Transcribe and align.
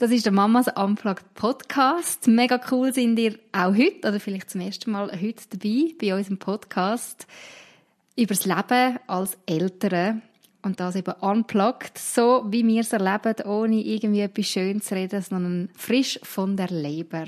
Das 0.00 0.10
ist 0.10 0.24
der 0.24 0.32
Mamas 0.32 0.66
Unplugged 0.74 1.34
Podcast. 1.34 2.26
Mega 2.26 2.58
cool 2.70 2.90
sind 2.90 3.18
ihr 3.18 3.38
auch 3.52 3.76
heute, 3.76 4.08
oder 4.08 4.18
vielleicht 4.18 4.48
zum 4.48 4.62
ersten 4.62 4.92
Mal 4.92 5.12
heute 5.12 5.44
dabei 5.50 5.94
bei 6.00 6.16
unserem 6.16 6.38
Podcast 6.38 7.26
über 8.16 8.34
das 8.34 8.46
Leben 8.46 8.98
als 9.06 9.36
Eltern. 9.44 10.22
Und 10.62 10.80
das 10.80 10.96
eben 10.96 11.12
unplugged, 11.20 11.98
so 11.98 12.46
wie 12.48 12.66
wir 12.66 12.80
es 12.80 12.94
erleben, 12.94 13.46
ohne 13.46 13.76
irgendwie 13.82 14.22
etwas 14.22 14.46
Schönes 14.46 14.86
zu 14.86 14.94
reden, 14.94 15.20
sondern 15.20 15.68
frisch 15.76 16.18
von 16.22 16.56
der 16.56 16.68
Leber. 16.68 17.26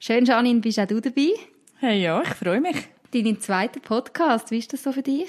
Schön, 0.00 0.24
Janine, 0.24 0.60
bist 0.60 0.78
auch 0.78 0.86
du 0.86 1.02
dabei? 1.02 1.32
Hey, 1.80 2.02
ja, 2.02 2.22
ich 2.22 2.30
freue 2.30 2.62
mich. 2.62 2.78
Dein 3.12 3.38
zweiter 3.42 3.80
Podcast, 3.80 4.50
wie 4.50 4.58
ist 4.58 4.72
das 4.72 4.84
so 4.84 4.92
für 4.92 5.02
dich? 5.02 5.28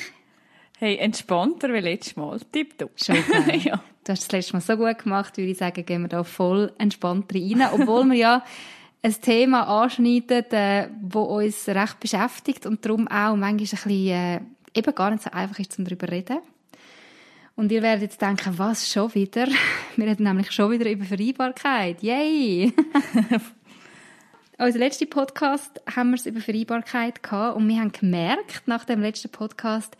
Hey, 0.80 0.98
entspannter 0.98 1.74
wie 1.74 1.80
letztes 1.80 2.16
Mal. 2.18 2.40
Tipptopp. 2.52 2.92
Schon 3.04 3.16
geil. 3.28 3.62
ja. 3.64 3.84
Du 4.04 4.12
hast 4.12 4.26
das 4.26 4.32
letzte 4.32 4.54
Mal 4.54 4.62
so 4.62 4.78
gut 4.78 5.00
gemacht, 5.00 5.36
würde 5.36 5.50
ich 5.50 5.58
sagen, 5.58 5.84
gehen 5.84 6.04
wir 6.04 6.08
da 6.08 6.24
voll 6.24 6.72
entspannt 6.78 7.34
rein. 7.34 7.68
Obwohl 7.74 8.06
wir 8.06 8.16
ja 8.16 8.46
ein 9.02 9.20
Thema 9.20 9.64
anschneiden, 9.64 10.46
äh, 10.52 10.90
wo 11.02 11.24
uns 11.24 11.68
recht 11.68 12.00
beschäftigt 12.00 12.68
und 12.68 12.86
darum 12.86 13.08
auch 13.08 13.36
manchmal 13.36 13.50
ein 13.50 13.58
bisschen, 13.58 14.08
äh, 14.08 14.40
eben 14.76 14.94
gar 14.94 15.10
nicht 15.10 15.24
so 15.24 15.32
einfach 15.32 15.58
ist, 15.58 15.80
um 15.80 15.86
darüber 15.86 16.06
zu 16.06 16.14
reden. 16.14 16.38
Und 17.56 17.72
ihr 17.72 17.82
werdet 17.82 18.04
jetzt 18.04 18.22
denken, 18.22 18.60
was, 18.60 18.88
schon 18.88 19.16
wieder? 19.16 19.48
Wir 19.96 20.06
reden 20.06 20.26
nämlich 20.26 20.52
schon 20.52 20.70
wieder 20.70 20.92
über 20.92 21.06
Vereinbarkeit. 21.06 22.04
Yay! 22.04 22.72
Unser 24.60 24.78
letzten 24.78 25.10
Podcast 25.10 25.82
haben 25.96 26.12
wir 26.12 26.16
es 26.18 26.26
über 26.26 26.40
Vereinbarkeit 26.40 27.22
gehabt 27.22 27.58
und 27.58 27.68
wir 27.68 27.80
haben 27.80 27.92
gemerkt, 27.92 28.64
nach 28.66 28.86
dem 28.86 29.02
letzten 29.02 29.30
Podcast, 29.30 29.96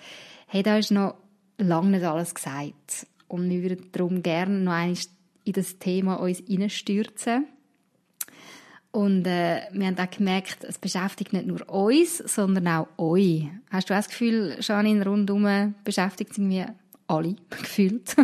hey, 0.48 0.64
da 0.64 0.78
ist 0.78 0.92
noch 0.92 1.16
lange 1.58 1.92
nicht 1.92 2.04
alles 2.04 2.34
gesagt. 2.34 3.08
Und 3.28 3.50
wir 3.50 3.62
würden 3.62 3.90
darum 3.92 4.24
gerne 4.24 4.60
noch 4.60 4.72
einmal 4.72 4.98
in 5.44 5.54
das 5.54 5.78
Thema 5.80 6.16
uns 6.16 6.40
hineinstürzen. 6.40 7.48
Und 8.92 9.28
äh, 9.28 9.62
wir 9.72 9.88
haben 9.88 10.00
auch 10.00 10.10
gemerkt, 10.10 10.64
es 10.64 10.80
beschäftigt 10.80 11.34
nicht 11.34 11.46
nur 11.46 11.70
uns, 11.70 12.18
sondern 12.18 12.68
auch 12.68 12.88
euch. 12.98 13.48
Hast 13.70 13.90
du 13.90 13.94
auch 13.94 14.00
das 14.00 14.10
Gefühl, 14.10 14.58
Janine, 14.60 15.06
rundum 15.06 15.76
beschäftigt 15.84 16.32
es 16.32 16.38
irgendwie 16.38 16.66
alle 17.08 17.36
gefühlt? 17.50 18.16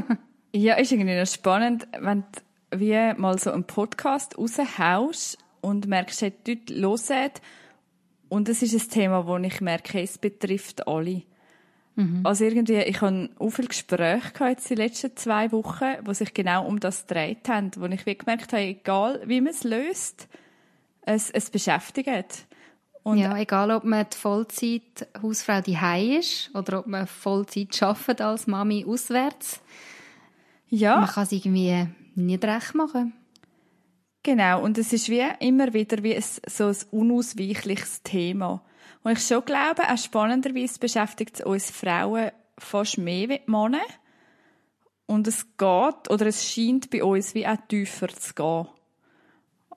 ja, 0.53 0.75
ist 0.75 0.91
irgendwie 0.91 1.19
noch 1.19 1.27
spannend, 1.27 1.87
wenn 1.99 2.23
du 2.71 2.79
wie 2.79 3.13
mal 3.19 3.37
so 3.37 3.51
einen 3.51 3.65
Podcast 3.65 4.37
raushaust 4.37 5.37
und 5.61 5.87
merkst, 5.87 6.21
hey, 6.23 6.33
die 6.45 6.61
Leute 6.69 7.13
hören 7.13 7.31
und 8.29 8.49
es 8.49 8.63
ist 8.63 8.73
ein 8.73 8.89
Thema, 8.89 9.27
wo 9.27 9.37
ich 9.37 9.61
merke, 9.61 10.01
es 10.01 10.17
betrifft 10.17 10.87
alle. 10.87 11.21
Mhm. 11.95 12.21
Also 12.23 12.45
irgendwie, 12.45 12.79
ich 12.79 13.01
habe 13.01 13.29
auch 13.37 13.49
viele 13.49 13.67
Gespräche 13.67 14.31
gehabt 14.31 14.49
jetzt 14.49 14.69
die 14.69 14.75
letzten 14.75 15.15
zwei 15.15 15.51
Wochen, 15.51 15.95
wo 16.03 16.13
sich 16.13 16.33
genau 16.33 16.65
um 16.65 16.79
das 16.79 17.05
gedreht 17.05 17.47
haben, 17.47 17.71
wo 17.77 17.85
ich 17.85 18.05
wie 18.05 18.17
gemerkt 18.17 18.51
habe, 18.53 18.63
egal 18.63 19.21
wie 19.25 19.41
man 19.41 19.53
es 19.53 19.63
löst, 19.63 20.27
es, 21.01 21.29
es 21.29 21.49
beschäftigt. 21.49 22.47
Und 23.03 23.17
ja, 23.17 23.37
egal 23.37 23.69
ob 23.71 23.83
man 23.83 24.05
die 24.11 24.17
Vollzeit-Hausfrau 24.17 25.61
die 25.61 26.17
ist 26.17 26.55
oder 26.55 26.79
ob 26.79 26.87
man 26.87 27.05
Vollzeit 27.05 27.83
arbeitet 27.83 28.21
als 28.21 28.47
Mami 28.47 28.85
auswärts. 28.87 29.61
Ja. 30.69 31.01
Man 31.01 31.09
kann 31.09 31.23
es 31.23 31.31
irgendwie 31.33 31.87
nicht 32.15 32.45
recht 32.45 32.73
machen. 32.75 33.13
Genau, 34.23 34.63
und 34.63 34.77
es 34.77 34.93
ist 34.93 35.09
wie 35.09 35.21
immer 35.41 35.73
wieder 35.73 36.01
wie 36.01 36.15
ein, 36.15 36.23
so 36.47 36.67
ein 36.67 36.77
unausweichliches 36.91 38.03
Thema. 38.03 38.63
Und 39.03 39.11
ich 39.11 39.27
schon 39.27 39.43
glaube, 39.45 39.83
auch 39.89 39.97
spannenderweise 39.97 40.79
beschäftigt 40.79 41.39
es 41.39 41.45
uns 41.45 41.71
Frauen 41.71 42.31
fast 42.57 42.97
mehr 42.97 43.29
wie 43.29 43.39
die 43.39 43.51
Männer. 43.51 43.81
Und 45.05 45.27
es 45.27 45.45
geht, 45.57 46.09
oder 46.09 46.25
es 46.27 46.49
scheint 46.49 46.89
bei 46.89 47.03
uns 47.03 47.35
wie 47.35 47.45
auch 47.45 47.57
tiefer 47.67 48.07
zu 48.07 48.33
gehen. 48.33 48.67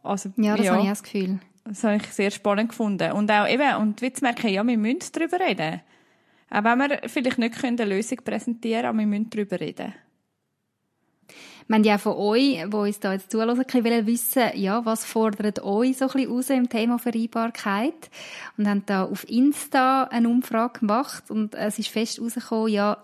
Also, 0.03 0.31
ja, 0.37 0.57
das 0.57 0.67
ja, 0.67 0.73
habe 0.73 0.83
ich 0.83 0.89
auch 0.89 0.93
das 0.93 1.03
Gefühl. 1.03 1.41
Das 1.65 1.83
habe 1.83 1.97
ich 1.97 2.07
sehr 2.13 2.31
spannend 2.31 2.69
gefunden. 2.71 3.11
Und 3.13 3.31
auch 3.31 3.49
eben, 3.49 3.77
und 3.77 4.01
wie 4.01 4.13
zu 4.13 4.23
merken, 4.23 4.49
ja, 4.49 4.65
wir 4.65 4.79
müssen 4.79 5.11
darüber 5.13 5.41
reden. 5.41 5.81
Auch 6.49 6.63
wenn 6.63 6.79
wir 6.79 7.01
vielleicht 7.09 7.39
nicht 7.39 7.65
eine 7.65 7.85
Lösung 7.85 8.19
präsentieren 8.19 8.83
können, 8.83 8.89
aber 8.89 8.99
wir 8.99 9.07
müssen 9.07 9.31
darüber 9.31 9.59
reden. 9.59 9.93
Wir 11.69 11.75
haben 11.75 11.85
ja 11.85 11.99
von 11.99 12.15
euch, 12.15 12.63
die 12.65 12.77
uns 12.77 13.01
da 13.01 13.13
jetzt 13.13 13.33
zuhören, 13.33 13.59
wollen 13.59 14.07
wissen, 14.07 14.51
ja, 14.55 14.85
was 14.85 15.05
fordert 15.05 15.65
euch 15.65 15.97
so 15.97 16.05
ein 16.05 16.13
bisschen 16.13 16.31
raus 16.31 16.51
im 16.51 16.69
Thema 16.69 16.99
Vereinbarkeit? 16.99 18.09
Und 18.57 18.69
haben 18.69 18.85
da 18.87 19.05
auf 19.05 19.29
Insta 19.29 20.05
eine 20.05 20.29
Umfrage 20.29 20.81
gemacht 20.81 21.29
und 21.29 21.57
es 21.57 21.81
ist 21.81 21.89
fest 21.89 22.21
rausgekommen, 22.21 22.73
ja, 22.73 22.99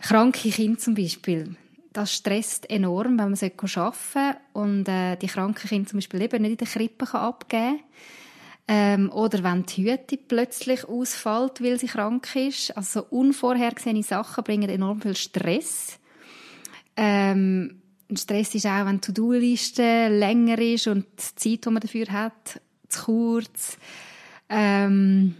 kranke 0.00 0.50
Kinder 0.50 0.78
zum 0.78 0.94
Beispiel. 0.94 1.54
Das 1.92 2.12
stresst 2.12 2.68
enorm, 2.68 3.18
wenn 3.18 3.30
man 3.30 3.34
arbeiten 3.34 3.66
soll 3.68 4.34
und 4.54 4.88
äh, 4.88 5.16
die 5.16 5.28
kranken 5.28 5.68
Kinder 5.68 5.88
zum 5.88 5.98
Beispiel 5.98 6.22
eben 6.22 6.42
nicht 6.42 6.50
in 6.50 6.56
der 6.58 6.66
Krippe 6.66 7.06
kann 7.06 7.20
abgeben 7.20 7.80
ähm, 8.68 9.10
oder 9.10 9.42
wenn 9.42 9.64
die 9.64 9.90
Hüte 9.90 10.16
plötzlich 10.16 10.84
ausfällt, 10.84 11.62
weil 11.62 11.78
sie 11.78 11.86
krank 11.86 12.34
ist. 12.36 12.76
Also 12.76 13.06
unvorhergesehene 13.08 14.02
Sachen 14.02 14.44
bringen 14.44 14.68
enorm 14.68 15.00
viel 15.00 15.16
Stress. 15.16 15.97
Ähm, 17.00 17.80
Stress 18.12 18.54
ist 18.56 18.66
auch, 18.66 18.86
wenn 18.86 19.00
die 19.00 19.12
To-Do-Liste 19.12 20.08
länger 20.08 20.58
ist 20.58 20.88
und 20.88 21.06
die 21.16 21.34
Zeit, 21.36 21.64
die 21.64 21.70
man 21.70 21.80
dafür 21.80 22.06
hat, 22.10 22.60
zu 22.88 23.04
kurz. 23.04 23.78
Ähm, 24.48 25.34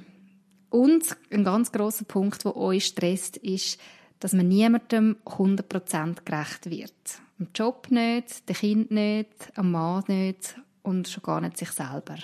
und 0.71 1.05
ein 1.31 1.43
ganz 1.43 1.73
großer 1.73 2.05
Punkt, 2.05 2.45
der 2.45 2.57
euch 2.57 2.87
stresst, 2.87 3.39
ist, 3.39 3.81
dass 4.21 4.35
man 4.35 4.47
niemandem 4.47 5.17
100% 5.25 6.25
gerecht 6.25 6.71
wird. 6.71 6.93
Am 7.41 7.49
Job 7.55 7.89
nicht, 7.91 8.49
dem 8.49 8.57
Kind 8.57 8.91
nicht, 8.93 9.51
am 9.57 9.73
Mann 9.73 10.05
nicht 10.07 10.57
und 10.83 11.09
schon 11.09 11.23
gar 11.25 11.41
nicht 11.41 11.57
sich 11.57 11.71
selber. 11.71 12.19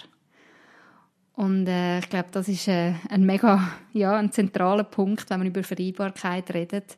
Und 1.32 1.66
äh, 1.66 1.98
ich 1.98 2.08
glaube, 2.08 2.28
das 2.30 2.46
ist 2.46 2.68
äh, 2.68 2.94
ein 3.08 3.26
mega, 3.26 3.72
ja, 3.92 4.16
ein 4.16 4.30
zentraler 4.30 4.84
Punkt, 4.84 5.28
wenn 5.30 5.38
man 5.38 5.48
über 5.48 5.64
Vereinbarkeit 5.64 6.54
redet 6.54 6.96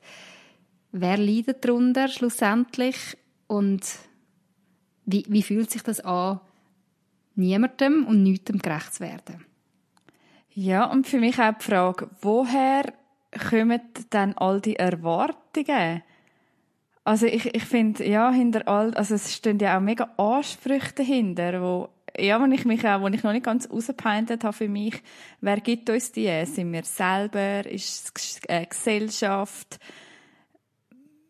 wer 1.01 1.19
leidet 1.19 1.65
darunter 1.65 2.09
schlussendlich 2.09 2.97
und 3.47 3.83
wie, 5.05 5.25
wie 5.29 5.43
fühlt 5.43 5.71
sich 5.71 5.83
das 5.83 6.01
an, 6.01 6.41
niemandem 7.35 8.07
und 8.07 8.23
niemandem 8.23 8.59
gerecht 8.59 8.95
zu 8.95 9.01
werden? 9.01 9.45
Ja, 10.53 10.87
und 10.87 11.07
für 11.07 11.19
mich 11.19 11.39
auch 11.39 11.53
die 11.59 11.65
Frage, 11.65 12.09
woher 12.23 12.93
kommen 13.51 13.81
dann 14.11 14.33
all 14.35 14.61
die 14.61 14.77
Erwartungen? 14.77 16.03
Also 17.05 17.27
ich, 17.27 17.55
ich 17.55 17.65
finde, 17.65 18.09
ja, 18.09 18.33
hinter 18.33 18.67
all, 18.67 18.95
also 18.95 19.15
es 19.15 19.35
stehen 19.35 19.59
ja 19.59 19.77
auch 19.77 19.83
mega 19.83 20.11
Ansprüche 20.17 20.93
dahinter, 20.95 21.63
wo, 21.63 21.89
ja, 22.19 22.41
wenn 22.43 22.53
ich 22.53 22.65
mich 22.65 22.85
auch, 22.89 23.03
wo 23.03 23.07
ich 23.09 23.23
noch 23.23 23.33
nicht 23.33 23.45
ganz 23.45 23.71
rausgepeintet 23.71 24.43
habe 24.43 24.57
für 24.57 24.69
mich, 24.69 24.95
wer 25.41 25.61
gibt 25.61 25.91
uns 25.91 26.11
die? 26.11 26.45
Sind 26.47 26.73
wir 26.73 26.83
selber? 26.85 27.65
Ist 27.67 28.13
es 28.17 28.41
äh, 28.49 28.65
Gesellschaft? 28.65 29.79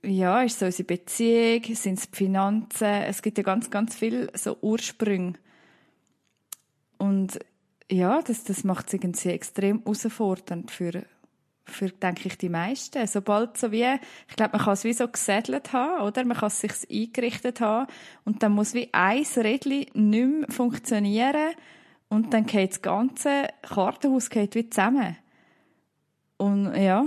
Ja, 0.06 0.42
ist 0.42 0.58
so 0.58 0.66
unsere 0.66 0.84
Beziehung, 0.84 1.62
sind 1.74 1.98
es 1.98 2.10
die 2.10 2.16
Finanzen, 2.16 2.84
es 2.84 3.22
gibt 3.22 3.38
ja 3.38 3.44
ganz, 3.44 3.70
ganz 3.70 3.94
viel 3.94 4.30
so 4.34 4.56
Ursprünge. 4.60 5.34
Und 6.98 7.38
ja, 7.90 8.22
das, 8.22 8.44
das 8.44 8.64
macht 8.64 8.86
es 8.86 8.94
irgendwie 8.94 9.30
extrem 9.30 9.80
herausfordernd 9.80 10.70
für, 10.70 11.04
für, 11.64 11.90
denke 11.90 12.28
ich, 12.28 12.38
die 12.38 12.48
meisten. 12.48 13.06
Sobald 13.06 13.58
so 13.58 13.70
wie, 13.72 13.86
ich 14.28 14.36
glaube, 14.36 14.56
man 14.56 14.64
kann 14.64 14.74
es 14.74 14.84
wie 14.84 14.92
so 14.92 15.08
gesättelt 15.08 15.72
haben, 15.72 16.02
oder? 16.02 16.24
Man 16.24 16.36
kann 16.36 16.48
es 16.48 16.60
sich 16.60 16.72
eingerichtet 16.90 17.60
haben 17.60 17.90
und 18.24 18.42
dann 18.42 18.52
muss 18.52 18.74
wie 18.74 18.88
ein 18.92 19.24
Rädchen 19.36 19.86
nicht 19.92 19.94
mehr 19.94 20.46
funktionieren 20.48 21.54
und 22.08 22.32
dann 22.32 22.46
geht 22.46 22.72
das 22.72 22.82
ganze 22.82 23.48
Kartenhaus 23.62 24.30
geht 24.30 24.54
wie 24.54 24.70
zusammen. 24.70 25.16
Und 26.38 26.74
ja, 26.76 27.06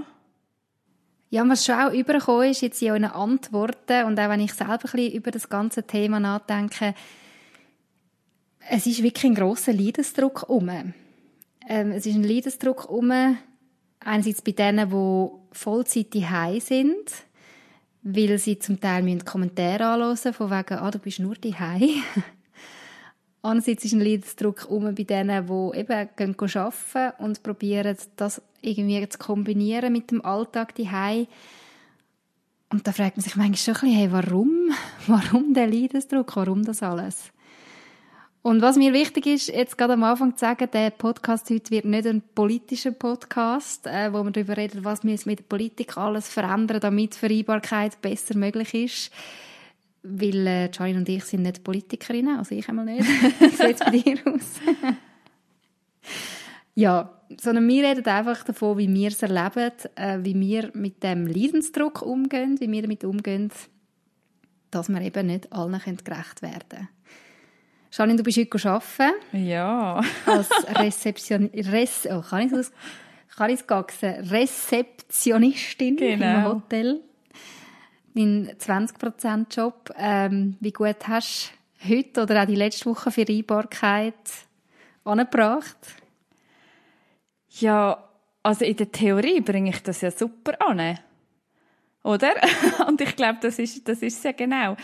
ja, 1.29 1.47
was 1.47 1.65
schon 1.65 1.75
auch 1.75 1.93
übergekommen 1.93 2.49
ist, 2.49 2.61
jetzt 2.61 2.81
in 2.81 2.91
euren 2.91 3.05
Antworten 3.05 4.05
und 4.05 4.19
auch 4.19 4.29
wenn 4.29 4.39
ich 4.39 4.53
selber 4.53 4.89
ein 4.93 5.11
über 5.11 5.31
das 5.31 5.47
ganze 5.47 5.83
Thema 5.83 6.19
nachdenke, 6.19 6.95
es 8.69 8.85
ist 8.85 9.03
wirklich 9.03 9.25
ein 9.25 9.35
grosser 9.35 9.73
Leidensdruck 9.73 10.49
um. 10.49 10.69
Ähm, 10.69 11.91
es 11.91 12.05
ist 12.05 12.15
ein 12.15 12.23
Leidensdruck 12.23 12.89
um, 12.89 13.11
einerseits 13.99 14.41
bei 14.41 14.51
denen, 14.51 14.89
die 14.89 15.29
Vollzeit 15.51 16.15
daheim 16.15 16.59
sind, 16.59 17.11
weil 18.01 18.37
sie 18.37 18.59
zum 18.59 18.79
Teil 18.79 19.19
Kommentare 19.19 19.85
anhören 19.85 20.33
von 20.33 20.49
wegen, 20.49 20.79
ah, 20.79 20.91
du 20.91 20.99
bist 20.99 21.19
nur 21.19 21.35
daheim. 21.35 22.03
Andererseits 23.41 23.85
ist 23.85 23.93
ein 23.93 24.01
Leidensdruck 24.01 24.69
um 24.69 24.93
bei 24.95 25.03
denen, 25.03 25.47
die 25.47 25.77
eben 25.79 26.09
gehen 26.15 26.35
arbeiten 26.39 27.23
und 27.23 27.43
probieren, 27.43 27.97
das 28.17 28.41
irgendwie 28.61 29.07
zu 29.09 29.17
kombinieren 29.17 29.93
mit 29.93 30.11
dem 30.11 30.23
Alltag 30.23 30.75
daheim. 30.75 31.27
Und 32.71 32.85
da 32.85 32.91
fragt 32.91 33.17
man 33.17 33.23
sich 33.23 33.35
manchmal 33.35 33.57
schon 33.57 33.75
ein 33.75 33.81
bisschen, 33.81 33.97
hey, 33.97 34.11
warum? 34.11 34.71
Warum 35.07 35.53
der 35.53 35.67
Leidensdruck? 35.67 36.35
Warum 36.35 36.63
das 36.63 36.83
alles? 36.83 37.31
Und 38.41 38.61
was 38.61 38.77
mir 38.77 38.93
wichtig 38.93 39.25
ist, 39.25 39.49
jetzt 39.49 39.77
gerade 39.77 39.93
am 39.93 40.03
Anfang 40.03 40.33
zu 40.33 40.39
sagen, 40.39 40.69
der 40.71 40.91
Podcast 40.91 41.49
heute 41.49 41.71
wird 41.71 41.85
nicht 41.85 42.07
ein 42.07 42.21
politischer 42.35 42.91
Podcast, 42.91 43.85
äh, 43.87 44.13
wo 44.13 44.23
man 44.23 44.33
darüber 44.33 44.55
redet, 44.55 44.83
was 44.83 45.03
wir 45.03 45.17
mit 45.25 45.39
der 45.39 45.43
Politik 45.43 45.97
alles 45.97 46.29
verändern, 46.29 46.79
damit 46.79 47.15
Vereinbarkeit 47.15 48.01
besser 48.01 48.37
möglich 48.37 48.73
ist 48.73 49.11
weil 50.03 50.47
äh, 50.47 50.69
Janine 50.71 50.99
und 50.99 51.09
ich 51.09 51.25
sind 51.25 51.43
nicht 51.43 51.63
Politikerinnen, 51.63 52.37
also 52.37 52.55
ich 52.55 52.67
einmal 52.69 52.85
nicht. 52.85 53.01
Wie 53.39 53.49
sieht 53.49 53.79
bei 53.79 53.91
dir 53.91 54.19
aus? 54.25 54.59
ja, 56.75 57.18
sondern 57.37 57.67
wir 57.67 57.83
reden 57.83 58.05
einfach 58.05 58.43
davon, 58.43 58.77
wie 58.77 58.91
wir 58.93 59.09
es 59.09 59.21
erleben, 59.21 59.71
äh, 59.95 60.17
wie 60.21 60.39
wir 60.39 60.71
mit 60.73 61.03
dem 61.03 61.27
Leidensdruck 61.27 62.01
umgehen, 62.01 62.59
wie 62.59 62.71
wir 62.71 62.81
damit 62.81 63.03
umgehen, 63.03 63.51
dass 64.71 64.89
wir 64.89 65.01
eben 65.01 65.27
nicht 65.27 65.51
allen 65.53 65.79
gerecht 66.03 66.41
werden 66.41 66.69
können. 66.69 66.89
Janine, 67.91 68.17
du 68.17 68.23
bist 68.23 68.37
heute 68.37 68.69
arbeiten. 68.69 69.47
Ja. 69.47 70.01
als 70.25 70.49
Rezeption... 70.77 71.49
Res 71.53 72.07
oh, 72.09 72.21
kann 72.21 72.45
ich 72.45 72.51
das... 72.51 72.71
Kann 73.35 73.51
ich 73.51 73.61
es 73.61 74.31
Rezeptionistin 74.31 75.95
genau. 75.95 76.25
im 76.25 76.43
Hotel. 76.45 76.99
Dein 78.13 78.49
20%-Job. 78.49 79.91
Ähm, 79.97 80.57
wie 80.59 80.73
gut 80.73 81.07
hast 81.07 81.53
du 81.81 81.89
heute 81.89 82.23
oder 82.23 82.43
auch 82.43 82.47
die 82.47 82.55
letzte 82.55 82.87
Woche 82.87 83.11
Vereinbarkeit 83.11 84.13
angebracht? 85.05 85.77
Ja, 87.49 88.03
also 88.43 88.65
in 88.65 88.75
der 88.75 88.91
Theorie 88.91 89.41
bringe 89.41 89.69
ich 89.69 89.83
das 89.83 90.01
ja 90.01 90.11
super 90.11 90.61
an. 90.61 90.99
Oder? 92.03 92.33
Und 92.87 93.01
ich 93.01 93.15
glaube, 93.15 93.39
das 93.41 93.59
ist, 93.59 93.87
das 93.87 94.01
ist 94.01 94.23
ja 94.23 94.31
genau. 94.31 94.75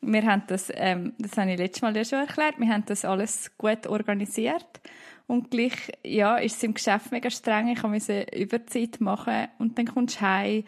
Wir 0.00 0.22
haben 0.24 0.42
das, 0.46 0.70
ähm, 0.74 1.14
das 1.18 1.36
habe 1.36 1.52
ich 1.52 1.58
letztes 1.58 1.82
Mal 1.82 1.96
ja 1.96 2.04
schon 2.04 2.18
erklärt, 2.18 2.58
wir 2.58 2.68
haben 2.68 2.84
das 2.86 3.04
alles 3.04 3.56
gut 3.56 3.86
organisiert. 3.86 4.80
Und 5.26 5.50
gleich, 5.50 5.92
ja, 6.02 6.36
ist 6.36 6.56
es 6.56 6.62
im 6.62 6.74
Geschäft 6.74 7.10
mega 7.10 7.30
streng. 7.30 7.68
Ich 7.68 7.82
musste 7.82 8.26
Überzeit 8.36 9.00
machen 9.00 9.48
und 9.58 9.78
dann 9.78 9.86
kommst 9.86 10.16
du 10.16 10.20
heim 10.20 10.64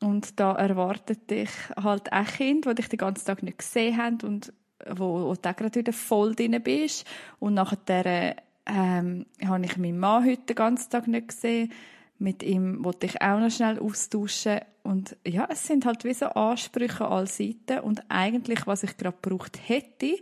und 0.00 0.38
da 0.38 0.52
erwartet 0.52 1.30
dich 1.30 1.50
halt 1.82 2.12
ein 2.12 2.26
Kind, 2.26 2.66
das 2.66 2.74
dich 2.74 2.88
den 2.88 2.98
ganzen 2.98 3.24
Tag 3.24 3.42
nicht 3.42 3.58
gesehen 3.58 3.96
hat 3.96 4.22
und 4.22 4.52
wo, 4.90 5.28
wo 5.28 5.34
du 5.34 5.54
gerade 5.54 5.74
wieder 5.74 5.92
voll 5.92 6.34
drin 6.34 6.60
bist. 6.62 7.06
Und 7.40 7.54
nachher 7.54 8.36
ähm, 8.66 9.26
habe 9.44 9.64
ich 9.64 9.76
meinen 9.76 9.98
Mann 9.98 10.24
heute 10.24 10.42
den 10.42 10.56
ganzen 10.56 10.90
Tag 10.90 11.06
nicht 11.06 11.28
gesehen. 11.28 11.72
Mit 12.18 12.42
ihm 12.42 12.84
wollte 12.84 13.06
ich 13.06 13.20
auch 13.20 13.38
noch 13.38 13.50
schnell 13.50 13.78
austauschen. 13.78 14.60
Und 14.82 15.16
ja, 15.26 15.48
es 15.50 15.66
sind 15.66 15.84
halt 15.84 16.04
wie 16.04 16.14
so 16.14 16.26
Ansprüche 16.26 17.06
an 17.06 17.26
Seiten. 17.26 17.80
Und 17.80 18.02
eigentlich, 18.08 18.66
was 18.66 18.82
ich 18.82 18.96
gerade 18.96 19.16
gebraucht 19.20 19.58
hätte, 19.66 20.16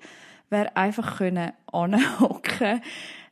wäre 0.49 0.77
einfach 0.77 1.19
können 1.19 1.53
anhocken, 1.71 2.81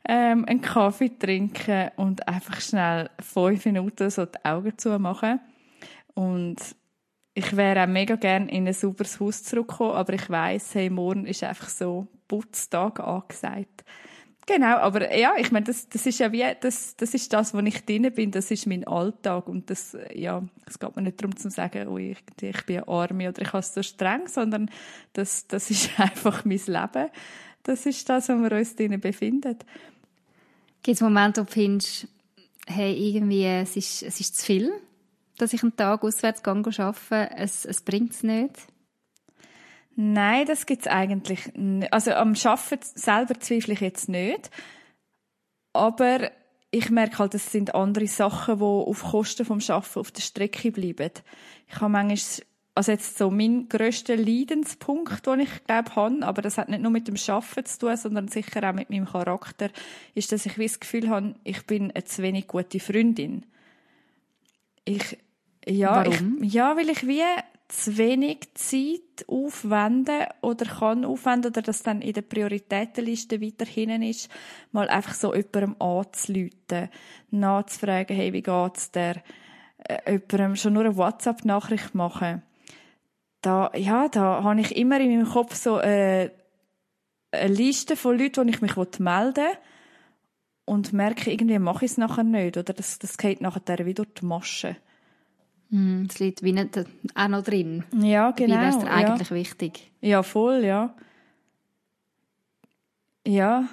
ähm, 0.07 0.45
einen 0.45 0.61
Kaffee 0.61 1.11
trinken 1.17 1.91
und 1.95 2.27
einfach 2.27 2.59
schnell 2.59 3.09
fünf 3.19 3.65
Minuten 3.65 4.09
so 4.09 4.25
die 4.25 4.43
Augen 4.43 4.77
zumachen. 4.77 5.39
Und 6.13 6.57
ich 7.33 7.55
wäre 7.55 7.83
auch 7.83 7.87
mega 7.87 8.15
gerne 8.15 8.51
in 8.51 8.67
ein 8.67 8.73
sauberes 8.73 9.19
Haus 9.19 9.43
zurückgekommen, 9.43 9.93
aber 9.93 10.13
ich 10.13 10.29
weiß, 10.29 10.75
hey, 10.75 10.89
morgen 10.89 11.25
ist 11.25 11.43
einfach 11.43 11.69
so 11.69 12.07
Putztag 12.27 12.99
angesagt. 12.99 13.85
Genau, 14.53 14.77
aber 14.77 15.15
ja, 15.15 15.35
ich 15.37 15.49
meine, 15.51 15.65
das, 15.65 15.87
das 15.87 16.05
ist 16.05 16.19
ja 16.19 16.29
wie, 16.33 16.43
das, 16.59 16.97
das 16.97 17.13
ist 17.13 17.31
das, 17.31 17.53
wo 17.53 17.59
ich 17.59 17.85
drin 17.85 18.11
bin, 18.13 18.31
das 18.31 18.51
ist 18.51 18.67
mein 18.67 18.85
Alltag 18.85 19.47
und 19.47 19.69
das, 19.69 19.95
ja, 20.13 20.43
es 20.65 20.77
geht 20.77 20.93
mir 20.93 21.03
nicht 21.03 21.21
darum 21.21 21.37
zu 21.37 21.49
sagen, 21.49 21.87
oh, 21.87 21.97
ich, 21.97 22.17
ich 22.41 22.65
bin 22.65 22.83
Arme 22.83 23.29
oder 23.29 23.41
ich 23.41 23.47
habe 23.47 23.59
es 23.59 23.73
so 23.73 23.81
streng, 23.81 24.27
sondern 24.27 24.69
das, 25.13 25.47
das 25.47 25.69
ist 25.71 25.91
einfach 25.97 26.43
mein 26.43 26.59
Leben. 26.65 27.09
Das 27.63 27.85
ist 27.85 28.09
das, 28.09 28.27
wo 28.27 28.33
wir 28.33 28.51
uns 28.51 28.75
drin 28.75 28.99
befinden. 28.99 29.57
Gibt 30.83 30.95
es 30.95 31.01
Momente, 31.01 31.41
wo 31.41 31.45
du 31.45 31.51
findest, 31.51 32.09
hey, 32.67 32.93
irgendwie, 32.93 33.45
es 33.45 33.77
ist, 33.77 34.03
es 34.03 34.19
ist 34.19 34.37
zu 34.37 34.45
viel, 34.45 34.71
dass 35.37 35.53
ich 35.53 35.63
einen 35.63 35.77
Tag 35.77 36.03
auswärts 36.03 36.43
arbeite, 36.43 37.29
es, 37.37 37.63
es 37.63 37.81
bringt 37.81 38.11
es 38.11 38.23
nicht? 38.23 38.67
Nein, 39.95 40.45
das 40.45 40.65
gibt's 40.65 40.87
eigentlich 40.87 41.53
nicht. 41.55 41.91
Also 41.91 42.11
am 42.11 42.33
Arbeiten 42.43 42.85
selber 42.95 43.39
zweifle 43.39 43.73
ich 43.73 43.81
jetzt 43.81 44.09
nicht. 44.09 44.49
Aber 45.73 46.31
ich 46.71 46.89
merke 46.89 47.19
halt, 47.19 47.35
es 47.35 47.51
sind 47.51 47.75
andere 47.75 48.07
Sachen, 48.07 48.57
die 48.59 48.63
auf 48.63 49.03
Kosten 49.03 49.45
vom 49.45 49.59
Arbeiten 49.67 49.99
auf 49.99 50.11
der 50.11 50.21
Strecke 50.21 50.71
bleiben. 50.71 51.11
Ich 51.67 51.75
habe 51.75 51.89
manchmal, 51.89 52.45
also 52.73 52.91
jetzt 52.93 53.17
so 53.17 53.29
mein 53.29 53.67
grösster 53.67 54.15
Leidenspunkt, 54.15 55.27
den 55.27 55.41
ich 55.41 55.63
glaube 55.65 55.95
habe, 55.95 56.25
aber 56.25 56.41
das 56.41 56.57
hat 56.57 56.69
nicht 56.69 56.81
nur 56.81 56.91
mit 56.91 57.07
dem 57.09 57.17
Arbeiten 57.27 57.65
zu 57.65 57.79
tun, 57.79 57.97
sondern 57.97 58.27
sicher 58.29 58.67
auch 58.67 58.73
mit 58.73 58.89
meinem 58.89 59.05
Charakter, 59.05 59.69
ist, 60.15 60.31
dass 60.31 60.45
ich 60.45 60.57
wie 60.57 60.67
das 60.67 60.79
Gefühl 60.79 61.09
habe, 61.09 61.35
ich 61.43 61.65
bin 61.67 61.91
eine 61.91 62.05
zu 62.05 62.21
wenig 62.21 62.47
gute 62.47 62.79
Freundin. 62.79 63.45
Ich, 64.85 65.17
ja, 65.67 66.05
Warum? 66.05 66.41
Ich, 66.41 66.53
ja, 66.53 66.75
weil 66.77 66.89
ich 66.89 67.05
wie 67.05 67.21
zu 67.71 67.97
wenig 67.97 68.53
Zeit 68.55 69.27
aufwenden 69.27 70.25
oder 70.41 70.65
kann 70.65 71.05
aufwenden 71.05 71.51
oder 71.51 71.61
das 71.61 71.83
dann 71.83 72.01
in 72.01 72.13
der 72.13 72.21
Prioritätenliste 72.21 73.41
weiter 73.41 73.65
hinten 73.65 74.03
ist, 74.03 74.29
mal 74.71 74.89
einfach 74.89 75.13
so 75.13 75.33
jemandem 75.33 75.75
anzuleuten, 75.79 76.89
nachzufragen, 77.31 78.15
hey, 78.15 78.33
wie 78.33 78.41
geht's 78.41 78.91
dir? 78.91 79.23
Äh, 79.85 80.11
jemandem 80.11 80.55
schon 80.57 80.73
nur 80.73 80.83
eine 80.83 80.97
WhatsApp-Nachricht 80.97 81.95
machen. 81.95 82.43
Da, 83.41 83.71
ja, 83.75 84.09
da 84.09 84.43
habe 84.43 84.59
ich 84.59 84.75
immer 84.75 84.99
in 84.99 85.09
meinem 85.15 85.29
Kopf 85.29 85.55
so 85.55 85.79
äh, 85.79 86.29
eine 87.31 87.53
Liste 87.53 87.95
von 87.95 88.19
Leuten, 88.19 88.47
die 88.47 88.53
ich 88.53 88.61
mich 88.61 88.75
melden 88.75 89.35
will 89.35 89.57
und 90.65 90.93
merke, 90.93 91.31
irgendwie 91.31 91.57
mache 91.57 91.85
ich 91.85 91.91
es 91.91 91.97
nachher 91.97 92.23
nicht 92.23 92.57
oder 92.57 92.73
das, 92.73 92.99
das 92.99 93.17
geht 93.17 93.41
nachher 93.41 93.85
wieder 93.85 94.03
durch 94.03 94.13
die 94.19 94.25
Masche. 94.25 94.75
Mm, 95.71 96.05
das 96.07 96.19
liegt 96.19 96.43
wie 96.43 96.53
nicht 96.53 96.85
auch 97.15 97.27
noch 97.27 97.43
drin. 97.43 97.83
Ja, 97.97 98.31
genau. 98.31 98.55
Wie 98.55 98.59
wäre 98.59 98.77
es 98.77 98.83
ja. 98.83 98.89
eigentlich 98.89 99.31
wichtig? 99.31 99.91
Ja, 100.01 100.21
voll, 100.21 100.63
ja. 100.63 100.93
Ja. 103.25 103.67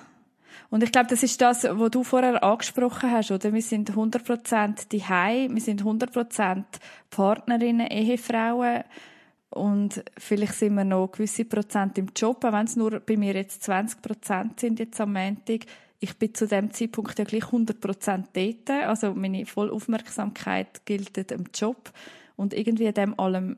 Und 0.70 0.82
ich 0.82 0.92
glaube, 0.92 1.08
das 1.08 1.22
ist 1.22 1.40
das, 1.40 1.64
was 1.64 1.90
du 1.90 2.04
vorher 2.04 2.42
angesprochen 2.42 3.10
hast, 3.10 3.30
oder? 3.30 3.52
Wir 3.52 3.62
sind 3.62 3.90
100% 3.90 4.88
die 4.90 5.00
wir 5.00 5.60
sind 5.60 5.82
100% 5.82 6.64
Partnerinnen, 7.10 7.86
Ehefrauen 7.86 8.84
und 9.50 10.04
vielleicht 10.18 10.54
sind 10.54 10.74
wir 10.74 10.84
noch 10.84 11.10
gewisse 11.10 11.46
Prozent 11.46 11.96
im 11.96 12.08
Job, 12.14 12.44
auch 12.44 12.52
wenn 12.52 12.66
es 12.66 12.76
nur 12.76 13.00
bei 13.00 13.16
mir 13.16 13.34
jetzt 13.34 13.68
20% 13.68 14.60
sind 14.60 14.78
jetzt 14.78 15.00
am 15.00 15.14
Montag. 15.14 15.64
Ich 16.00 16.16
bin 16.16 16.34
zu 16.34 16.46
dem 16.46 16.70
Zeitpunkt 16.72 17.18
ja 17.18 17.24
gleich 17.24 17.44
100% 17.44 18.24
dort, 18.32 18.70
also 18.86 19.14
meine 19.14 19.46
Vollaufmerksamkeit 19.46 20.86
gilt 20.86 21.16
im 21.32 21.46
Job 21.52 21.92
und 22.36 22.54
irgendwie 22.54 22.92
dem 22.92 23.18
allem, 23.18 23.56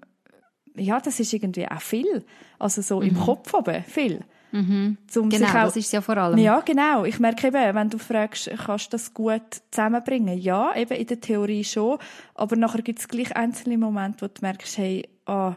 ja, 0.75 1.01
das 1.01 1.21
ist 1.21 1.33
irgendwie 1.33 1.69
auch 1.69 1.83
viel, 1.83 2.25
also 2.59 2.81
so 2.81 3.01
mhm. 3.01 3.09
im 3.09 3.19
Kopf 3.19 3.53
oben 3.53 3.85
viel. 3.85 4.25
Mhm. 4.53 4.97
genau, 5.13 5.49
auch, 5.49 5.53
das 5.53 5.77
ist 5.77 5.93
ja 5.93 6.01
vor 6.01 6.17
allem. 6.17 6.39
Ja, 6.39 6.61
genau. 6.61 7.05
Ich 7.05 7.21
merke 7.21 7.49
eben, 7.49 7.75
wenn 7.75 7.91
du 7.91 7.99
fragst, 7.99 8.51
kannst 8.65 8.87
du 8.87 8.91
das 8.93 9.15
gut 9.15 9.43
zusammenbringen? 9.71 10.39
Ja, 10.39 10.75
eben 10.75 10.97
in 10.97 11.07
der 11.07 11.21
Theorie 11.21 11.65
schon. 11.65 11.99
Aber 12.35 12.57
nachher 12.57 12.83
gibt 12.83 12.99
es 12.99 13.09
gleich 13.09 13.37
einzelne 13.37 13.79
Momente, 13.79 14.23
wo 14.23 14.27
du 14.27 14.41
merkst, 14.41 14.79
hey, 14.79 15.09
ah, 15.27 15.57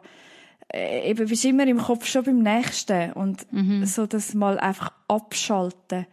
äh, 0.72 1.10
eben 1.10 1.27
bist 1.27 1.46
immer 1.46 1.65
im 1.65 1.79
Kopf 1.79 2.05
schon 2.05 2.24
beim 2.24 2.39
Nächsten. 2.39 3.13
Und 3.13 3.51
mhm. 3.51 3.86
so 3.86 4.05
das 4.05 4.34
mal 4.34 4.60
einfach 4.60 4.91
abschalten. 5.08 6.05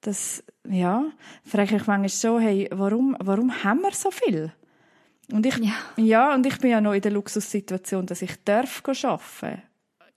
Das, 0.00 0.44
ja, 0.68 1.04
frage 1.44 1.76
ich 1.76 1.86
manchmal 1.86 2.08
so, 2.08 2.38
hey, 2.38 2.68
warum, 2.72 3.16
warum 3.20 3.64
haben 3.64 3.80
wir 3.80 3.92
so 3.92 4.10
viel? 4.10 4.52
Und 5.32 5.44
ich, 5.44 5.56
ja. 5.58 5.74
ja, 5.96 6.34
und 6.34 6.46
ich 6.46 6.58
bin 6.58 6.70
ja 6.70 6.80
noch 6.80 6.94
in 6.94 7.02
der 7.02 7.10
Luxussituation, 7.10 8.06
dass 8.06 8.22
ich 8.22 8.42
darf 8.44 8.82
arbeiten 8.86 9.62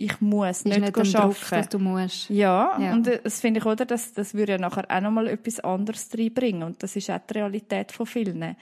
ich 0.01 0.19
muss 0.19 0.65
nicht, 0.65 0.79
nicht 0.79 0.97
arbeiten. 0.97 1.11
Druck, 1.11 1.49
dass 1.49 1.69
du 1.69 1.79
musst. 1.79 2.29
Ja, 2.29 2.77
ja. 2.79 2.93
und 2.93 3.07
das 3.23 3.39
finde 3.39 3.59
ich, 3.59 3.65
oder, 3.65 3.85
das, 3.85 4.13
das 4.13 4.33
würde 4.33 4.53
ja 4.53 4.57
nachher 4.57 4.85
auch 4.89 5.01
nochmal 5.01 5.27
etwas 5.27 5.59
anderes 5.59 6.09
reinbringen. 6.17 6.63
Und 6.63 6.81
das 6.81 6.95
ist 6.95 7.09
auch 7.09 7.19
die 7.19 7.33
Realität 7.35 7.91
von 7.91 8.05
vielen. 8.05 8.55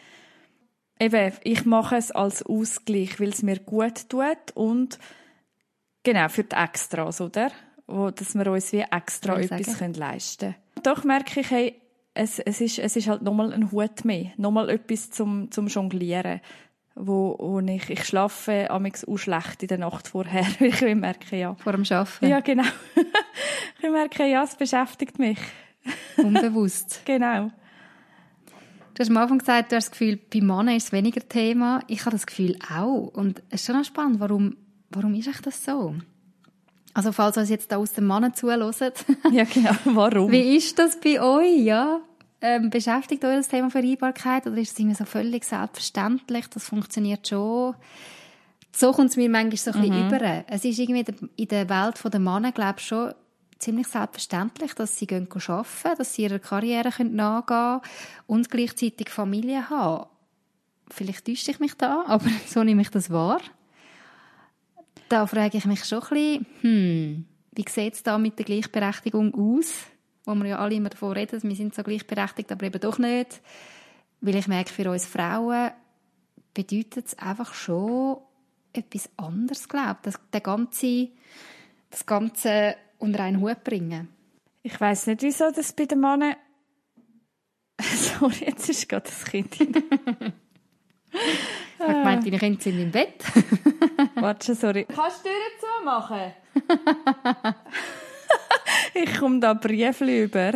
Eben, 0.99 1.33
ich 1.43 1.65
mache 1.65 1.95
es 1.95 2.11
als 2.11 2.43
Ausgleich, 2.43 3.19
weil 3.19 3.29
es 3.29 3.41
mir 3.41 3.59
gut 3.59 4.09
tut 4.09 4.51
und 4.53 4.99
genau, 6.03 6.27
für 6.27 6.43
die 6.43 6.55
Extras, 6.55 7.21
oder? 7.21 7.51
Wo, 7.89 8.11
dass 8.11 8.35
wir 8.35 8.51
uns 8.51 8.71
wie 8.71 8.81
extra 8.81 9.39
etwas 9.39 9.77
können 9.77 9.95
leisten 9.95 10.53
können. 10.53 10.83
Doch 10.83 11.03
merke 11.03 11.39
ich, 11.39 11.49
hey, 11.49 11.81
es, 12.13 12.39
es, 12.39 12.61
ist, 12.61 12.79
es 12.79 12.95
ist 12.95 13.07
halt 13.07 13.21
nochmal 13.21 13.51
ein 13.53 13.71
Hut 13.71 14.05
mehr. 14.05 14.31
Nochmal 14.37 14.69
etwas 14.69 15.09
zum, 15.09 15.49
zum 15.51 15.67
Jonglieren 15.67 16.41
wo, 16.99 17.37
wo 17.39 17.59
ich, 17.59 17.89
ich 17.89 18.03
schlafe 18.03 18.69
amigs 18.69 19.05
auch 19.05 19.17
schlecht 19.17 19.63
in 19.63 19.69
der 19.69 19.77
Nacht 19.77 20.09
vorher. 20.09 20.45
ich 20.59 20.81
merke, 20.81 21.37
ja. 21.37 21.55
Vor 21.55 21.71
dem 21.71 21.85
Arbeiten? 21.89 22.27
Ja, 22.27 22.41
genau. 22.41 22.67
ich 23.81 23.89
merke, 23.89 24.25
ja, 24.25 24.43
es 24.43 24.55
beschäftigt 24.55 25.17
mich. 25.17 25.39
Unbewusst. 26.17 27.01
genau. 27.05 27.51
Du 28.93 29.03
hast 29.03 29.09
am 29.09 29.17
Anfang 29.17 29.37
gesagt, 29.37 29.71
du 29.71 29.77
hast 29.77 29.85
das 29.85 29.91
Gefühl, 29.91 30.17
bei 30.17 30.41
Männern 30.41 30.75
ist 30.75 30.87
es 30.87 30.91
weniger 30.91 31.25
Thema. 31.27 31.81
Ich 31.87 32.01
habe 32.01 32.11
das 32.11 32.27
Gefühl 32.27 32.59
auch. 32.69 33.07
Und 33.13 33.41
es 33.49 33.61
ist 33.61 33.67
schon 33.67 33.83
spannend, 33.85 34.19
warum, 34.19 34.57
warum 34.89 35.13
ist 35.13 35.45
das 35.45 35.63
so? 35.63 35.95
Also 36.93 37.11
falls 37.11 37.37
uns 37.37 37.49
jetzt 37.49 37.71
da 37.71 37.77
aus 37.77 37.93
dem 37.93 38.05
Mann 38.05 38.33
zuhören. 38.33 38.73
ja, 39.31 39.43
genau. 39.43 39.71
Warum? 39.85 40.31
Wie 40.31 40.55
ist 40.55 40.77
das 40.79 40.99
bei 40.99 41.21
euch? 41.21 41.59
Ja, 41.59 42.01
ähm, 42.41 42.69
beschäftigt 42.69 43.23
euch 43.25 43.37
das 43.37 43.47
Thema 43.49 43.69
Vereinbarkeit 43.69 44.47
oder 44.47 44.57
ist 44.57 44.71
es 44.71 44.79
irgendwie 44.79 44.95
so 44.95 45.05
völlig 45.05 45.43
selbstverständlich? 45.43 46.47
Das 46.47 46.65
funktioniert 46.65 47.27
schon. 47.27 47.75
So 48.71 48.93
kommt 48.93 49.09
es 49.09 49.17
mir 49.17 49.29
manchmal 49.29 49.57
so 49.57 49.71
ein 49.71 49.81
bisschen 49.81 50.07
über. 50.07 50.43
Es 50.47 50.63
ist 50.63 50.79
irgendwie 50.79 51.29
in 51.35 51.47
der 51.47 51.69
Welt 51.69 52.01
der 52.13 52.19
Männer, 52.19 52.51
glaube 52.51 52.75
ich, 52.77 52.85
schon 52.85 53.13
ziemlich 53.57 53.87
selbstverständlich, 53.87 54.73
dass 54.73 54.97
sie 54.97 55.05
gehen 55.07 55.27
arbeiten, 55.29 55.97
dass 55.97 56.13
sie 56.13 56.23
ihrer 56.23 56.39
Karriere 56.39 56.89
nachgehen 57.03 57.45
können 57.45 57.81
und 58.27 58.49
gleichzeitig 58.49 59.09
Familie 59.09 59.69
haben. 59.69 60.07
Vielleicht 60.89 61.25
täusche 61.25 61.51
ich 61.51 61.59
mich 61.59 61.73
da, 61.75 62.05
aber 62.07 62.25
so 62.47 62.63
nehme 62.63 62.81
ich 62.81 62.89
das 62.89 63.09
wahr. 63.09 63.41
Da 65.09 65.25
frage 65.25 65.57
ich 65.57 65.65
mich 65.65 65.85
schon 65.85 66.03
ein 66.03 66.09
bisschen, 66.09 66.45
hm, 66.61 67.25
wie 67.51 67.65
sieht 67.67 67.95
es 67.95 68.03
da 68.03 68.19
mit 68.19 68.37
der 68.37 68.45
Gleichberechtigung 68.45 69.33
aus? 69.33 69.73
Wo 70.23 70.35
wir 70.35 70.45
ja 70.45 70.59
alle 70.59 70.75
immer 70.75 70.89
davon 70.89 71.13
reden, 71.13 71.41
wir 71.41 71.55
sind 71.55 71.73
so 71.73 71.81
gleichberechtigt, 71.81 72.51
aber 72.51 72.67
eben 72.67 72.79
doch 72.79 72.99
nicht. 72.99 73.41
Weil 74.21 74.35
ich 74.35 74.47
merke, 74.47 74.71
für 74.71 74.91
uns 74.91 75.07
Frauen 75.07 75.71
bedeutet 76.53 77.07
es 77.07 77.17
einfach 77.17 77.55
schon 77.55 78.17
etwas 78.71 79.09
anderes, 79.17 79.67
glaube 79.67 79.97
ich. 80.05 80.13
Das, 80.31 80.43
ganze, 80.43 81.09
das 81.89 82.05
Ganze 82.05 82.75
unter 82.99 83.23
einen 83.23 83.41
Hut 83.41 83.63
bringen. 83.63 84.09
Ich 84.61 84.79
weiß 84.79 85.07
nicht, 85.07 85.23
wieso 85.23 85.49
das 85.51 85.73
bei 85.73 85.85
den 85.85 86.01
Männern... 86.01 86.35
Sorry, 87.81 88.45
jetzt 88.45 88.69
ist 88.69 88.87
gerade 88.87 89.09
das 89.09 89.23
Kind 89.25 89.55
Ich 91.11 91.79
habe 91.79 91.93
gemeint, 91.93 92.25
deine 92.25 92.37
Kinder 92.37 92.61
sind 92.61 92.79
im 92.79 92.91
Bett. 92.91 93.23
Warte, 94.15 94.53
sorry. 94.55 94.85
Kannst 94.93 95.25
du 95.25 95.29
die 95.29 95.35
Tür 95.59 95.69
zumachen? 95.79 96.33
ich 98.93 99.17
komme 99.17 99.39
da 99.39 99.53
Briefli 99.53 100.23
über. 100.23 100.53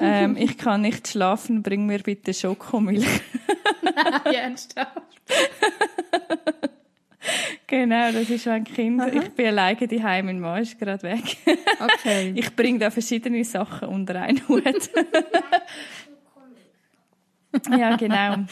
Ähm, 0.00 0.36
ich 0.36 0.58
kann 0.58 0.82
nicht 0.82 1.08
schlafen, 1.08 1.62
bring 1.62 1.86
mir 1.86 2.00
bitte 2.00 2.34
Schokomilch. 2.34 3.06
Nein, 3.82 4.34
ernsthaft? 4.34 5.02
Genau, 7.66 8.12
das 8.12 8.30
ist 8.30 8.46
mein 8.46 8.64
Kind. 8.64 9.00
Aha. 9.00 9.08
Ich 9.08 9.30
bin 9.30 9.46
alleine 9.46 9.88
daheim, 9.88 10.26
mein 10.26 10.40
Mann 10.40 10.62
ist 10.62 10.78
gerade 10.78 11.02
weg. 11.02 11.36
Okay. 11.78 12.32
Ich 12.36 12.54
bringe 12.54 12.78
da 12.78 12.90
verschiedene 12.90 13.44
Sachen 13.44 13.88
unter 13.88 14.20
einen 14.22 14.46
Hut. 14.48 14.90
ja, 17.70 17.96
genau. 17.96 18.46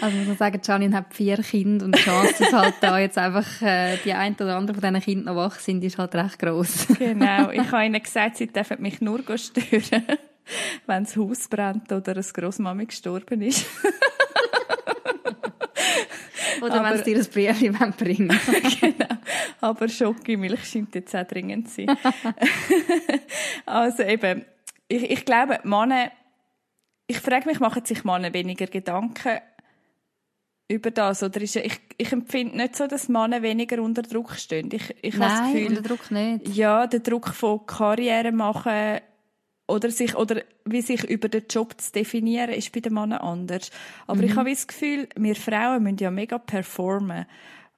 Also 0.00 0.16
muss 0.18 0.26
man 0.26 0.36
sagen, 0.36 0.60
Janine 0.62 0.96
hat 0.96 1.14
vier 1.14 1.38
Kinder 1.38 1.86
und 1.86 1.96
die 1.96 2.02
Chance, 2.02 2.34
dass 2.38 2.52
halt 2.52 2.74
da 2.80 2.98
jetzt 2.98 3.16
einfach 3.16 3.62
äh, 3.62 3.96
die 4.04 4.12
ein 4.12 4.34
oder 4.34 4.56
andere 4.56 4.78
von 4.78 4.94
diesen 4.94 5.04
Kindern 5.04 5.34
noch 5.34 5.42
wach 5.42 5.58
sind, 5.58 5.82
ist 5.82 5.96
halt 5.96 6.14
recht 6.14 6.38
gross. 6.38 6.86
genau. 6.98 7.50
Ich 7.50 7.60
habe 7.72 7.86
ihnen 7.86 8.02
gesagt, 8.02 8.36
sie 8.36 8.48
dürfen 8.48 8.82
mich 8.82 9.00
nur 9.00 9.20
stören, 9.38 10.04
wenn 10.86 11.04
das 11.04 11.16
Haus 11.16 11.48
brennt 11.48 11.90
oder 11.90 12.12
eine 12.12 12.22
Grossmami 12.22 12.86
gestorben 12.86 13.42
ist. 13.42 13.66
Oder 16.60 16.82
wenn 16.82 16.98
sie 17.04 17.14
dir 17.14 17.18
ein 17.18 17.26
Brief 17.60 17.96
bringen 17.96 18.40
Genau. 18.80 19.06
Aber 19.60 19.88
Schokimilch 19.88 20.64
scheint 20.64 20.92
jetzt 20.92 21.14
auch 21.14 21.24
dringend 21.24 21.68
zu 21.68 21.86
sein. 21.86 21.96
also 23.64 24.02
eben, 24.02 24.44
ich, 24.88 25.08
ich 25.08 25.24
glaube, 25.24 25.60
Männer, 25.62 26.10
ich 27.06 27.20
frage 27.20 27.48
mich, 27.48 27.60
machen 27.60 27.84
sich 27.84 28.02
Männer 28.02 28.32
weniger 28.32 28.66
Gedanken 28.66 29.38
über 30.68 30.90
das? 30.90 31.22
Oder 31.22 31.40
ist, 31.40 31.56
ich, 31.56 31.80
ich 31.96 32.12
empfinde 32.12 32.56
nicht 32.56 32.76
so, 32.76 32.86
dass 32.86 33.08
Männer 33.08 33.42
weniger 33.42 33.82
unter 33.82 34.02
Druck 34.02 34.34
stehen. 34.34 34.68
Ich, 34.72 34.94
ich 35.02 35.16
Nein, 35.16 35.30
habe 35.30 35.42
das 35.42 35.52
Gefühl, 35.52 35.76
unter 35.78 35.88
Druck 35.88 36.10
nicht. 36.10 36.48
Ja, 36.48 36.86
der 36.86 37.00
Druck 37.00 37.28
von 37.28 37.66
Karriere 37.66 38.32
machen 38.32 39.00
oder 39.66 39.90
sich 39.90 40.14
oder 40.14 40.42
wie 40.64 40.80
sich 40.82 41.04
über 41.04 41.28
den 41.28 41.44
Job 41.48 41.78
zu 41.80 41.92
definieren 41.92 42.50
ist 42.50 42.72
bei 42.72 42.80
den 42.80 42.94
Männern 42.94 43.20
anders. 43.20 43.70
Aber 44.06 44.18
mhm. 44.18 44.24
ich 44.24 44.36
habe 44.36 44.50
das 44.50 44.66
Gefühl, 44.66 45.08
wir 45.16 45.36
Frauen 45.36 45.82
müssen 45.82 45.98
ja 45.98 46.10
mega 46.10 46.38
performen. 46.38 47.26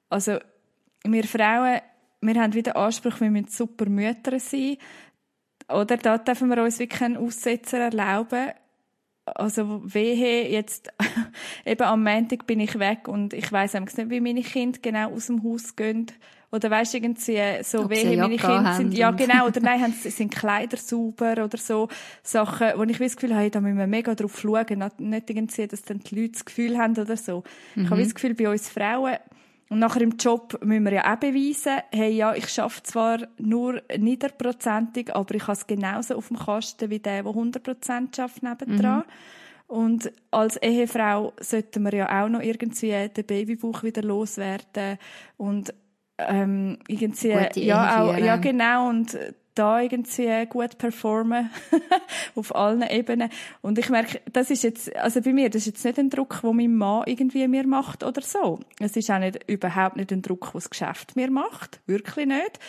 Also 0.09 0.39
wir 1.03 1.23
Frauen, 1.23 1.79
wir 2.21 2.35
haben 2.41 2.53
wieder 2.53 2.75
Anspruch, 2.75 3.19
wir 3.19 3.31
müssen 3.31 3.47
super 3.47 3.87
Mütter 3.89 4.39
sein. 4.39 4.77
Oder 5.69 5.97
da 5.97 6.17
dürfen 6.17 6.49
wir 6.49 6.61
uns 6.61 6.79
wirklich 6.79 7.01
einen 7.01 7.17
Aussetzer 7.17 7.79
erlauben. 7.79 8.51
Also 9.25 9.81
wehe, 9.83 10.49
jetzt 10.49 10.89
eben 11.65 11.83
am 11.83 12.03
Montag 12.03 12.47
bin 12.47 12.59
ich 12.59 12.79
weg 12.79 13.07
und 13.07 13.33
ich 13.33 13.51
weiß 13.51 13.73
nicht, 13.75 14.09
wie 14.09 14.19
meine 14.19 14.41
Kinder 14.41 14.79
genau 14.81 15.11
aus 15.13 15.27
dem 15.27 15.43
Haus 15.43 15.75
gehen 15.75 16.07
oder 16.51 16.69
weißt 16.69 16.95
irgendwie 16.95 17.39
so, 17.63 17.81
Ob 17.81 17.91
wehe 17.91 18.17
meine 18.17 18.35
Kinder 18.35 18.73
sind, 18.73 18.93
ja 18.93 19.11
genau, 19.11 19.47
oder 19.47 19.61
nein, 19.61 19.81
haben, 19.81 19.93
sind 19.93 20.33
Kleider 20.33 20.77
sauber 20.77 21.43
oder 21.43 21.57
so 21.57 21.87
Sachen, 22.23 22.67
wo 22.75 22.83
ich 22.83 22.97
das 22.97 23.15
Gefühl 23.15 23.35
habe, 23.35 23.49
da 23.49 23.61
müssen 23.61 23.77
wir 23.77 23.87
mega 23.87 24.15
drauf 24.15 24.39
schauen, 24.39 24.83
nicht 24.97 25.29
irgendwie, 25.29 25.67
dass 25.67 25.83
dann 25.83 25.99
die 25.99 26.15
Leute 26.15 26.33
das 26.33 26.45
Gefühl 26.45 26.77
haben 26.77 26.97
oder 26.97 27.15
so. 27.15 27.43
Mhm. 27.75 27.83
Ich 27.83 27.89
habe 27.89 28.01
mhm. 28.01 28.05
das 28.05 28.15
Gefühl, 28.15 28.33
bei 28.33 28.49
uns 28.49 28.69
Frauen, 28.69 29.17
und 29.71 29.79
nachher 29.79 30.01
im 30.01 30.17
Job 30.17 30.59
müssen 30.65 30.83
wir 30.83 30.91
ja 30.91 31.13
auch 31.13 31.17
beweisen, 31.17 31.77
hey, 31.93 32.11
ja, 32.11 32.35
ich 32.35 32.49
schaffe 32.49 32.83
zwar 32.83 33.19
nur 33.37 33.81
niederprozentig, 33.97 35.15
aber 35.15 35.33
ich 35.33 35.43
habe 35.43 35.53
es 35.53 35.65
genauso 35.65 36.15
auf 36.17 36.27
dem 36.27 36.37
Kasten 36.37 36.89
wie 36.89 36.99
der, 36.99 37.23
der 37.23 37.31
100% 37.31 38.13
schafft 38.13 38.43
nebendran. 38.43 38.97
Mhm. 38.97 39.73
Und 39.73 40.11
als 40.29 40.57
Ehefrau 40.57 41.31
sollten 41.39 41.83
wir 41.83 41.93
ja 41.93 42.21
auch 42.21 42.27
noch 42.27 42.41
irgendwie 42.41 43.07
den 43.07 43.25
Babybauch 43.25 43.81
wieder 43.83 44.01
loswerden 44.03 44.97
und 45.37 45.73
ähm, 46.17 46.77
irgendwie, 46.89 47.29
ja, 47.61 48.03
auch, 48.03 48.17
ja, 48.17 48.35
genau, 48.35 48.89
und 48.89 49.17
da 49.55 49.81
irgendwie 49.81 50.45
gut 50.47 50.77
performen 50.77 51.49
auf 52.35 52.55
allen 52.55 52.83
Ebenen. 52.83 53.29
Und 53.61 53.77
ich 53.77 53.89
merke, 53.89 54.21
das 54.31 54.49
ist 54.49 54.63
jetzt, 54.63 54.95
also 54.95 55.21
bei 55.21 55.33
mir, 55.33 55.49
das 55.49 55.63
ist 55.63 55.67
jetzt 55.67 55.85
nicht 55.85 55.99
ein 55.99 56.09
Druck, 56.09 56.39
wo 56.43 56.53
mein 56.53 56.75
Mann 56.75 57.03
irgendwie 57.05 57.47
mir 57.47 57.67
macht 57.67 58.03
oder 58.03 58.21
so. 58.21 58.59
Es 58.79 58.95
ist 58.95 59.09
auch 59.11 59.19
nicht, 59.19 59.39
überhaupt 59.49 59.97
nicht 59.97 60.11
ein 60.11 60.21
Druck, 60.21 60.53
was 60.53 60.63
das 60.63 60.69
Geschäft 60.69 61.15
mir 61.15 61.29
macht. 61.29 61.81
Wirklich 61.85 62.27
nicht. 62.27 62.59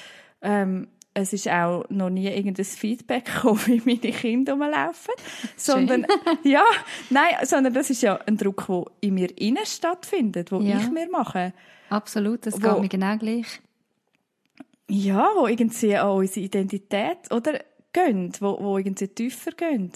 Ähm, 0.40 0.88
es 1.14 1.32
ist 1.32 1.48
auch 1.48 1.84
noch 1.90 2.10
nie 2.10 2.28
irgendein 2.28 2.64
Feedback 2.64 3.26
gekommen, 3.26 3.60
wie 3.66 3.82
meine 3.84 4.16
Kinder 4.16 4.54
rumlaufen. 4.54 5.14
sondern, 5.56 6.06
ja, 6.42 6.64
nein, 7.10 7.34
sondern 7.44 7.74
das 7.74 7.90
ist 7.90 8.02
ja 8.02 8.18
ein 8.26 8.36
Druck, 8.36 8.66
der 8.66 8.84
in 9.00 9.14
mir 9.14 9.38
innen 9.38 9.66
stattfindet, 9.66 10.52
wo 10.52 10.60
ja. 10.60 10.78
ich 10.78 10.90
mir 10.90 11.08
mache. 11.10 11.52
Absolut, 11.90 12.46
das 12.46 12.54
wo, 12.54 12.68
geht 12.68 12.80
mir 12.80 12.88
genau 12.88 13.16
gleich. 13.18 13.60
Ja, 14.94 15.26
wo 15.36 15.46
irgendwie 15.46 15.96
an 15.96 16.18
unsere 16.18 16.44
Identität, 16.44 17.30
oder, 17.30 17.60
gehen, 17.94 18.30
wo, 18.40 18.58
wo 18.60 18.76
irgendwie 18.76 19.08
tiefer 19.08 19.52
gehen. 19.52 19.90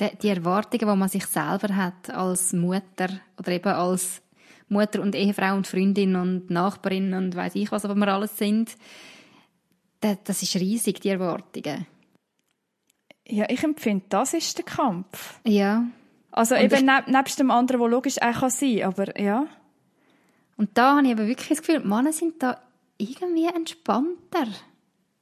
Die, 0.00 0.16
die 0.22 0.28
Erwartungen, 0.28 0.88
die 0.88 0.96
man 0.96 1.08
sich 1.08 1.26
selber 1.26 1.74
hat 1.74 2.10
als 2.10 2.52
Mutter 2.52 3.08
oder 3.36 3.52
eben 3.52 3.72
als 3.72 4.22
Mutter 4.68 5.00
und 5.00 5.16
Ehefrau 5.16 5.56
und 5.56 5.66
Freundin 5.66 6.14
und 6.14 6.50
Nachbarin 6.50 7.14
und 7.14 7.34
weiß 7.34 7.56
ich 7.56 7.72
was, 7.72 7.84
aber 7.84 7.96
wir 7.96 8.08
alles 8.08 8.38
sind, 8.38 8.76
das 10.00 10.42
ist 10.42 10.54
riesig, 10.54 11.00
die 11.00 11.08
Erwartungen. 11.08 11.86
Ja, 13.26 13.46
ich 13.48 13.64
empfinde, 13.64 14.04
das 14.08 14.34
ist 14.34 14.56
der 14.58 14.64
Kampf. 14.66 15.40
Ja. 15.44 15.84
Also 16.30 16.54
und 16.54 16.60
eben 16.60 16.86
neb, 16.86 17.08
nebst 17.08 17.40
dem 17.40 17.50
anderen, 17.50 17.80
wo 17.80 17.88
logisch 17.88 18.22
auch 18.22 18.50
sein 18.50 18.78
kann, 18.78 18.88
aber 18.88 19.20
ja. 19.20 19.46
Und 20.56 20.70
da 20.74 20.96
habe 20.96 21.06
ich 21.06 21.12
aber 21.12 21.26
wirklich 21.26 21.48
das 21.48 21.66
Gefühl, 21.66 21.80
Männer 21.80 22.12
sind 22.12 22.40
da 22.40 22.60
irgendwie 22.98 23.46
entspannter. 23.46 24.46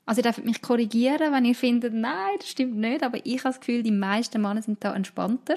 Also 0.07 0.21
ihr 0.21 0.25
dürft 0.25 0.45
mich 0.45 0.61
korrigieren, 0.61 1.33
wenn 1.33 1.45
ihr 1.45 1.55
findet, 1.55 1.95
nein, 1.95 2.37
das 2.39 2.51
stimmt 2.51 2.77
nicht, 2.77 3.03
aber 3.03 3.19
ich 3.25 3.39
habe 3.39 3.55
das 3.55 3.61
Gefühl, 3.61 3.83
die 3.83 3.91
meisten 3.91 4.41
Männer 4.41 4.63
sind 4.63 4.85
da 4.85 4.95
entspannter. 4.95 5.57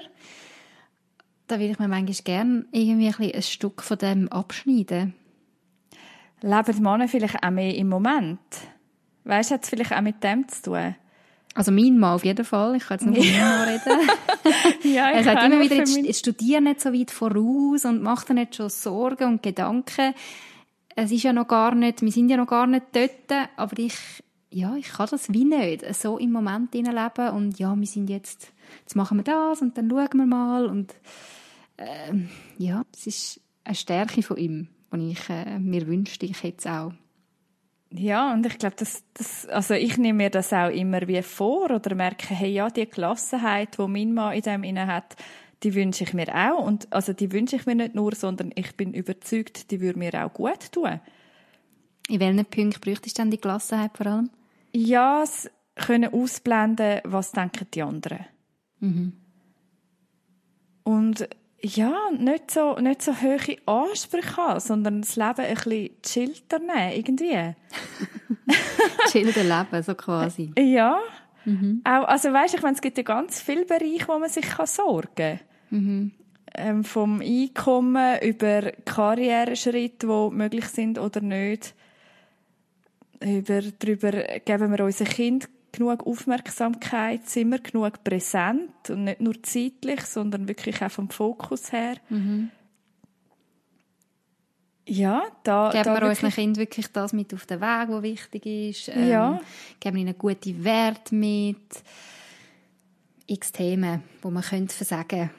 Da 1.48 1.60
will 1.60 1.72
ich 1.72 1.80
mir 1.80 1.88
manchmal 1.88 2.24
gerne 2.24 2.66
irgendwie 2.72 3.08
ein, 3.08 3.36
ein 3.36 3.42
Stück 3.42 3.82
von 3.82 3.98
dem 3.98 4.30
abschneiden. 4.30 5.14
Leben 6.42 6.76
die 6.76 6.82
Männer 6.82 7.08
vielleicht 7.08 7.44
auch 7.44 7.52
mehr 7.52 7.76
im 7.76 7.90
Moment? 7.90 8.40
Weißt 9.24 9.52
du, 9.52 9.56
hat 9.56 9.64
es 9.64 9.70
vielleicht 9.70 9.94
auch 9.94 10.02
mit 10.02 10.24
dem 10.24 10.48
zu 10.48 10.62
tun? 10.64 10.96
Also 11.58 11.72
mein 11.72 11.98
Mann 11.98 12.14
auf 12.14 12.24
jeden 12.24 12.46
Fall. 12.46 12.76
Ich 12.76 12.86
kann 12.86 13.00
jetzt 13.00 13.08
nicht 13.08 13.32
von 13.32 13.40
meinem 13.40 13.50
Mann 13.50 13.68
reden. 13.68 14.10
ja, 14.94 15.10
ich 15.10 15.16
er 15.18 15.24
sagt 15.24 15.44
immer 15.44 15.60
wieder, 15.60 15.76
jetzt, 15.76 15.98
jetzt 15.98 16.20
studiere 16.20 16.62
nicht 16.62 16.82
so 16.82 16.94
weit 16.94 17.10
voraus 17.10 17.84
und 17.84 18.04
mach 18.04 18.24
dir 18.26 18.36
nicht 18.36 18.56
schon 18.56 18.70
Sorgen 18.70 19.26
und 19.26 19.44
Gedanken. 19.44 20.14
Es 21.00 21.12
ist 21.12 21.22
ja 21.22 21.32
noch 21.32 21.48
gar 21.48 21.76
nicht, 21.76 22.02
wir 22.02 22.12
sind 22.12 22.30
ja 22.30 22.38
noch 22.38 22.48
gar 22.48 22.66
nicht 22.66 22.88
dort, 22.92 23.50
aber 23.56 23.78
ich, 23.78 23.94
ja, 24.50 24.76
ich 24.76 24.88
kann 24.88 25.08
das 25.12 25.32
wie 25.32 25.46
nicht 25.46 25.86
so 25.94 26.18
im 26.18 26.32
Moment 26.32 26.74
leben 26.74 27.30
und 27.36 27.60
ja, 27.60 27.76
wir 27.78 27.86
sind 27.86 28.10
jetzt, 28.10 28.52
jetzt 28.80 28.96
machen 28.96 29.20
wir 29.20 29.24
das 29.24 29.62
und 29.62 29.78
dann 29.78 29.92
schauen 29.92 30.18
wir 30.18 30.26
mal 30.26 30.66
und 30.66 30.96
äh, 31.78 32.14
ja, 32.58 32.82
es 32.96 33.06
ist 33.06 33.42
eine 33.64 33.76
Stärke 33.76 34.24
von 34.24 34.38
ihm, 34.38 34.70
die 34.92 35.12
ich 35.12 35.30
äh, 35.30 35.60
mir 35.60 35.86
wünschte, 35.86 36.26
ich 36.26 36.44
es 36.44 36.66
auch. 36.66 36.94
Ja, 37.92 38.34
und 38.34 38.48
ich 38.48 38.58
glaube, 38.58 38.76
das, 38.80 39.04
das, 39.14 39.46
also 39.50 39.76
ich 39.76 40.00
nehme 40.00 40.18
mir 40.18 40.30
das 40.32 40.52
auch 40.52 40.70
immer 40.70 41.08
wie 41.08 41.22
vor 41.22 41.70
oder 41.70 41.94
merke, 41.94 42.34
hey, 42.34 42.50
ja, 42.50 42.72
die 42.72 42.90
Gelassenheit, 42.90 43.78
die 43.78 43.88
mein 43.88 44.16
Mann 44.16 44.34
in 44.34 44.42
dem 44.42 44.64
inne 44.64 44.88
hat, 44.88 45.16
die 45.64 45.76
wünsche 45.76 46.04
ich 46.04 46.14
mir 46.14 46.34
auch. 46.34 46.66
Und 46.66 46.92
also 46.92 47.14
die 47.14 47.32
wünsche 47.32 47.56
ich 47.56 47.66
mir 47.66 47.76
nicht 47.76 47.96
nur, 47.96 48.14
sondern 48.16 48.52
ich 48.56 48.76
bin 48.76 48.94
überzeugt, 48.94 49.72
die 49.72 49.82
würde 49.82 50.00
mir 50.00 50.14
auch 50.26 50.34
gut 50.34 50.72
tun. 50.72 51.00
In 52.10 52.20
welchen 52.20 52.46
Punkten 52.46 52.80
bräuchtest 52.80 53.18
du 53.18 53.22
denn 53.22 53.32
die 53.32 53.42
Gelassenheit 53.42 53.92
vor 53.96 54.08
allem? 54.08 54.30
Ja, 54.72 55.24
es 55.24 55.50
können 55.76 56.14
ausblenden, 56.14 57.02
was 57.04 57.32
denken 57.32 57.68
die 57.74 57.82
anderen. 57.82 58.26
Mhm. 58.80 59.14
Und 60.84 61.28
ja, 61.60 61.94
nicht 62.18 62.52
so, 62.52 62.78
nicht 62.80 63.02
so 63.02 63.14
hohe 63.20 63.58
Ansprüche 63.66 64.38
haben, 64.38 64.60
sondern 64.60 65.02
das 65.02 65.16
Leben 65.16 65.42
ein 65.42 65.56
bisschen 65.56 65.90
chillter 66.04 66.60
nehmen, 66.60 66.94
irgendwie. 66.94 67.56
Chillter 69.12 69.44
Leben, 69.44 69.84
so 69.84 69.96
quasi. 69.96 70.54
Ja. 70.58 71.00
Mhm. 71.46 71.82
Auch, 71.84 72.08
also 72.08 72.32
weißt, 72.32 72.56
ich 72.56 72.62
meine, 72.62 72.76
es 72.76 72.82
gibt 72.82 72.98
ja 72.98 73.04
ganz 73.04 73.42
viele 73.42 73.66
Bereiche, 73.66 74.08
wo 74.08 74.20
man 74.20 74.30
sich 74.30 74.46
sorgen 74.66 75.10
kann. 75.16 75.40
Mhm. 75.70 76.12
Ähm, 76.54 76.84
vom 76.84 77.22
Einkommen 77.22 78.20
über 78.22 78.72
Karriereschritte, 78.86 80.08
die 80.08 80.36
möglich 80.36 80.66
sind 80.66 80.98
oder 80.98 81.22
nicht. 81.22 81.76
Über, 83.24 83.62
darüber 83.80 84.12
geben 84.12 84.72
wir 84.72 84.86
unseren 84.86 85.08
Kind 85.08 85.50
genug 85.72 86.06
Aufmerksamkeit, 86.08 87.28
sind 87.30 87.50
wir 87.50 87.60
genug 87.60 88.04
präsent 88.04 88.90
und 88.90 89.04
nicht 89.06 89.22
nur 89.22 89.42
zeitlich, 89.44 90.02
sondern 90.02 90.48
wirklich 90.48 90.82
auch 90.82 90.92
vom 90.92 91.10
Fokus 91.10 91.72
her. 91.72 91.96
Mhm. 92.10 92.50
Ja, 94.90 95.24
da 95.44 95.70
geben 95.72 95.84
da 95.84 96.02
wir 96.02 96.08
unseren 96.08 96.32
Kind 96.32 96.58
wirklich 96.58 96.88
das 96.88 97.12
mit 97.12 97.34
auf 97.34 97.46
den 97.46 97.60
Weg, 97.60 97.90
was 97.90 98.04
wichtig 98.04 98.46
ist. 98.46 98.88
Ähm, 98.88 99.10
ja. 99.10 99.42
Geben 99.80 99.98
ihnen 99.98 100.18
gute 100.18 100.64
Werte 100.64 101.14
mit. 101.14 101.84
X 103.30 103.52
Themen, 103.52 104.02
die 104.24 104.28
man 104.30 104.44
könnte 104.44 104.74
versagen. 104.74 105.30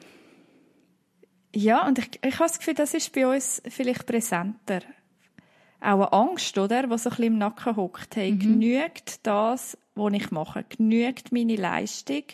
Ja, 1.54 1.86
und 1.86 1.98
ich, 1.98 2.10
ich 2.22 2.34
habe 2.34 2.48
das 2.48 2.58
Gefühl, 2.58 2.74
das 2.74 2.94
ist 2.94 3.12
bei 3.12 3.26
uns 3.26 3.62
vielleicht 3.68 4.06
präsenter. 4.06 4.80
Auch 5.80 5.94
eine 5.94 6.12
Angst, 6.12 6.58
oder, 6.58 6.90
was 6.90 7.04
so 7.04 7.10
ein 7.10 7.16
bisschen 7.16 7.32
im 7.32 7.38
Nacken 7.38 7.76
hockt. 7.76 8.16
Hey, 8.16 8.32
mhm. 8.32 8.38
genügt 8.40 9.26
das, 9.26 9.78
was 9.94 10.12
ich 10.12 10.30
mache? 10.30 10.64
Genügt 10.68 11.32
meine 11.32 11.56
Leistung, 11.56 12.24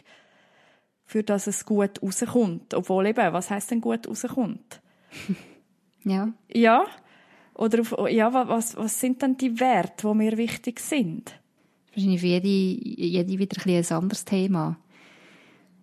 für 1.04 1.22
dass 1.22 1.46
es 1.46 1.64
gut 1.64 2.02
rauskommt? 2.02 2.74
Obwohl 2.74 3.06
eben, 3.06 3.32
was 3.32 3.50
heißt 3.50 3.70
denn 3.70 3.80
gut 3.80 4.08
rauskommt? 4.08 4.80
Ja. 6.06 6.34
Ja. 6.52 6.84
Oder 7.54 7.80
auf, 7.80 7.94
ja, 8.10 8.30
was, 8.30 8.76
was 8.76 9.00
sind 9.00 9.22
denn 9.22 9.38
die 9.38 9.58
Werte, 9.58 10.06
die 10.06 10.14
mir 10.14 10.36
wichtig 10.36 10.78
sind? 10.78 11.32
Wahrscheinlich 11.94 12.20
für 12.20 12.26
jede, 12.26 12.48
jede 12.48 13.38
wieder 13.38 13.56
ein, 13.64 13.74
ein 13.74 13.92
anderes 13.96 14.24
Thema. 14.26 14.76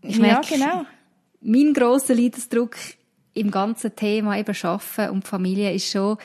Ich 0.03 0.19
merke, 0.19 0.57
ja, 0.57 0.73
genau. 0.73 0.85
Mein 1.41 1.73
grosser 1.73 2.13
Leidensdruck 2.13 2.75
im 3.33 3.51
ganzen 3.51 3.95
Thema 3.95 4.37
eben 4.37 4.55
Arbeiten 4.63 5.09
und 5.11 5.27
Familie 5.27 5.73
ist 5.73 5.91
schon, 5.91 6.17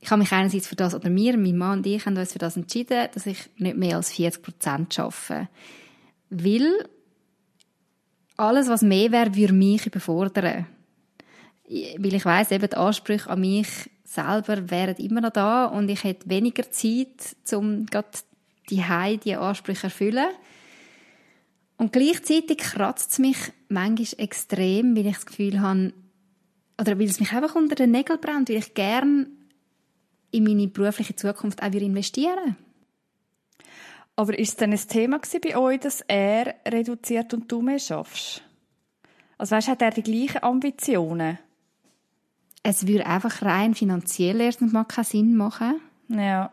ich 0.00 0.10
habe 0.10 0.20
mich 0.20 0.32
einerseits 0.32 0.68
für 0.68 0.76
das, 0.76 0.94
oder 0.94 1.14
wir, 1.14 1.36
mein 1.36 1.56
Mann 1.56 1.78
und 1.78 1.86
ich, 1.86 2.06
haben 2.06 2.16
uns 2.16 2.32
für 2.32 2.38
das 2.38 2.56
entschieden, 2.56 3.08
dass 3.12 3.26
ich 3.26 3.38
nicht 3.56 3.76
mehr 3.76 3.96
als 3.96 4.12
40 4.12 4.42
Prozent 4.42 4.98
arbeite. 4.98 5.48
Weil 6.30 6.88
alles, 8.36 8.68
was 8.68 8.82
mehr 8.82 9.10
wäre, 9.10 9.34
würde 9.34 9.52
mich 9.52 9.86
überfordern. 9.86 10.66
Weil 11.68 12.14
ich 12.14 12.24
weiss, 12.24 12.50
eben 12.52 12.70
die 12.70 12.76
Ansprüche 12.76 13.28
an 13.28 13.40
mich 13.40 13.68
selber 14.04 14.70
wären 14.70 14.96
immer 14.96 15.20
noch 15.20 15.32
da 15.32 15.66
und 15.66 15.88
ich 15.90 16.02
hätte 16.04 16.30
weniger 16.30 16.70
Zeit, 16.70 17.36
um 17.52 17.86
die 18.70 18.84
Hause, 18.84 19.18
die 19.18 19.34
Ansprüche 19.34 19.80
zu 19.80 19.86
erfüllen. 19.86 20.28
Und 21.76 21.92
gleichzeitig 21.92 22.58
kratzt 22.58 23.12
es 23.12 23.18
mich 23.18 23.36
manchmal 23.68 24.24
extrem, 24.24 24.96
weil 24.96 25.06
ich 25.06 25.16
das 25.16 25.26
Gefühl 25.26 25.60
habe, 25.60 25.92
oder 26.80 26.98
weil 26.98 27.06
es 27.08 27.20
mich 27.20 27.32
einfach 27.32 27.54
unter 27.54 27.74
den 27.74 27.90
Nägeln 27.90 28.20
brennt, 28.20 28.48
weil 28.48 28.56
ich 28.56 28.74
gerne 28.74 29.26
in 30.30 30.44
meine 30.44 30.68
berufliche 30.68 31.16
Zukunft 31.16 31.62
auch 31.62 31.72
investieren 31.72 32.56
Aber 34.16 34.38
ist 34.38 34.50
es 34.50 34.56
denn 34.56 34.72
ein 34.72 34.88
Thema 34.88 35.20
bei 35.42 35.56
euch, 35.56 35.80
dass 35.80 36.02
er 36.02 36.54
reduziert 36.66 37.34
und 37.34 37.50
du 37.50 37.62
mehr 37.62 37.78
schaffst? 37.78 38.42
Also 39.38 39.54
weißt, 39.54 39.68
hat 39.68 39.82
er 39.82 39.90
die 39.90 40.02
gleichen 40.02 40.42
Ambitionen? 40.42 41.38
Es 42.62 42.86
würde 42.86 43.06
einfach 43.06 43.42
rein 43.42 43.74
finanziell 43.74 44.40
erstens 44.40 44.72
mal 44.72 44.84
keinen 44.84 45.04
Sinn 45.04 45.36
machen. 45.36 45.80
Ja. 46.08 46.52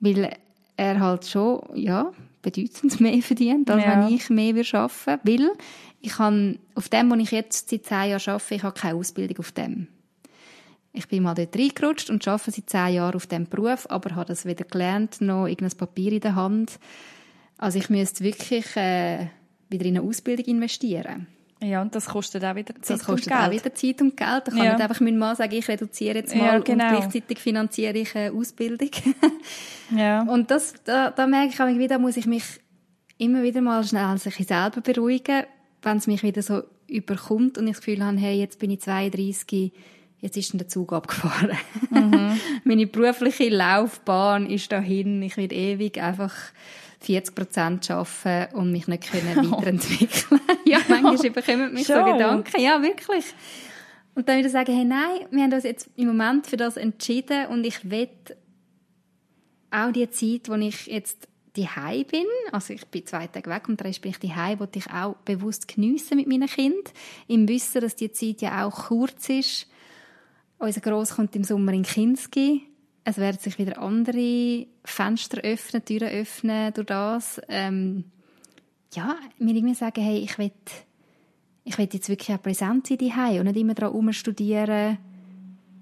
Weil 0.00 0.36
er 0.76 1.00
halt 1.00 1.26
schon, 1.26 1.62
ja, 1.74 2.12
bedeutend 2.46 3.00
mehr 3.00 3.20
verdient, 3.22 3.68
als 3.70 3.84
ja. 3.84 3.90
wenn 3.90 4.14
ich 4.14 4.30
mehr 4.30 4.54
arbeiten 4.54 5.20
würde. 5.24 5.44
Weil 5.48 5.50
ich 6.00 6.18
habe, 6.18 6.58
auf 6.74 6.88
dem, 6.88 7.10
wo 7.10 7.14
ich 7.16 7.32
jetzt 7.32 7.70
seit 7.70 7.84
zehn 7.84 8.10
Jahren 8.10 8.30
arbeite, 8.30 8.54
ich 8.54 8.62
habe 8.62 8.80
keine 8.80 8.98
Ausbildung 8.98 9.38
auf 9.38 9.52
dem. 9.52 9.88
Ich 10.92 11.08
bin 11.08 11.24
mal 11.24 11.34
dort 11.34 11.54
reingerutscht 11.56 12.08
und 12.08 12.26
arbeite 12.26 12.52
seit 12.52 12.70
zehn 12.70 12.94
Jahren 12.94 13.16
auf 13.16 13.26
diesem 13.26 13.46
Beruf, 13.46 13.86
aber 13.90 14.14
habe 14.14 14.26
das 14.26 14.46
wieder 14.46 14.64
gelernt, 14.64 15.20
noch 15.20 15.46
irgendein 15.46 15.76
Papier 15.76 16.12
in 16.12 16.20
der 16.20 16.36
Hand. 16.36 16.78
Also 17.58 17.78
ich 17.78 17.90
müsste 17.90 18.22
wirklich 18.24 18.76
äh, 18.76 19.26
wieder 19.68 19.84
in 19.84 19.96
eine 19.96 20.06
Ausbildung 20.06 20.46
investieren. 20.46 21.26
Ja, 21.62 21.80
und 21.80 21.94
das 21.94 22.06
kostet 22.06 22.44
auch 22.44 22.54
wieder 22.54 22.74
Zeit 22.82 22.98
das 22.98 23.04
kostet 23.04 23.32
und 23.32 23.38
Geld. 23.38 23.48
auch 23.48 23.50
wieder 23.50 23.74
Zeit 23.74 24.02
und 24.02 24.16
Geld. 24.16 24.42
Da 24.44 24.50
kann 24.50 24.58
ja. 24.58 24.72
nicht 24.72 24.82
einfach 24.82 25.00
mein 25.00 25.16
Mann 25.16 25.36
sagen, 25.36 25.54
ich 25.54 25.66
reduziere 25.66 26.16
jetzt 26.16 26.34
mal 26.34 26.44
ja, 26.44 26.58
genau. 26.58 26.84
und 26.84 26.90
gleichzeitig 26.90 27.38
finanziere 27.38 27.96
ich 27.96 28.14
eine 28.14 28.32
Ausbildung. 28.32 28.90
ja. 29.96 30.22
Und 30.22 30.50
das, 30.50 30.74
da, 30.84 31.10
da 31.10 31.26
merke 31.26 31.54
ich 31.54 31.60
auch 31.60 31.66
wieder, 31.66 31.98
muss 31.98 32.18
ich 32.18 32.26
mich 32.26 32.44
immer 33.16 33.42
wieder 33.42 33.62
mal 33.62 33.82
schnell 33.84 34.18
sich 34.18 34.36
selber 34.46 34.82
beruhigen, 34.82 35.44
wenn 35.82 35.96
es 35.96 36.06
mich 36.06 36.22
wieder 36.22 36.42
so 36.42 36.62
überkommt 36.88 37.56
und 37.56 37.66
ich 37.66 37.76
das 37.76 37.80
Gefühl 37.84 38.04
habe, 38.04 38.18
hey, 38.18 38.38
jetzt 38.38 38.58
bin 38.58 38.70
ich 38.70 38.82
32, 38.82 39.72
jetzt 40.20 40.36
ist 40.36 40.52
der 40.52 40.68
Zug 40.68 40.92
abgefahren. 40.92 41.56
Mhm. 41.90 42.38
Meine 42.64 42.86
berufliche 42.86 43.48
Laufbahn 43.48 44.48
ist 44.50 44.70
dahin. 44.70 45.22
Ich 45.22 45.36
werde 45.36 45.54
ewig 45.54 46.02
einfach 46.02 46.34
40 47.00 47.34
Prozent 47.34 47.90
arbeiten 47.90 48.54
und 48.56 48.72
mich 48.72 48.88
nicht 48.88 49.10
können 49.10 49.36
weiterentwickeln. 49.52 50.40
ja, 50.64 50.78
manchmal 50.88 51.30
bekommen 51.30 51.74
mich 51.74 51.86
Schon. 51.86 52.04
so 52.04 52.12
Gedanken. 52.12 52.60
Ja, 52.60 52.82
wirklich. 52.82 53.24
Und 54.14 54.28
dann 54.28 54.38
wieder 54.38 54.48
sagen, 54.48 54.74
hey, 54.74 54.84
nein, 54.84 55.26
wir 55.30 55.42
haben 55.42 55.52
uns 55.52 55.64
jetzt 55.64 55.90
im 55.96 56.08
Moment 56.08 56.46
für 56.46 56.56
das 56.56 56.76
entschieden 56.76 57.46
und 57.48 57.64
ich 57.64 57.90
will 57.90 58.08
auch 59.70 59.92
die 59.92 60.08
Zeit, 60.10 60.48
wo 60.48 60.54
ich 60.54 60.86
jetzt 60.86 61.28
die 61.54 61.68
bin, 62.10 62.26
also 62.52 62.74
ich 62.74 62.86
bin 62.86 63.06
zwei 63.06 63.26
Tage 63.28 63.48
weg 63.48 63.66
und 63.66 63.80
dann 63.80 63.90
bin 63.90 64.10
ich 64.10 64.18
die 64.18 64.28
wollte 64.28 64.78
ich 64.78 64.90
auch 64.90 65.16
bewusst 65.24 65.68
geniessen 65.68 66.16
mit 66.16 66.26
meinen 66.26 66.48
Kindern, 66.48 66.92
im 67.28 67.48
Wissen, 67.48 67.80
dass 67.80 67.96
die 67.96 68.12
Zeit 68.12 68.42
ja 68.42 68.66
auch 68.66 68.88
kurz 68.88 69.30
ist 69.30 69.66
unser 70.58 70.80
Gross 70.80 71.14
kommt 71.14 71.36
im 71.36 71.44
Sommer 71.44 71.72
in 71.72 71.82
Kinski. 71.82 72.62
Es 73.08 73.18
werden 73.18 73.38
sich 73.38 73.56
wieder 73.56 73.78
andere 73.80 74.66
Fenster 74.84 75.40
öffnen, 75.42 75.84
Türen 75.84 76.08
öffnen 76.08 76.74
durch 76.74 76.88
das. 76.88 77.40
Ähm, 77.48 78.02
ja, 78.94 79.14
mir 79.38 79.54
irgendwie 79.54 79.76
sagen, 79.76 80.02
hey, 80.02 80.18
ich 80.18 80.36
will, 80.38 80.50
ich 81.62 81.78
will 81.78 81.88
jetzt 81.92 82.08
wirklich 82.08 82.36
auch 82.36 82.42
präsent 82.42 82.88
sein 82.88 82.98
daheim 82.98 83.38
und 83.38 83.46
nicht 83.46 83.58
immer 83.58 83.74
daran 83.74 84.12
studieren. 84.12 84.98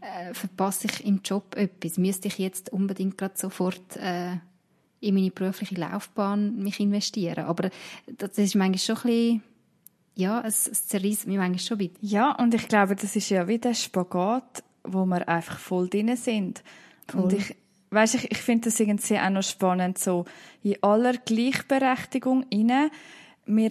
Äh, 0.02 0.34
verpasse 0.34 0.86
ich 0.86 1.06
im 1.06 1.22
Job 1.24 1.56
etwas? 1.56 1.96
Müsste 1.96 2.28
ich 2.28 2.36
jetzt 2.36 2.70
unbedingt 2.74 3.16
gerade 3.16 3.38
sofort 3.38 3.96
äh, 3.96 4.32
in 5.00 5.14
meine 5.14 5.30
berufliche 5.30 5.76
Laufbahn 5.76 6.62
mich 6.62 6.78
investieren? 6.78 7.46
Aber 7.46 7.70
das 8.18 8.36
ist 8.36 8.54
manchmal 8.54 8.78
schon 8.80 8.96
ein 8.96 9.02
bisschen 9.02 9.42
ja, 10.14 10.42
es, 10.46 10.66
es 10.66 10.88
zerreißt 10.88 11.26
mich 11.26 11.38
manchmal 11.38 11.58
schon 11.58 11.78
wieder. 11.78 11.94
Ja, 12.02 12.32
und 12.32 12.52
ich 12.52 12.68
glaube, 12.68 12.96
das 12.96 13.16
ist 13.16 13.30
ja 13.30 13.48
wie 13.48 13.58
der 13.58 13.72
Spagat, 13.72 14.62
wo 14.82 15.06
wir 15.06 15.26
einfach 15.26 15.58
voll 15.58 15.88
drin 15.88 16.14
sind. 16.16 16.62
Voll. 17.08 17.22
Und 17.22 17.32
ich, 17.32 17.56
weißt, 17.90 18.16
ich, 18.16 18.30
ich 18.30 18.38
finde 18.38 18.70
das 18.70 18.80
irgendwie 18.80 19.18
auch 19.18 19.30
noch 19.30 19.42
spannend, 19.42 19.98
so 19.98 20.24
in 20.62 20.76
aller 20.82 21.14
Gleichberechtigung 21.14 22.44
inne. 22.50 22.90
Wir 23.46 23.70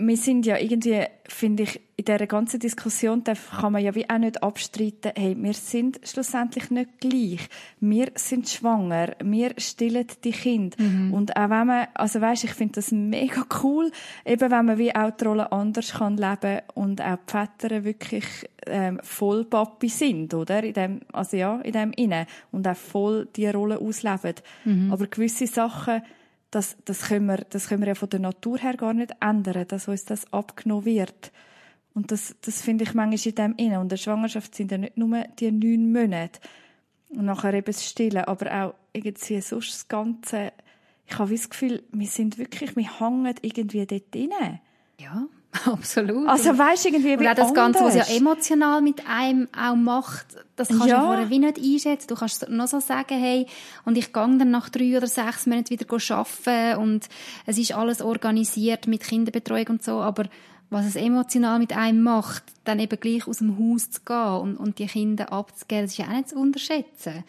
wir 0.00 0.16
sind 0.16 0.46
ja 0.46 0.56
irgendwie, 0.56 1.04
finde 1.26 1.64
ich, 1.64 1.80
in 1.96 2.04
dieser 2.06 2.26
ganzen 2.26 2.60
Diskussion 2.60 3.22
kann 3.24 3.72
man 3.72 3.82
ja 3.82 3.94
wie 3.94 4.08
auch 4.08 4.18
nicht 4.18 4.42
abstreiten, 4.42 5.12
hey, 5.14 5.36
wir 5.38 5.52
sind 5.52 6.00
schlussendlich 6.02 6.70
nicht 6.70 6.98
gleich. 6.98 7.48
Wir 7.78 8.10
sind 8.14 8.48
schwanger, 8.48 9.14
wir 9.22 9.52
stillen 9.58 10.06
die 10.24 10.30
Kinder. 10.30 10.76
Mhm. 10.80 11.12
Und 11.12 11.36
auch 11.36 11.50
wenn 11.50 11.66
man, 11.66 11.88
also 11.94 12.20
weisst, 12.20 12.44
ich 12.44 12.52
finde 12.52 12.76
das 12.76 12.90
mega 12.90 13.44
cool, 13.62 13.92
eben 14.24 14.50
wenn 14.50 14.64
man 14.64 14.78
wie 14.78 14.94
auch 14.94 15.10
die 15.10 15.24
Rolle 15.24 15.52
anders 15.52 15.92
kann 15.92 16.16
leben 16.16 16.60
und 16.74 17.02
auch 17.02 17.18
die 17.26 17.30
Väter 17.30 17.84
wirklich 17.84 18.24
ähm, 18.66 18.98
voll 19.02 19.44
Papi 19.44 19.88
sind, 19.88 20.32
oder? 20.32 20.62
In 20.62 20.72
dem, 20.72 21.00
also 21.12 21.36
ja, 21.36 21.60
in 21.60 21.72
dem 21.72 21.92
Innen. 21.92 22.26
Und 22.50 22.66
auch 22.66 22.76
voll 22.76 23.28
die 23.36 23.48
Rolle 23.48 23.78
ausleben. 23.78 24.36
Mhm. 24.64 24.90
Aber 24.90 25.06
gewisse 25.06 25.46
Sachen, 25.46 26.02
das, 26.50 26.76
das, 26.84 27.02
können 27.02 27.26
wir, 27.26 27.38
das 27.48 27.68
können 27.68 27.82
wir 27.82 27.88
ja 27.88 27.94
von 27.94 28.10
der 28.10 28.20
Natur 28.20 28.58
her 28.58 28.76
gar 28.76 28.92
nicht 28.92 29.12
ändern, 29.20 29.66
dass 29.68 29.88
uns 29.88 30.04
das 30.04 30.32
abgenommen 30.32 30.84
wird. 30.84 31.32
Und 31.94 32.12
das, 32.12 32.36
das 32.40 32.62
finde 32.62 32.84
ich 32.84 32.94
manchmal 32.94 33.28
in 33.28 33.34
dem 33.34 33.54
inne. 33.56 33.76
Und 33.78 33.84
in 33.84 33.88
der 33.90 33.96
Schwangerschaft 33.96 34.54
sind 34.54 34.70
ja 34.70 34.78
nicht 34.78 34.96
nur 34.96 35.24
die 35.38 35.50
neun 35.50 35.92
Monate. 35.92 36.40
Und 37.08 37.24
nachher 37.24 37.54
eben 37.54 37.66
das 37.66 37.84
Stillen, 37.84 38.24
aber 38.24 38.64
auch 38.64 38.74
irgendwie 38.92 39.40
sonst 39.40 39.72
das 39.72 39.88
Ganze. 39.88 40.52
Ich 41.06 41.18
habe 41.18 41.32
das 41.32 41.50
Gefühl, 41.50 41.82
wir 41.90 42.06
sind 42.06 42.38
wirklich, 42.38 42.76
wir 42.76 43.00
hängen 43.00 43.34
irgendwie 43.42 43.86
dort 43.86 44.14
drin. 44.14 44.60
Ja. 45.00 45.26
Absolut. 45.64 46.28
Also 46.28 46.56
weißt 46.56 46.86
irgendwie 46.86 47.18
wie 47.18 47.26
Und 47.26 47.26
auch 47.26 47.34
das 47.34 47.54
Ganze, 47.54 47.80
was 47.80 47.94
ja 47.96 48.04
emotional 48.16 48.80
mit 48.82 49.06
einem 49.08 49.48
auch 49.56 49.74
macht, 49.74 50.26
das 50.54 50.68
kannst 50.68 50.86
ja. 50.86 51.00
du 51.00 51.06
vorher 51.06 51.30
wie 51.30 51.38
nicht 51.40 51.58
einschätzen. 51.58 52.06
Du 52.06 52.14
kannst 52.14 52.48
noch 52.48 52.68
so 52.68 52.78
sagen, 52.78 53.18
hey, 53.18 53.46
und 53.84 53.98
ich 53.98 54.12
gehe 54.12 54.38
dann 54.38 54.50
nach 54.50 54.68
drei 54.68 54.96
oder 54.96 55.08
sechs 55.08 55.46
Monaten 55.46 55.70
wieder 55.70 55.86
arbeiten 55.92 56.80
und 56.80 57.08
es 57.46 57.58
ist 57.58 57.74
alles 57.74 58.00
organisiert 58.00 58.86
mit 58.86 59.02
Kinderbetreuung 59.02 59.66
und 59.70 59.82
so, 59.82 60.00
aber 60.00 60.26
was 60.70 60.86
es 60.86 60.94
emotional 60.94 61.58
mit 61.58 61.76
einem 61.76 62.02
macht, 62.02 62.44
dann 62.62 62.78
eben 62.78 63.00
gleich 63.00 63.26
aus 63.26 63.38
dem 63.38 63.58
Haus 63.58 63.90
zu 63.90 64.02
gehen 64.02 64.40
und, 64.40 64.56
und 64.56 64.78
die 64.78 64.86
Kinder 64.86 65.32
abzugeben, 65.32 65.84
das 65.84 65.92
ist 65.92 65.98
ja 65.98 66.06
auch 66.06 66.12
nicht 66.12 66.28
zu 66.28 66.36
unterschätzen. 66.36 67.24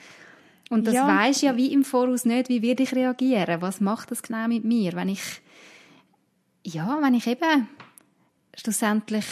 Und 0.69 0.85
das 0.85 0.93
ja. 0.93 1.07
weisst 1.07 1.41
ja 1.41 1.57
wie 1.57 1.73
im 1.73 1.83
Voraus 1.83 2.23
nicht, 2.23 2.49
wie 2.49 2.61
werde 2.61 2.83
ich 2.83 2.93
reagieren, 2.93 3.61
was 3.61 3.81
macht 3.81 4.11
das 4.11 4.21
genau 4.21 4.47
mit 4.47 4.63
mir, 4.63 4.93
wenn 4.93 5.09
ich, 5.09 5.41
ja, 6.63 6.99
wenn 7.01 7.15
ich 7.15 7.25
eben 7.25 7.67
schlussendlich 8.55 9.25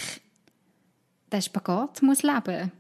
den 1.32 1.42
Spagat 1.42 2.02
muss 2.02 2.24
leben 2.24 2.72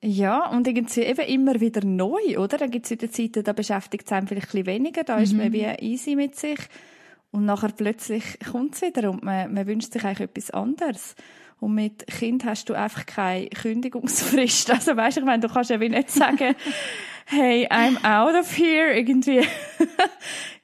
ja, 0.00 0.46
und 0.46 0.68
irgendwie 0.68 1.00
eben 1.00 1.26
immer 1.26 1.60
wieder 1.60 1.84
neu, 1.84 2.38
oder? 2.38 2.56
Dann 2.56 2.70
gibt 2.70 2.84
es 2.84 2.92
wieder 2.92 3.10
Zeiten, 3.10 3.42
da 3.42 3.52
beschäftigt 3.52 4.06
es 4.06 4.12
einem 4.12 4.28
vielleicht 4.28 4.48
ein 4.48 4.62
bisschen 4.62 4.66
weniger, 4.66 5.02
da 5.02 5.16
mhm. 5.16 5.22
ist 5.22 5.32
man 5.32 5.52
wie 5.52 5.64
easy 5.64 6.14
mit 6.14 6.36
sich. 6.36 6.58
Und 7.30 7.44
nachher 7.44 7.72
plötzlich 7.76 8.38
kommt 8.50 8.76
es 8.76 8.82
wieder 8.82 9.10
und 9.10 9.22
man, 9.24 9.52
man 9.52 9.66
wünscht 9.66 9.92
sich 9.92 10.04
eigentlich 10.04 10.28
etwas 10.30 10.50
anderes. 10.50 11.16
Und 11.60 11.74
mit 11.74 12.06
Kind 12.06 12.44
hast 12.44 12.68
du 12.68 12.74
einfach 12.74 13.06
keine 13.06 13.48
Kündigungsfrist. 13.48 14.70
Also 14.72 14.96
weißt 14.96 15.16
du, 15.16 15.22
ich 15.22 15.26
meine, 15.26 15.40
du 15.40 15.52
kannst 15.52 15.70
ja 15.70 15.80
wie 15.80 15.88
nicht 15.88 16.10
sagen, 16.10 16.54
hey, 17.26 17.66
I'm 17.66 17.96
out 18.04 18.36
of 18.36 18.56
here, 18.56 18.96
irgendwie. 18.96 19.44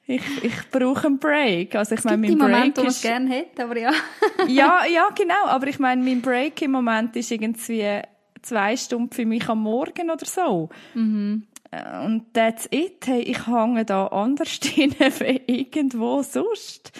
Ich, 0.07 0.43
ich 0.43 0.69
brauche 0.71 1.07
einen 1.07 1.19
Break. 1.19 1.75
Also 1.75 1.95
ich 1.95 2.03
meine, 2.03 2.17
mein 2.17 2.37
Break 2.37 2.51
Moment, 2.51 2.77
ist... 2.77 3.01
gerne 3.01 3.29
hätte, 3.29 3.63
aber 3.63 3.77
ja. 3.77 3.91
ja, 4.47 4.85
ja, 4.93 5.09
genau. 5.15 5.45
Aber 5.45 5.67
ich 5.67 5.79
meine, 5.79 6.03
mein 6.03 6.21
Break 6.21 6.61
im 6.61 6.71
Moment 6.71 7.15
ist 7.15 7.31
irgendwie 7.31 8.01
zwei 8.41 8.77
Stunden 8.77 9.11
für 9.11 9.25
mich 9.25 9.49
am 9.49 9.63
Morgen 9.63 10.11
oder 10.11 10.25
so. 10.25 10.69
Mhm. 10.93 11.47
Äh, 11.71 12.05
und 12.05 12.33
that's 12.33 12.67
it. 12.71 13.05
Hey, 13.05 13.21
ich 13.21 13.47
hänge 13.47 13.85
da 13.85 14.07
anders 14.07 14.49
hin 14.63 14.95
irgendwo 15.47 16.21
sonst. 16.21 16.91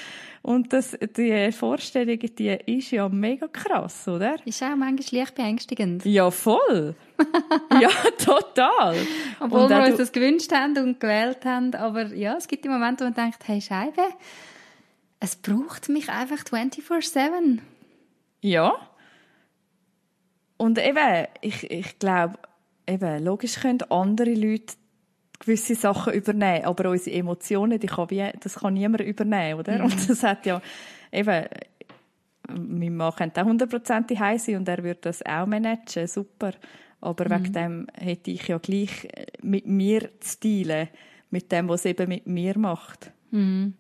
Und 0.46 0.74
das, 0.74 0.96
die 1.18 1.52
Vorstellung, 1.52 2.20
die 2.20 2.50
ist 2.68 2.92
ja 2.92 3.10
mega 3.10 3.48
krass, 3.48 4.08
oder? 4.08 4.36
Ist 4.46 4.62
auch 4.62 4.76
manchmal 4.76 5.20
leicht 5.20 5.34
beängstigend. 5.34 6.06
Ja, 6.06 6.30
voll. 6.30 6.94
ja, 7.82 7.90
total. 8.24 8.96
Obwohl 9.40 9.62
und 9.62 9.70
wir 9.72 9.86
uns 9.86 9.98
das 9.98 10.12
gewünscht 10.12 10.52
haben 10.52 10.78
und 10.78 11.00
gewählt 11.00 11.44
haben. 11.46 11.74
Aber 11.74 12.14
ja, 12.14 12.36
es 12.38 12.48
gibt 12.48 12.64
die 12.64 12.70
Momente, 12.70 13.04
wo 13.04 13.10
man 13.10 13.16
denkt, 13.16 13.40
hey 13.48 13.60
Scheibe, 13.60 14.04
es 15.20 15.36
braucht 15.36 15.90
mich 15.90 16.10
einfach 16.10 16.44
24-7. 16.44 17.58
Ja. 18.42 18.76
Und 20.58 20.78
eben, 20.78 21.26
ich, 21.42 21.72
ich 21.72 21.98
glaube, 21.98 22.38
eben, 22.86 23.24
logisch 23.24 23.56
können 23.62 23.82
andere 23.90 24.36
Leute 24.36 24.76
gewisse 25.40 25.76
Sachen 25.76 26.14
übernehmen, 26.14 26.66
aber 26.66 26.90
unsere 26.90 27.16
Emotionen, 27.16 27.80
die 27.80 27.88
kann 27.88 28.10
wie, 28.10 28.32
das 28.40 28.56
kann 28.56 28.74
niemand 28.74 29.02
übernehmen, 29.02 29.60
oder? 29.60 29.78
Mhm. 29.80 29.86
Und 29.86 30.10
das 30.10 30.24
hat 30.24 30.46
ja, 30.46 30.62
eben, 31.12 31.46
mein 32.50 32.96
Mann 32.96 33.14
könnte 33.14 33.42
auch 33.42 33.48
100% 33.48 34.14
daheim 34.14 34.38
sein 34.38 34.58
und 34.58 34.70
er 34.70 34.84
würde 34.84 35.02
das 35.02 35.26
auch 35.26 35.46
managen, 35.46 36.08
super. 36.08 36.52
Aber 37.02 37.26
mhm. 37.26 37.44
wegen 37.44 37.54
dem 37.54 37.88
hätte 37.94 38.32
ich 38.32 38.48
ja 38.48 38.58
gleich 38.58 39.08
mit 39.42 39.68
mir 39.68 40.10
zu 40.20 40.40
dealen, 40.40 40.90
mit 41.30 41.52
dem, 41.52 41.68
was 41.70 41.82
es 41.82 41.86
eben 41.86 42.10
mit 42.10 42.28
mir 42.28 42.58
macht. 42.58 43.12
Mhm. 43.32 43.74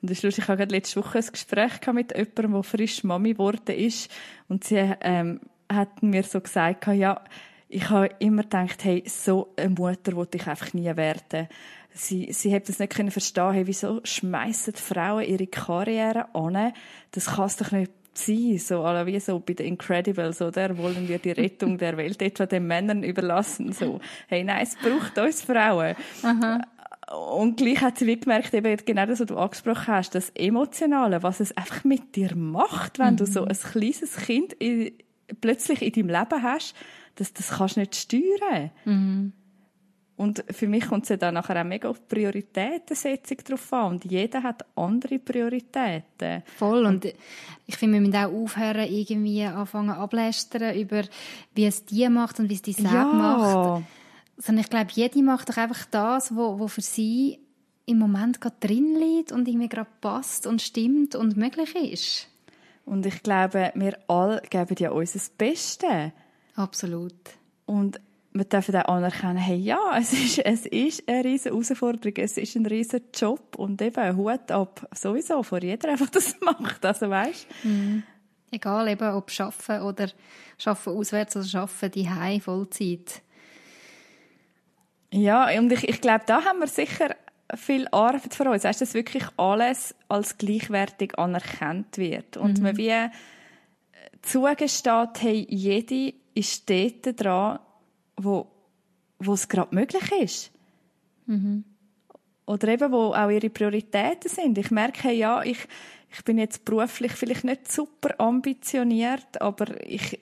Und 0.00 0.10
das 0.10 0.18
ist 0.18 0.24
lustig, 0.24 0.44
ich 0.44 0.48
hatte 0.48 0.64
letzte 0.64 1.00
Woche 1.00 1.18
ein 1.18 1.26
Gespräch 1.32 1.72
mit 1.92 2.16
jemandem, 2.16 2.52
der 2.52 2.62
frisch 2.62 3.02
Mami 3.02 3.32
geworden 3.32 3.74
ist 3.76 4.10
und 4.48 4.62
sie 4.62 4.94
ähm, 5.00 5.40
hat 5.70 6.02
mir 6.02 6.22
so 6.22 6.40
gesagt, 6.40 6.86
ja, 6.86 7.20
ich 7.68 7.90
habe 7.90 8.10
immer 8.18 8.42
gedacht, 8.42 8.82
hey, 8.84 9.02
so 9.06 9.52
eine 9.56 9.70
Mutter 9.70 10.14
wollte 10.14 10.38
ich 10.38 10.46
einfach 10.46 10.72
nie 10.72 10.96
werden. 10.96 11.48
Sie, 11.92 12.32
sie 12.32 12.54
hat 12.54 12.68
das 12.68 12.78
nicht 12.78 12.92
können 12.92 13.10
verstehen, 13.10 13.52
hey, 13.52 13.66
wieso 13.66 14.00
schmeißen 14.04 14.74
Frauen 14.74 15.24
ihre 15.24 15.46
Karriere 15.46 16.34
an? 16.34 16.72
Das 17.10 17.26
kann 17.26 17.46
es 17.46 17.56
doch 17.56 17.72
nicht 17.72 17.92
sein, 18.14 18.58
so 18.58 18.82
alle 18.82 19.06
wie 19.06 19.20
so 19.20 19.38
bei 19.38 19.54
den 19.54 19.66
Incredibles, 19.66 20.40
oder? 20.42 20.76
Wollen 20.78 21.08
wir 21.08 21.18
die 21.18 21.32
Rettung 21.32 21.78
der 21.78 21.96
Welt 21.96 22.20
etwa 22.22 22.46
den 22.46 22.66
Männern 22.66 23.02
überlassen? 23.02 23.72
So, 23.72 24.00
hey, 24.28 24.44
nein, 24.44 24.62
es 24.62 24.76
braucht 24.76 25.18
uns 25.18 25.42
Frauen. 25.42 25.94
Aha. 26.22 26.60
Und 27.38 27.56
gleich 27.56 27.80
hat 27.80 27.98
sie 27.98 28.06
wie 28.06 28.20
gemerkt, 28.20 28.52
eben 28.52 28.76
genau 28.84 29.06
das, 29.06 29.20
was 29.20 29.26
du 29.26 29.36
angesprochen 29.36 29.86
hast, 29.88 30.14
das 30.14 30.30
Emotionale, 30.30 31.22
was 31.22 31.40
es 31.40 31.56
einfach 31.56 31.84
mit 31.84 32.16
dir 32.16 32.34
macht, 32.36 32.98
wenn 32.98 33.14
mhm. 33.14 33.18
du 33.18 33.26
so 33.26 33.44
ein 33.44 33.56
kleines 33.56 34.16
Kind 34.16 34.52
in, 34.54 34.92
plötzlich 35.40 35.82
in 35.82 35.92
deinem 35.92 36.20
Leben 36.20 36.42
hast, 36.42 36.74
das, 37.16 37.32
das 37.32 37.48
kannst 37.50 37.76
du 37.76 37.80
nicht 37.80 37.96
steuern. 37.96 38.70
Mhm. 38.84 39.32
Und 40.18 40.44
für 40.50 40.66
mich 40.66 40.88
kommt 40.88 41.04
es 41.04 41.10
ja 41.10 41.16
dann 41.16 41.34
nachher 41.34 41.60
auch 41.60 41.64
mega 41.64 41.88
auf 41.88 42.08
Prioritätensetzung 42.08 43.36
drauf 43.38 43.72
an. 43.72 43.92
Und 43.92 44.04
jeder 44.04 44.42
hat 44.42 44.64
andere 44.74 45.20
Prioritäten. 45.20 46.42
Voll. 46.56 46.86
Und 46.86 47.04
ich 47.66 47.76
finde, 47.76 47.94
wir 47.94 48.00
müssen 48.00 48.16
auch 48.16 48.32
aufhören, 48.32 48.92
irgendwie 48.92 49.44
anfangen 49.44 49.90
ablästern 49.90 50.76
über, 50.76 51.04
wie 51.54 51.66
es 51.66 51.84
die 51.84 52.08
macht 52.08 52.40
und 52.40 52.50
wie 52.50 52.54
es 52.54 52.62
die 52.62 52.72
selbst 52.72 52.92
ja. 52.92 53.04
macht. 53.04 53.84
Sondern 54.38 54.64
ich 54.64 54.70
glaube, 54.70 54.90
jede 54.92 55.22
macht 55.22 55.50
doch 55.50 55.56
einfach 55.56 55.84
das, 55.84 56.34
was 56.34 56.58
wo 56.58 56.66
für 56.66 56.82
sie 56.82 57.38
im 57.86 57.98
Moment 57.98 58.40
gerade 58.40 58.56
drin 58.58 58.96
liegt 58.96 59.30
und 59.30 59.46
irgendwie 59.46 59.68
gerade 59.68 59.90
passt 60.00 60.48
und 60.48 60.60
stimmt 60.60 61.14
und 61.14 61.36
möglich 61.36 61.76
ist. 61.76 62.27
Und 62.88 63.04
ich 63.04 63.22
glaube, 63.22 63.70
wir 63.74 63.98
alle 64.08 64.40
geben 64.48 64.76
ja 64.78 64.90
unser 64.90 65.20
Bestes. 65.36 66.10
Absolut. 66.54 67.12
Und 67.66 68.00
wir 68.32 68.44
dürfen 68.44 68.76
auch 68.76 68.88
anerkennen, 68.88 69.36
hey, 69.36 69.56
ja, 69.56 69.78
es 69.98 70.14
ist, 70.14 70.38
es 70.38 70.64
ist 70.64 71.06
eine 71.06 71.22
riesige 71.22 71.54
Herausforderung, 71.54 72.14
es 72.16 72.38
ist 72.38 72.56
ein 72.56 72.64
riesiger 72.64 73.04
Job 73.14 73.56
und 73.56 73.82
eben 73.82 74.16
Hut 74.16 74.50
ab, 74.50 74.88
sowieso, 74.94 75.42
vor 75.42 75.62
jeder 75.62 75.88
einfach 75.90 76.08
das 76.08 76.40
macht, 76.40 76.84
also 76.84 77.10
weißt 77.10 77.46
mhm. 77.64 78.04
Egal 78.50 78.88
eben, 78.88 79.14
ob 79.14 79.30
Schaffen 79.30 79.82
oder 79.82 80.08
Schaffen 80.56 80.94
auswärts 80.94 81.36
oder 81.36 81.44
Schaffen 81.44 81.90
die 81.90 82.08
Vollzeit. 82.40 83.20
Ja, 85.12 85.50
und 85.58 85.70
ich, 85.70 85.86
ich 85.86 86.00
glaube, 86.00 86.24
da 86.26 86.42
haben 86.42 86.60
wir 86.60 86.66
sicher 86.66 87.14
viel 87.54 87.88
Arbeit 87.88 88.34
für 88.34 88.50
uns, 88.50 88.64
weißt, 88.64 88.80
dass 88.80 88.94
wirklich 88.94 89.24
alles 89.36 89.94
als 90.08 90.38
gleichwertig 90.38 91.18
anerkannt 91.18 91.98
wird 91.98 92.36
und 92.36 92.58
mhm. 92.58 92.64
man 92.64 92.76
wie 92.76 93.10
zugesteht, 94.22 95.20
hey, 95.20 95.46
jede 95.48 96.14
ist 96.34 96.68
dort 96.68 97.20
dran, 97.20 97.58
wo, 98.16 98.46
wo 99.18 99.32
es 99.32 99.48
gerade 99.48 99.74
möglich 99.74 100.12
ist. 100.20 100.50
Mhm. 101.26 101.64
Oder 102.46 102.68
eben, 102.68 102.92
wo 102.92 103.12
auch 103.12 103.30
ihre 103.30 103.50
Prioritäten 103.50 104.30
sind. 104.30 104.58
Ich 104.58 104.70
merke, 104.70 105.12
ja, 105.12 105.42
ich, 105.42 105.58
ich 106.10 106.24
bin 106.24 106.38
jetzt 106.38 106.64
beruflich 106.64 107.12
vielleicht 107.12 107.44
nicht 107.44 107.70
super 107.70 108.18
ambitioniert, 108.18 109.40
aber 109.40 109.66
ich, 109.86 110.18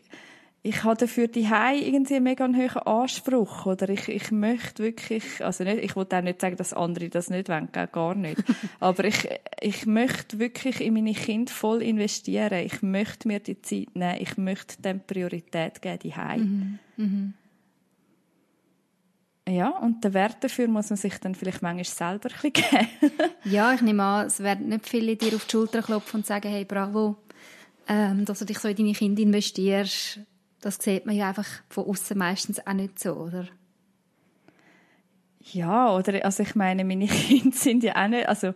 ich 0.67 0.83
habe 0.83 0.97
dafür 0.97 1.29
die 1.29 1.43
irgendwie 1.45 2.17
einen 2.17 2.25
mega 2.25 2.47
hohen 2.47 2.77
Anspruch 2.79 3.67
oder 3.67 3.89
ich, 3.89 4.09
ich 4.09 4.33
möchte 4.33 4.83
wirklich, 4.83 5.45
also 5.45 5.63
nicht, 5.63 5.79
ich 5.79 5.95
will 5.95 6.07
auch 6.11 6.23
nicht 6.23 6.41
sagen, 6.41 6.57
dass 6.57 6.73
andere 6.73 7.09
das 7.09 7.31
nicht 7.31 7.49
wollen, 7.49 7.69
gar 7.73 8.15
nicht. 8.15 8.43
Aber 8.81 9.05
ich, 9.05 9.29
ich 9.61 9.87
möchte 9.87 10.41
wirklich 10.41 10.81
in 10.81 10.95
meine 10.95 11.13
Kinder 11.13 11.53
voll 11.53 11.83
investieren. 11.83 12.65
Ich 12.65 12.83
möchte 12.83 13.29
mir 13.29 13.39
die 13.39 13.63
Zeit 13.63 13.95
nehmen. 13.95 14.17
Ich 14.19 14.37
möchte 14.37 14.83
dem 14.83 15.01
Priorität 15.01 15.81
geben, 15.81 15.99
die 16.03 16.15
mhm. 16.41 16.79
mhm. 16.97 17.35
Ja, 19.49 19.69
und 19.79 20.03
den 20.03 20.13
Wert 20.13 20.43
dafür 20.43 20.67
muss 20.67 20.91
man 20.91 20.97
sich 20.97 21.19
dann 21.19 21.37
vielleicht 21.37 21.63
manchmal 21.63 21.85
selber 21.85 22.29
ein 22.31 22.51
bisschen 22.51 22.53
geben. 22.53 23.13
ja, 23.45 23.73
ich 23.73 23.81
nehme 23.83 24.03
an, 24.03 24.27
es 24.27 24.41
werden 24.41 24.69
nicht 24.69 24.89
viele 24.89 25.15
dir 25.15 25.37
auf 25.37 25.45
die 25.45 25.53
Schulter 25.53 25.83
klopfen 25.83 26.19
und 26.19 26.27
sagen, 26.27 26.49
hey, 26.49 26.65
bravo, 26.65 27.17
ähm, 27.87 28.25
dass 28.25 28.41
du 28.41 28.45
dich 28.45 28.59
so 28.59 28.67
in 28.67 28.75
deine 28.75 28.93
Kinder 28.93 29.23
investierst 29.23 30.19
das 30.61 30.77
sieht 30.77 31.07
man 31.07 31.14
ja 31.14 31.29
einfach 31.29 31.49
von 31.69 31.87
außen 31.87 32.16
meistens 32.16 32.66
auch 32.66 32.73
nicht 32.73 32.99
so, 32.99 33.14
oder? 33.14 33.47
Ja, 35.53 35.95
oder 35.95 36.25
also 36.25 36.42
ich 36.42 36.55
meine, 36.55 36.85
meine 36.85 37.07
Kinder 37.07 37.57
sind 37.57 37.85
ja 37.85 38.05
auch 38.05 38.09
nicht, 38.09 38.29
also 38.29 38.53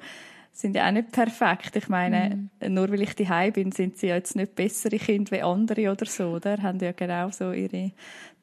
sind 0.53 0.77
ja 0.77 0.89
auch 0.89 0.93
nicht 0.93 1.13
perfekt. 1.13 1.77
Ich 1.77 1.89
meine, 1.89 2.49
mhm. 2.61 2.75
nur 2.75 2.91
weil 2.91 3.03
ich 3.03 3.15
die 3.15 3.29
bin, 3.53 3.73
sind 3.73 3.99
sie 3.99 4.09
ja 4.09 4.17
jetzt 4.17 4.37
nicht 4.37 4.55
bessere 4.55 4.99
Kinder 4.99 5.31
wie 5.33 5.43
andere 5.43 5.93
oder 5.93 6.07
so, 6.07 6.31
oder? 6.31 6.61
Haben 6.63 6.81
ja 6.81 6.93
genau 6.93 7.31
so 7.31 7.53
ihre 7.53 7.93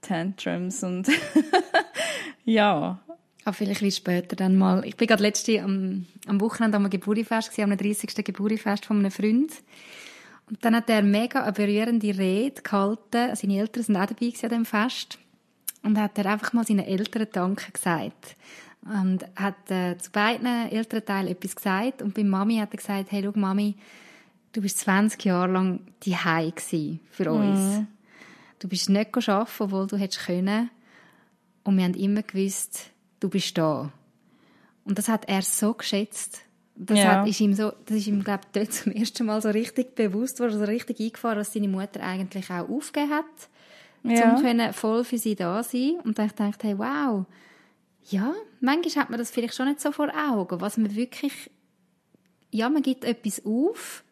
Tantrums 0.01 0.83
und 0.83 1.07
ja. 2.45 2.99
Aber 3.43 3.53
vielleicht 3.53 3.81
ein 3.81 3.91
später 3.91 4.35
dann 4.35 4.57
mal. 4.57 4.85
Ich 4.85 4.97
bin 4.97 5.07
gerade 5.07 5.23
letzte 5.23 5.61
am, 5.61 6.05
am 6.25 6.41
Wochenende 6.41 6.75
am 6.75 6.89
Geburtstagsfest, 6.89 7.59
am 7.59 7.77
30. 7.77 8.13
Geburtstagsfest 8.15 8.85
von 8.85 8.99
einem 8.99 9.11
Freund. 9.11 9.51
Und 10.49 10.63
dann 10.63 10.75
hat 10.75 10.89
er 10.89 11.03
mega 11.03 11.43
eine 11.43 11.51
berührende 11.51 12.17
Rede 12.17 12.61
gehalten. 12.61 13.35
Seine 13.35 13.59
Eltern 13.59 13.83
sind 13.83 13.97
auch 13.97 14.05
dabei 14.05 14.33
an 14.41 14.49
dem 14.49 14.65
Fest. 14.65 15.19
Und 15.83 15.99
hat 15.99 16.17
er 16.17 16.25
einfach 16.27 16.53
mal 16.53 16.65
seinen 16.65 16.85
Eltern 16.85 17.27
Danke 17.31 17.71
gesagt. 17.71 18.35
Und 18.81 19.25
hat 19.35 19.69
äh, 19.69 19.97
zu 19.97 20.11
beiden 20.11 20.69
Elternteilen 20.69 21.31
etwas 21.31 21.55
gesagt. 21.55 22.01
Und 22.01 22.13
bei 22.13 22.23
Mami 22.23 22.57
hat 22.57 22.73
er 22.73 22.77
gesagt, 22.77 23.11
hey, 23.11 23.21
schau, 23.23 23.37
Mami, 23.37 23.75
du 24.53 24.61
bist 24.61 24.79
20 24.79 25.23
Jahre 25.25 25.51
lang 25.51 25.81
die 26.03 26.15
für 27.11 27.31
uns. 27.31 27.59
Mm. 27.59 27.87
Du 28.59 28.67
bist 28.69 28.89
nicht 28.89 29.15
arbeiten, 29.15 29.51
obwohl 29.59 29.87
du 29.87 29.97
hättest 29.97 30.25
können. 30.25 30.69
Und 31.63 31.77
wir 31.77 31.83
haben 31.83 31.93
immer 31.95 32.23
gewusst, 32.23 32.91
du 33.19 33.29
bist 33.29 33.57
da. 33.57 33.91
Und 34.85 34.97
das 34.97 35.09
hat 35.09 35.27
er 35.27 35.41
so 35.41 35.73
geschätzt. 35.73 36.41
Das, 36.79 37.01
Ja. 37.01 37.21
hat, 37.21 37.27
ist 37.27 37.39
ihm 37.41 37.53
so, 37.55 37.71
das 37.85 37.97
ist 37.97 38.07
ihm, 38.07 38.23
glaube 38.23 38.41
ich, 38.45 38.51
dort 38.61 38.73
zum 38.73 38.91
ersten 38.91 39.25
Mal 39.25 39.41
so 39.41 39.49
richtig 39.49 39.95
bewusst 39.95 40.39
worden, 40.39 40.59
so 40.59 40.65
richtig 40.65 40.99
eingefahren, 40.99 41.37
dass 41.39 41.53
seine 41.53 41.67
Mutter 41.67 42.01
eigentlich 42.03 42.49
auch 42.51 42.69
aufgegeben 42.69 43.11
hat, 43.13 43.25
Ja. 44.03 44.35
um 44.35 44.41
können 44.41 44.73
voll 44.73 45.03
für 45.03 45.17
sie 45.17 45.35
da 45.35 45.63
sein. 45.63 45.97
Und 46.03 46.19
dann 46.19 46.29
dachte 46.35 46.53
ich, 46.57 46.63
hey, 46.63 46.77
wow, 46.77 47.25
ja, 48.09 48.33
manchmal 48.61 49.03
hat 49.03 49.09
man 49.09 49.17
das 49.19 49.31
vielleicht 49.31 49.55
schon 49.55 49.67
nicht 49.67 49.81
so 49.81 49.91
vor 49.91 50.09
Augen, 50.15 50.61
was 50.61 50.77
man 50.77 50.95
wirklich, 50.95 51.49
ja, 52.51 52.69
man 52.69 52.83
gibt 52.83 53.03
etwas 53.05 53.43
auf, 53.45 54.03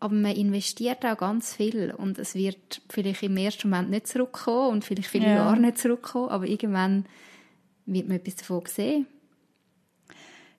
aber 0.00 0.14
man 0.14 0.34
investiert 0.34 1.04
auch 1.04 1.16
ganz 1.18 1.54
viel 1.54 1.94
und 1.96 2.18
es 2.18 2.34
wird 2.34 2.82
vielleicht 2.90 3.22
im 3.22 3.36
ersten 3.36 3.68
Moment 3.70 3.90
nicht 3.90 4.08
zurückkommen 4.08 4.70
und 4.72 4.84
vielleicht 4.84 5.08
viele 5.08 5.26
Ja. 5.28 5.34
Jahre 5.36 5.60
nicht 5.60 5.78
zurückkommen, 5.78 6.30
aber 6.30 6.46
irgendwann 6.46 7.04
wird 7.86 8.08
man 8.08 8.16
etwas 8.16 8.36
davon 8.36 8.62
sehen. 8.66 9.06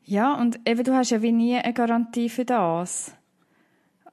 Ja, 0.06 0.36
und 0.36 0.60
eben, 0.68 0.84
du 0.84 0.94
hast 0.94 1.10
ja 1.10 1.22
wie 1.22 1.32
nie 1.32 1.56
eine 1.58 1.74
Garantie 1.74 2.30
für 2.30 2.46
das. 2.46 3.16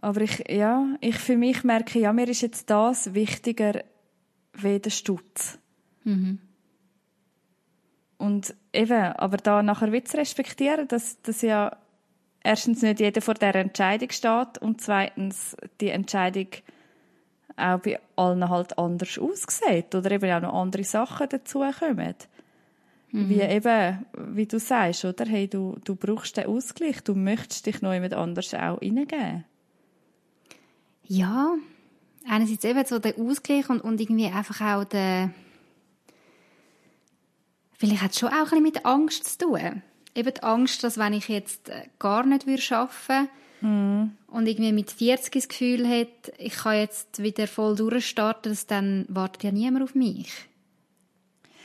Aber 0.00 0.22
ich, 0.22 0.44
ja, 0.48 0.96
ich 1.00 1.16
für 1.16 1.37
mich 1.37 1.64
merke, 1.64 1.98
ja, 1.98 2.12
mir 2.12 2.28
ist 2.28 2.40
jetzt 2.40 2.70
das 2.70 3.14
wichtiger 3.14 3.85
wie 4.55 4.81
der 4.81 4.90
Stutz. 4.90 5.59
Und 8.18 8.55
eben, 8.72 9.12
aber 9.12 9.37
da 9.37 9.62
nachher 9.62 9.92
wieder 9.92 10.05
zu 10.07 10.16
respektieren, 10.16 10.88
dass, 10.88 11.20
dass 11.22 11.42
ja 11.42 11.76
erstens 12.42 12.83
nicht 12.83 13.00
jeder 13.00 13.20
vor 13.20 13.35
der 13.35 13.55
Entscheidung 13.55 14.11
steht 14.11 14.59
und 14.61 14.81
zweitens 14.81 15.57
die 15.81 15.90
Entscheidung 15.90 16.48
auch 17.57 17.78
bei 17.81 18.00
allen 18.16 18.48
halt 18.48 18.78
anders 18.78 19.18
aussieht 19.18 19.94
oder 19.94 20.11
eben 20.11 20.33
auch 20.33 20.40
noch 20.40 20.55
andere 20.55 20.85
Sachen 20.85 21.28
dazukommen. 21.28 22.14
Wie 23.14 23.40
eben, 23.40 24.07
wie 24.16 24.46
du 24.46 24.59
sagst, 24.59 25.05
oder? 25.05 25.27
Hey, 25.27 25.46
du, 25.46 25.77
du 25.85 25.94
brauchst 25.94 26.38
den 26.38 26.46
Ausgleich, 26.46 27.03
du 27.03 27.14
möchtest 27.14 27.66
dich 27.66 27.83
noch 27.83 27.92
jemand 27.92 28.14
anders 28.14 28.55
auch 28.55 28.81
reingeben. 28.81 29.44
Ja, 31.07 31.55
einerseits 32.27 32.64
eben 32.64 32.85
so 32.87 32.98
der 32.98 33.18
Ausgleich 33.18 33.68
und, 33.68 33.81
und 33.81 34.01
irgendwie 34.01 34.27
einfach 34.27 34.61
auch 34.62 34.85
der. 34.85 35.31
Vielleicht 37.75 38.03
hat 38.03 38.12
es 38.12 38.18
schon 38.18 38.31
auch 38.31 38.35
ein 38.35 38.44
bisschen 38.44 38.62
mit 38.62 38.87
Angst 38.87 39.25
zu 39.25 39.46
tun. 39.46 39.83
Eben 40.14 40.35
die 40.35 40.42
Angst, 40.42 40.83
dass 40.83 40.96
wenn 40.96 41.12
ich 41.12 41.29
jetzt 41.29 41.68
äh, 41.68 41.88
gar 41.98 42.25
nicht 42.25 42.46
würde 42.46 42.62
arbeiten 42.70 43.29
und 43.62 44.46
irgendwie 44.46 44.72
mit 44.72 44.90
40 44.90 45.35
das 45.35 45.48
Gefühl 45.48 45.87
hätte, 45.87 46.33
ich 46.38 46.55
kann 46.55 46.79
jetzt 46.79 47.22
wieder 47.22 47.46
voll 47.46 47.77
durchstarten, 47.77 48.51
dass 48.51 48.66
dann 48.66 49.05
wartet 49.09 49.44
ja 49.44 49.53
niemand 49.53 49.85
auf 49.85 49.94
mich. 49.94 50.33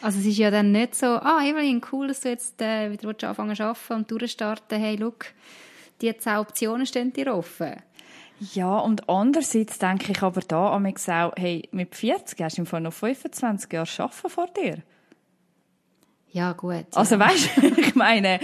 Also 0.02 0.20
es 0.20 0.26
ist 0.26 0.38
ja 0.38 0.52
dann 0.52 0.72
nicht 0.72 0.96
so, 0.96 1.08
ah 1.08 1.42
Evelyn, 1.44 1.82
cool, 1.92 2.08
dass 2.08 2.22
du 2.22 2.30
jetzt 2.30 2.62
äh, 2.62 2.92
wieder 2.92 3.30
anfangen 3.30 3.56
zu 3.56 3.64
arbeiten 3.64 3.94
und 3.94 4.12
durchstarten. 4.12 4.80
Hey, 4.80 4.96
look, 4.96 5.26
die 6.02 6.16
zwei 6.18 6.40
Optionen 6.40 6.86
stehen 6.86 7.12
dir 7.12 7.34
offen. 7.34 7.76
Ja, 8.54 8.78
und 8.78 9.10
andererseits 9.10 9.80
denke 9.80 10.12
ich 10.12 10.22
aber 10.22 10.42
da 10.42 10.74
am 10.74 10.86
auch, 10.86 11.34
hey, 11.36 11.68
mit 11.72 11.96
40 11.96 12.40
hast 12.42 12.58
du 12.58 12.62
im 12.62 12.66
Fall 12.68 12.82
noch 12.82 12.94
25 12.94 13.74
Jahre 13.74 13.90
Arbeiten 13.98 14.30
vor 14.30 14.48
dir. 14.48 14.84
Ja, 16.32 16.52
gut. 16.54 16.86
Also 16.94 17.18
weißt 17.18 17.50
du, 17.58 17.68
ich 17.82 17.96
meine, 17.96 18.40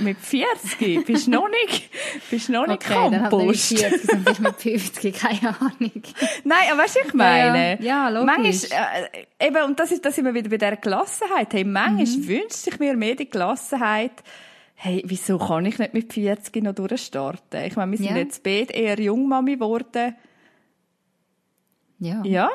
mit 0.00 0.16
40 0.18 1.04
bist 1.04 1.26
du 1.26 1.32
noch 1.32 1.48
nicht, 1.48 1.90
bist 2.30 2.48
du 2.48 2.52
noch 2.52 2.66
nicht 2.66 2.84
Okay, 2.84 2.94
dann 2.94 3.12
er 3.12 3.20
mit 3.22 3.30
Kompost. 3.30 3.78
40 3.78 4.12
und 4.12 4.30
ich 4.30 4.38
mit 4.38 4.54
50, 4.56 5.14
keine 5.14 5.60
Ahnung. 5.60 6.02
Nein, 6.44 6.58
aber 6.70 6.82
weißt 6.82 6.96
du, 6.96 7.00
ich 7.06 7.14
meine? 7.14 7.78
Ja, 7.82 7.84
ja, 7.84 8.08
logisch. 8.08 8.26
Manchmal, 8.70 9.10
äh, 9.40 9.46
eben, 9.48 9.62
und 9.64 9.78
das 9.80 9.90
ist, 9.92 10.04
das 10.04 10.14
sind 10.14 10.24
wir 10.24 10.32
wieder 10.34 10.48
bei 10.48 10.56
dieser 10.58 10.76
Gelassenheit. 10.76 11.52
Hey, 11.52 11.64
manchmal 11.64 12.06
Mhm. 12.06 12.28
wünscht 12.28 12.52
sich 12.52 12.78
mir 12.78 12.96
mehr 12.96 13.14
die 13.16 13.28
Gelassenheit, 13.28 14.12
hey, 14.76 15.02
wieso 15.04 15.36
kann 15.38 15.66
ich 15.66 15.78
nicht 15.78 15.92
mit 15.92 16.12
40 16.12 16.62
noch 16.62 16.74
durchstarten? 16.74 17.64
Ich 17.64 17.76
meine, 17.76 17.90
wir 17.90 17.98
sind 17.98 18.10
Ja. 18.10 18.16
jetzt 18.16 18.42
beide 18.42 18.72
eher 18.72 18.98
Jungmami 18.98 19.54
geworden. 19.54 20.14
Ja. 21.98 22.22
Ja? 22.24 22.50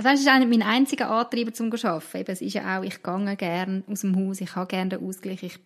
Also 0.00 0.12
das 0.12 0.20
ist 0.20 0.28
eigentlich 0.28 0.58
mein 0.58 0.66
einziger 0.66 1.10
Antrieb 1.10 1.54
zum 1.54 1.70
Arbeiten. 1.70 2.16
Eben, 2.16 2.32
es 2.32 2.40
ist 2.40 2.54
ja 2.54 2.78
auch, 2.78 2.82
ich 2.82 3.02
gehe 3.02 3.36
gerne 3.36 3.82
aus 3.86 4.00
dem 4.00 4.16
Haus, 4.16 4.40
ich 4.40 4.56
habe 4.56 4.66
gerne 4.66 4.88
den 4.88 5.06
Ausgleich. 5.06 5.42
Ich, 5.42 5.58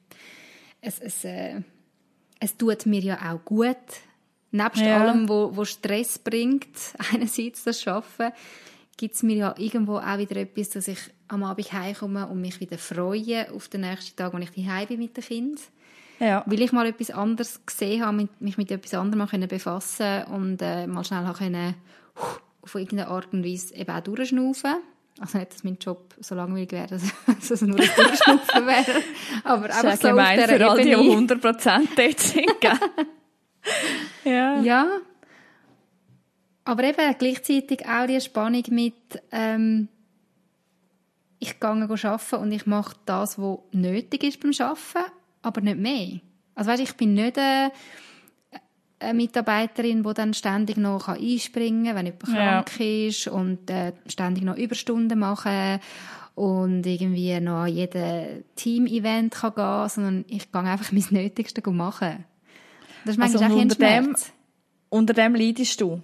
es, 0.80 0.98
es, 0.98 1.24
äh, 1.24 1.60
es 2.40 2.56
tut 2.56 2.84
mir 2.86 3.00
ja 3.00 3.32
auch 3.32 3.44
gut. 3.44 3.76
Nebst 4.50 4.82
Ja. 4.82 5.00
allem, 5.00 5.28
wo, 5.28 5.54
wo 5.54 5.64
Stress 5.64 6.18
bringt, 6.18 6.66
einerseits 7.12 7.62
das 7.62 7.86
Arbeiten, 7.86 8.34
gibt 8.96 9.14
es 9.14 9.22
mir 9.22 9.36
ja 9.36 9.54
irgendwo 9.56 9.98
auch 9.98 10.18
wieder 10.18 10.34
etwas, 10.34 10.70
dass 10.70 10.88
ich 10.88 10.98
am 11.28 11.44
Abend 11.44 11.72
heimkomme 11.72 12.26
und 12.26 12.40
mich 12.40 12.58
wieder 12.58 12.76
freue 12.76 13.52
auf 13.52 13.68
den 13.68 13.82
nächsten 13.82 14.16
Tag, 14.16 14.34
wenn 14.34 14.42
ich 14.42 14.50
daheim 14.50 14.88
bin 14.88 14.98
mit 14.98 15.16
den 15.16 15.22
Kindern. 15.22 15.64
Ja. 16.18 16.42
Weil 16.46 16.60
ich 16.60 16.72
mal 16.72 16.88
etwas 16.88 17.10
anderes 17.10 17.64
gesehen 17.64 18.04
habe, 18.04 18.28
mich 18.40 18.58
mit 18.58 18.72
etwas 18.72 18.94
anderem 18.94 19.46
befassen 19.46 20.24
und 20.24 20.60
äh, 20.60 20.88
mal 20.88 21.04
schnell 21.04 21.32
können, 21.34 21.76
auf 22.64 22.74
irgendeine 22.74 23.08
Art 23.08 23.32
und 23.32 23.44
Weise 23.44 23.74
eben 23.74 23.90
auch 23.90 24.00
durchschnaufen. 24.00 24.76
Also 25.20 25.38
nicht, 25.38 25.52
dass 25.52 25.62
mein 25.62 25.76
Job 25.76 26.14
so 26.18 26.34
langweilig 26.34 26.72
wäre, 26.72 26.88
dass, 26.88 27.02
dass 27.26 27.50
es 27.50 27.62
nur 27.62 27.78
ein 27.78 27.88
Durchschnaufen 27.94 28.66
wäre. 28.66 29.02
Aber 29.44 29.68
Das 29.68 29.78
ist 29.78 29.84
einfach 29.84 30.08
ja 30.08 30.14
so 30.14 30.20
auf 30.20 30.32
dieser 30.34 30.48
für 30.48 30.70
all 30.70 30.76
die, 30.78 30.84
die 30.84 30.90
Ebene. 30.90 31.34
100% 31.34 31.88
dort 31.96 32.20
sind, 32.20 32.52
ja. 34.24 34.60
Ja. 34.62 34.86
Aber 36.64 36.82
eben 36.82 37.14
gleichzeitig 37.18 37.86
auch 37.86 38.06
die 38.06 38.20
Spannung 38.20 38.64
mit, 38.70 38.94
ähm, 39.30 39.88
ich 41.38 41.60
gehe 41.60 41.68
arbeiten 41.68 42.36
und 42.36 42.52
ich 42.52 42.66
mache 42.66 42.96
das, 43.04 43.38
was 43.38 43.58
nötig 43.72 44.24
ist 44.24 44.40
beim 44.40 44.52
Arbeiten, 44.58 45.12
aber 45.42 45.60
nicht 45.60 45.78
mehr. 45.78 46.20
Also 46.54 46.70
weißt, 46.70 46.82
ich 46.82 46.94
bin 46.96 47.14
nicht 47.14 47.38
eine, 47.38 47.70
eine 49.04 49.14
Mitarbeiterin, 49.14 50.02
die 50.02 50.14
dann 50.14 50.34
ständig 50.34 50.76
noch 50.76 51.08
einspringen 51.08 51.84
kann, 51.86 51.96
wenn 51.96 52.06
jemand 52.06 52.28
Ja. 52.28 52.62
krank 52.62 52.80
ist 52.80 53.28
und 53.28 53.70
äh, 53.70 53.92
ständig 54.06 54.44
noch 54.44 54.56
Überstunden 54.56 55.18
machen 55.18 55.80
und 56.34 56.84
irgendwie 56.86 57.38
noch 57.40 57.62
an 57.64 57.68
jedem 57.74 58.44
Team-Event 58.56 59.34
kann 59.34 59.54
gehen, 59.54 59.88
sondern 59.88 60.24
ich 60.28 60.50
gehe 60.50 60.62
einfach 60.62 60.90
mein 60.92 61.04
Nötigste 61.10 61.68
machen. 61.70 62.24
Das 63.04 63.16
ist 63.16 63.22
Also 63.22 63.38
manchmal 63.38 63.52
auch 63.52 63.56
ein 63.56 63.62
unter 63.70 63.76
dem-. 63.76 64.16
Unter 64.88 65.14
dem 65.14 65.34
leidest 65.34 65.80
du. 65.80 66.00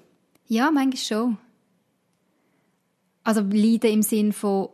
Ja, 0.46 0.70
manchmal 0.70 0.96
schon. 0.96 1.38
Also 3.22 3.40
leiden 3.42 3.90
im 3.92 4.02
Sinn 4.02 4.32
von 4.32 4.68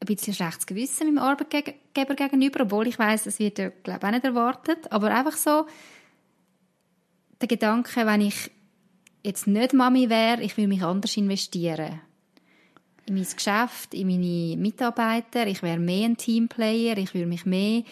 ein 0.00 0.06
bisschen 0.06 0.34
schlechtes 0.34 0.66
Gewissen 0.66 1.14
meinem 1.14 1.24
Arbeitgeber 1.24 2.14
gegenüber, 2.14 2.60
obwohl 2.64 2.86
ich 2.86 2.98
weiß, 2.98 3.26
es 3.26 3.38
wird 3.38 3.58
ja, 3.58 3.70
glaube 3.82 4.00
ich, 4.00 4.06
auch 4.06 4.10
nicht 4.10 4.24
erwartet. 4.24 4.92
Aber 4.92 5.10
einfach 5.14 5.36
so 5.36 5.66
der 7.40 7.48
Gedanke, 7.48 8.06
wenn 8.06 8.20
ich 8.20 8.50
jetzt 9.22 9.46
nicht 9.46 9.72
Mami 9.72 10.08
wäre, 10.08 10.42
ich 10.42 10.56
würde 10.56 10.68
mich 10.68 10.82
anders 10.82 11.16
investieren. 11.16 12.00
In 13.06 13.14
mein 13.14 13.24
Geschäft, 13.24 13.94
in 13.94 14.08
meine 14.08 14.56
Mitarbeiter, 14.56 15.46
ich 15.46 15.62
wäre 15.62 15.78
mehr 15.78 16.06
ein 16.06 16.16
Teamplayer, 16.16 16.96
ich 16.98 17.14
würde 17.14 17.26
mich 17.26 17.46
mehr 17.46 17.82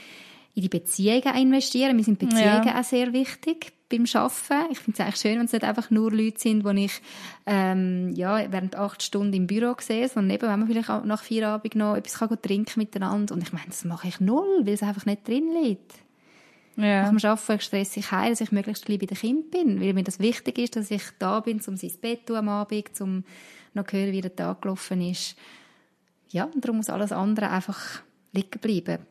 in 0.55 0.63
die 0.63 0.69
Beziehungen 0.69 1.37
investieren. 1.37 1.97
Mir 1.97 2.05
sind 2.05 2.19
Beziehungen 2.19 2.67
Ja. 2.67 2.81
auch 2.81 2.85
sehr 2.85 3.13
wichtig 3.13 3.73
beim 3.89 4.05
Arbeiten. 4.15 4.73
Ich 4.73 4.79
finde 4.79 4.93
es 4.95 5.01
eigentlich 5.01 5.21
schön, 5.21 5.39
wenn 5.39 5.47
es 5.47 5.53
nicht 5.53 5.65
einfach 5.65 5.91
nur 5.91 6.11
Leute 6.13 6.41
sind, 6.41 6.65
die 6.67 6.85
ich 6.85 7.01
ähm, 7.47 8.13
ja, 8.15 8.51
während 8.51 8.77
acht 8.77 9.03
Stunden 9.03 9.35
im 9.35 9.47
Büro 9.47 9.75
sehe, 9.79 10.09
sondern 10.09 10.35
eben, 10.37 10.49
wenn 10.49 10.59
man 10.61 10.69
vielleicht 10.69 11.05
nach 11.05 11.23
vier 11.23 11.49
Abend 11.49 11.75
noch 11.75 11.97
etwas 11.97 12.19
kann 12.19 12.41
trinken 12.41 12.79
miteinander. 12.81 13.35
Und 13.35 13.43
ich 13.43 13.53
meine, 13.53 13.67
das 13.69 13.85
mache 13.85 14.09
ich 14.09 14.21
null, 14.21 14.63
weil 14.65 14.75
es 14.75 14.83
einfach 14.83 15.07
nicht 15.07 15.27
drin 15.27 15.51
liegt. 15.63 16.04
Ja. 16.77 17.03
Nach 17.03 17.21
dem 17.21 17.31
Arbeiten 17.31 17.61
stress 17.61 17.97
ich 17.97 18.11
heim, 18.11 18.31
dass 18.31 18.41
ich 18.41 18.53
möglichst 18.53 18.85
gleich 18.85 18.99
bei 18.99 19.07
den 19.07 19.17
Kindern 19.17 19.51
bin, 19.51 19.81
weil 19.81 19.95
mir 19.95 20.03
das 20.03 20.19
wichtig 20.19 20.59
ist, 20.59 20.77
dass 20.77 20.91
ich 20.91 21.03
da 21.19 21.41
bin, 21.41 21.61
um 21.67 21.77
sein 21.77 21.93
Bett 22.01 22.31
am 22.31 22.49
Abend, 22.49 23.01
um 23.01 23.25
noch 23.75 23.87
zu 23.87 23.97
hören, 23.97 24.13
wie 24.13 24.21
der 24.21 24.35
Tag 24.35 24.63
gelaufen 24.63 25.01
ist. 25.01 25.37
Ja, 26.31 26.45
und 26.45 26.65
darum 26.65 26.79
muss 26.79 26.91
alles 26.91 27.13
andere 27.13 27.51
einfach 27.51 28.03
liegen 28.33 28.61
bleiben. 28.61 29.07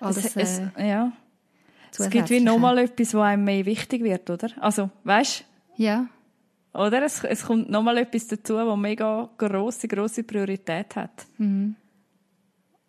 Alles, 0.00 0.18
es, 0.18 0.36
es, 0.36 0.58
äh, 0.76 0.88
ja. 0.88 1.12
Es 1.98 2.10
gibt 2.10 2.30
wie 2.30 2.40
nochmal 2.40 2.78
etwas, 2.78 3.14
was 3.14 3.22
einem 3.22 3.44
mehr 3.44 3.64
wichtig 3.64 4.02
wird, 4.02 4.28
oder? 4.28 4.50
Also, 4.60 4.90
weißt 5.04 5.44
ja, 5.76 6.08
oder? 6.76 7.02
Es, 7.02 7.24
es 7.24 7.44
kommt 7.44 7.70
nochmal 7.70 7.98
etwas 7.98 8.28
dazu, 8.28 8.54
was 8.54 8.78
mega 8.78 9.28
grosse, 9.38 9.88
grosse 9.88 10.22
Priorität 10.22 10.94
hat. 10.96 11.26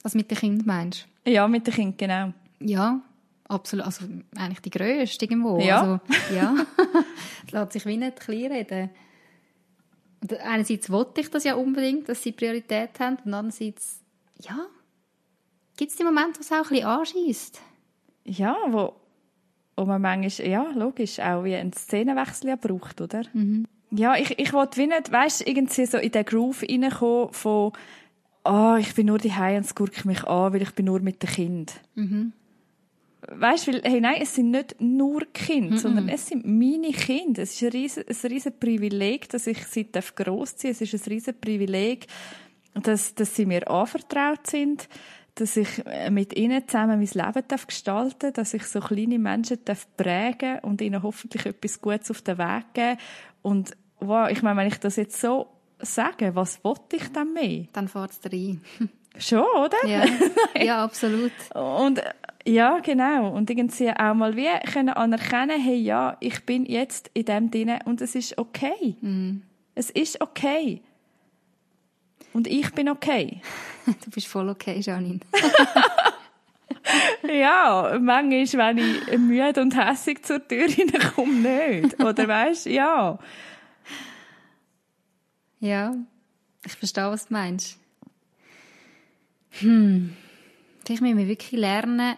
was 0.04 0.14
mit 0.14 0.30
den 0.30 0.38
Kindern 0.38 0.68
meinst 0.68 1.08
Ja, 1.26 1.48
mit 1.48 1.66
den 1.66 1.74
Kindern, 1.74 1.98
genau. 1.98 2.34
Ja, 2.60 3.02
absolut. 3.48 3.86
Also 3.86 4.06
eigentlich 4.36 4.62
die 4.62 4.70
grösste 4.70 5.26
irgendwo. 5.26 5.60
Ja. 5.60 5.82
Also, 5.82 6.36
ja. 6.36 6.56
Es 7.46 7.52
lässt 7.52 7.72
sich 7.72 7.86
wie 7.86 7.98
nicht 7.98 8.20
klein 8.20 8.52
reden. 8.52 8.90
Und 10.22 10.34
einerseits 10.42 10.90
wollte 10.90 11.22
ich 11.22 11.30
das 11.30 11.44
ja 11.44 11.56
unbedingt, 11.56 12.10
dass 12.10 12.24
sie 12.24 12.32
Priorität 12.32 13.00
haben. 13.00 13.18
Und 13.24 13.34
andererseits, 13.34 14.02
ja, 14.42 14.68
gibt 15.78 15.92
es 15.92 15.98
die 15.98 16.04
Momente, 16.04 16.40
wo 16.40 16.42
es 16.42 16.52
auch 16.52 16.58
ein 16.58 16.70
bisschen 16.70 16.86
anschießt. 16.86 17.62
Ja, 18.26 18.58
wo, 18.68 18.94
wo 19.78 19.86
man 19.86 20.02
manchmal, 20.02 20.48
ja, 20.48 20.64
logisch, 20.74 21.20
auch 21.20 21.44
wie 21.44 21.56
einen 21.56 21.72
Szenenwechsel 21.72 22.50
ja 22.50 22.56
braucht, 22.56 23.00
oder? 23.00 23.22
Ja, 23.92 24.18
ich, 24.18 24.38
ich 24.38 24.52
wollte 24.52 24.78
wie 24.78 24.88
nicht, 24.88 25.12
weißt, 25.12 25.48
irgendwie 25.48 25.86
so 25.86 25.98
in 25.98 26.12
den 26.12 26.26
Groove 26.26 26.64
reinkommen 26.64 27.32
von, 27.32 27.72
ah, 28.44 28.78
ich 28.80 28.94
bin 28.96 29.08
nur 29.08 29.20
die 29.20 29.30
und 29.30 29.62
es 29.62 30.06
mich 30.06 30.24
an, 30.26 30.52
weil 30.54 30.64
ich 30.64 30.74
bin 30.74 30.88
nur 30.88 31.00
mit 31.00 31.24
dem 31.24 31.30
Kind. 31.30 31.74
Weißt 33.21 33.67
du, 33.67 33.82
hey, 33.84 33.99
nein, 34.01 34.17
es 34.21 34.36
sind 34.36 34.51
nicht 34.51 34.75
nur 34.80 35.21
Kinder, 35.34 35.75
Mhm. 35.75 35.77
sondern 35.80 36.10
es 36.10 36.27
sind 36.27 36.45
meine 36.45 36.91
Kinder. 36.91 37.43
Es 37.43 37.53
ist 37.53 37.63
ein 37.63 37.69
riesen, 37.71 38.03
ein 38.08 38.32
riesen 38.32 38.60
Privileg, 38.60 39.30
dass 39.30 39.47
ich 39.47 39.65
sie 39.65 39.91
darf 39.91 40.13
großziehen. 40.15 40.71
Es 40.71 40.82
ist 40.82 40.93
ein 40.93 41.12
riesen 41.12 41.39
Privileg, 41.39 42.08
dass, 42.75 43.15
dass 43.15 43.36
sie 43.36 43.45
mir 43.45 43.69
anvertraut 43.69 44.45
sind, 44.47 44.88
dass 45.36 45.58
ich 45.58 45.86
äh, 45.86 46.10
mit 46.10 46.36
ihnen 46.36 46.67
zusammen 46.67 46.99
mein 46.99 47.25
Leben 47.25 47.47
darf 47.47 47.67
gestalten, 47.67 48.34
dass 48.34 48.53
ich 48.53 48.63
so 48.63 48.80
kleine 48.80 49.19
Menschen 49.19 49.60
darf 49.65 49.88
prägen 49.97 50.60
und 50.60 50.82
ihnen 50.82 51.01
hoffentlich 51.03 51.45
etwas 51.45 51.82
Gutes 51.82 52.12
auf 52.12 52.21
den 52.21 52.38
Weg 52.38 52.65
geben. 52.73 52.97
Und 53.41 53.71
wow, 53.99 54.30
ich 54.30 54.41
meine, 54.41 54.60
wenn 54.60 54.67
ich 54.67 54.77
das 54.80 54.95
jetzt 54.95 55.19
so 55.19 55.47
sage, 55.80 56.34
was 56.36 56.63
wollte 56.63 56.95
ich 56.95 57.08
dann 57.12 57.34
mehr? 57.34 57.65
Dann 57.73 57.88
fährt 57.88 58.12
es 58.12 58.32
rein. 58.32 58.62
Schon, 59.19 59.45
oder? 59.58 59.86
Ja. 59.86 60.06
ja, 60.62 60.84
absolut. 60.84 61.32
Und 61.53 62.01
ja, 62.45 62.80
genau. 62.80 63.30
Und 63.30 63.49
irgendwie 63.49 63.89
auch 63.89 64.13
mal 64.13 64.36
wie 64.36 64.47
können 64.71 64.89
anerkennen, 64.89 65.62
hey, 65.62 65.75
ja, 65.75 66.17
ich 66.19 66.45
bin 66.45 66.65
jetzt 66.65 67.12
in 67.13 67.25
dem 67.25 67.51
drin 67.51 67.80
und 67.86 68.01
es 68.01 68.15
ist 68.15 68.38
okay. 68.38 68.95
Es 69.75 69.89
ist 69.89 70.21
okay. 70.21 70.82
Und 72.34 72.47
ich 72.47 72.71
bin 72.73 72.89
okay. 72.89 73.41
Du 73.86 74.12
bist 74.12 74.27
voll 74.27 74.49
okay, 74.49 74.80
Janine. 74.80 75.21
ja, 77.23 77.97
manchmal, 77.99 78.75
wenn 78.75 78.77
ich 78.77 79.17
müde 79.17 79.62
und 79.62 79.75
hässig 79.77 80.25
zur 80.25 80.45
Tür 80.45 80.67
hineinkomme, 80.67 81.82
nicht. 81.82 82.03
Oder 82.03 82.27
weißt 82.27 82.65
ja. 82.67 83.17
Ja, 85.60 85.95
ich 86.65 86.73
verstehe, 86.73 87.10
was 87.10 87.27
du 87.27 87.34
meinst. 87.34 87.80
Hm. 89.60 90.15
Vielleicht 90.86 91.02
müssen 91.02 91.17
wir 91.17 91.28
wirklich 91.28 91.60
lernen, 91.60 92.15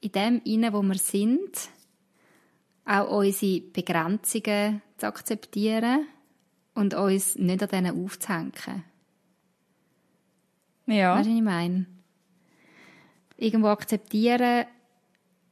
in 0.00 0.12
dem 0.12 0.42
inne, 0.44 0.72
wo 0.72 0.82
wir 0.82 0.98
sind, 0.98 1.68
auch 2.84 3.10
unsere 3.18 3.60
Begrenzungen 3.60 4.82
zu 4.98 5.06
akzeptieren 5.06 6.06
und 6.74 6.94
uns 6.94 7.36
nicht 7.36 7.62
an 7.62 7.68
denen 7.68 8.04
aufzuhängen. 8.04 8.84
Ja. 10.86 11.16
Weißt 11.16 11.26
du, 11.26 11.30
was 11.30 11.36
ich 11.38 11.42
meine? 11.42 11.86
Irgendwo 13.36 13.68
akzeptieren, 13.68 14.66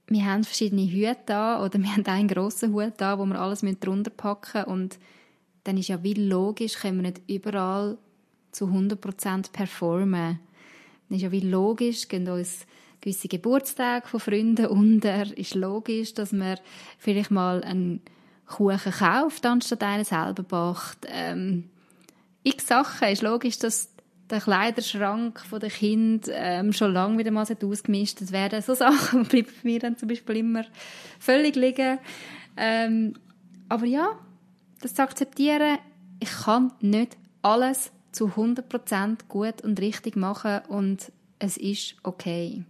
wir 0.07 0.25
haben 0.25 0.45
verschiedene 0.45 0.87
Hüte 0.91 1.17
da 1.27 1.65
oder 1.65 1.79
wir 1.79 1.91
haben 1.91 2.07
einen 2.07 2.29
grossen 2.29 2.73
Hut 2.75 2.95
da, 2.99 3.19
wo 3.19 3.25
wir 3.25 3.41
alles 3.41 3.65
drunter 3.81 4.11
packen 4.11 4.59
müssen. 4.59 4.71
Und 4.71 4.99
dann 5.65 5.79
ist 5.79 5.89
ja 5.89 6.03
wie 6.03 6.15
logisch, 6.15 6.75
können 6.75 7.03
wir 7.03 7.11
nicht 7.11 7.23
überall 7.29 7.97
zu 8.51 8.67
100% 8.67 9.53
performen. 9.53 10.39
Dann 11.13 11.19
ist 11.19 11.25
ja 11.25 11.33
wie 11.33 11.41
logisch, 11.41 12.09
gehen 12.09 12.27
uns 12.27 12.65
gewisse 13.03 13.29
Geburtstage 13.29 14.09
von 14.09 14.19
Freunden 14.19 14.65
unter. 14.65 15.37
Ist 15.37 15.55
logisch, 15.55 16.15
dass 16.15 16.33
man 16.33 16.59
vielleicht 16.97 17.31
mal 17.31 17.63
einen 17.63 18.01
Kuchen 18.47 18.93
kauft, 18.93 19.45
anstatt 19.45 19.83
einen 19.83 20.07
selber 20.07 20.43
backt. 20.43 21.07
Ähm, 21.07 21.69
x 22.45 22.67
Sachen. 22.67 23.09
Ist 23.09 23.21
logisch, 23.21 23.59
dass 23.59 23.91
der 24.31 24.41
Kleiderschrank 24.41 25.43
den 25.51 25.69
Kind 25.69 26.31
ähm, 26.33 26.73
schon 26.73 26.95
lange 26.95 27.19
wieder 27.19 27.31
mal 27.31 27.47
ausgemistet 27.47 28.33
werden. 28.33 28.63
So 28.63 28.73
Sachen 28.73 29.25
bleiben 29.29 29.53
mir 29.65 29.81
dann 29.81 29.99
zum 29.99 30.09
Beispiel 30.09 30.37
immer 30.37 30.65
völlig 31.19 31.57
liegen. 31.57 31.99
Ähm, 32.57 33.13
aber 33.69 33.85
ja, 33.85 34.19
das 34.81 34.95
zu 34.95 35.03
akzeptieren, 35.03 35.77
ich 36.21 36.31
kann 36.31 36.73
nicht 36.81 37.19
alles 37.43 37.93
zu 38.13 38.29
100% 38.29 39.27
gut 39.29 39.63
und 39.63 39.81
richtig 39.81 40.17
machen 40.17 40.61
und 40.69 41.11
es 41.39 41.57
ist 41.57 41.97
okay. 42.03 42.65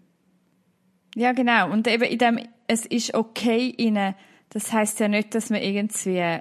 Ja, 1.14 1.32
genau. 1.32 1.70
Und 1.70 1.86
eben 1.88 2.04
in 2.04 2.18
dem, 2.18 2.40
es 2.66 2.86
ist 2.86 3.14
okay 3.14 3.68
inne, 3.68 4.14
das 4.48 4.72
heißt 4.72 5.00
ja 5.00 5.08
nicht, 5.08 5.34
dass 5.34 5.50
man 5.50 5.60
irgendwie, 5.60 6.38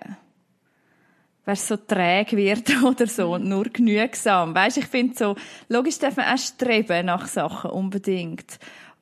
wer 1.45 1.55
so 1.55 1.77
träge 1.77 2.37
wird 2.37 2.83
oder 2.83 3.07
so, 3.07 3.33
und 3.33 3.45
nur 3.45 3.65
genügsam. 3.65 4.55
Weißt, 4.55 4.77
ich 4.77 4.87
finde 4.87 5.17
so, 5.17 5.35
logisch 5.67 5.99
darf 5.99 6.17
man 6.17 6.33
auch 6.33 6.37
streben 6.37 7.05
nach 7.07 7.27
Sachen, 7.27 7.71
unbedingt. 7.71 8.59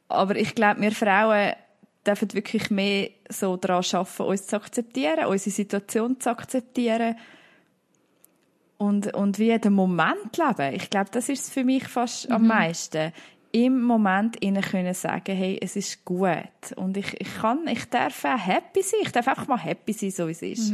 Aber 0.08 0.36
ich 0.36 0.56
glaube, 0.56 0.82
wir 0.82 0.92
Frauen 0.92 1.54
dürfen 2.06 2.34
wirklich 2.34 2.72
mehr 2.72 3.10
so 3.30 3.58
daran 3.58 3.84
arbeiten, 3.92 4.24
uns 4.24 4.48
zu 4.48 4.56
akzeptieren, 4.56 5.26
unsere 5.26 5.52
Situation 5.52 6.20
zu 6.20 6.32
akzeptieren. 6.32 7.16
Und, 8.80 9.14
und 9.14 9.38
wie 9.40 9.60
den 9.60 9.74
Moment 9.74 10.38
leben. 10.38 10.74
Ich 10.74 10.90
glaube, 10.90 11.10
das 11.12 11.28
ist 11.30 11.54
für 11.54 11.64
mich 11.66 11.88
fast 11.88 12.32
am 12.32 12.48
meisten. 12.48 13.12
Im 13.52 13.82
Moment 13.82 14.42
ihnen 14.42 14.62
können 14.62 14.94
sagen, 14.94 15.36
hey, 15.36 15.60
es 15.62 15.76
ist 15.76 16.06
gut. 16.06 16.32
Und 16.78 16.96
ich, 16.96 17.20
ich 17.20 17.36
kann, 17.42 17.68
ich 17.68 17.86
darf 17.90 18.24
auch 18.24 18.38
happy 18.38 18.82
sein. 18.82 19.02
Ich 19.04 19.12
darf 19.12 19.28
einfach 19.28 19.48
mal 19.48 19.58
happy 19.58 19.92
sein, 19.92 20.12
so 20.12 20.28
wie 20.28 20.32
es 20.32 20.42
ist. 20.42 20.74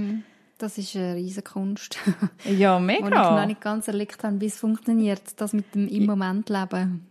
Das 0.60 0.78
ist 0.78 0.96
eine 0.96 1.16
riesige 1.16 1.42
Kunst. 1.50 1.98
Ja, 2.46 2.80
Wo 2.80 2.88
ich 2.88 3.00
noch 3.02 3.10
mega. 3.10 3.46
nicht 3.48 3.60
ganz 3.62 3.88
erlebt 3.88 4.24
habe, 4.24 4.40
wie 4.40 4.46
es 4.46 4.60
funktioniert, 4.60 5.22
das 5.38 5.54
mit 5.54 5.74
dem 5.74 5.88
im 5.88 6.06
Moment 6.06 6.48
leben. 6.50 7.08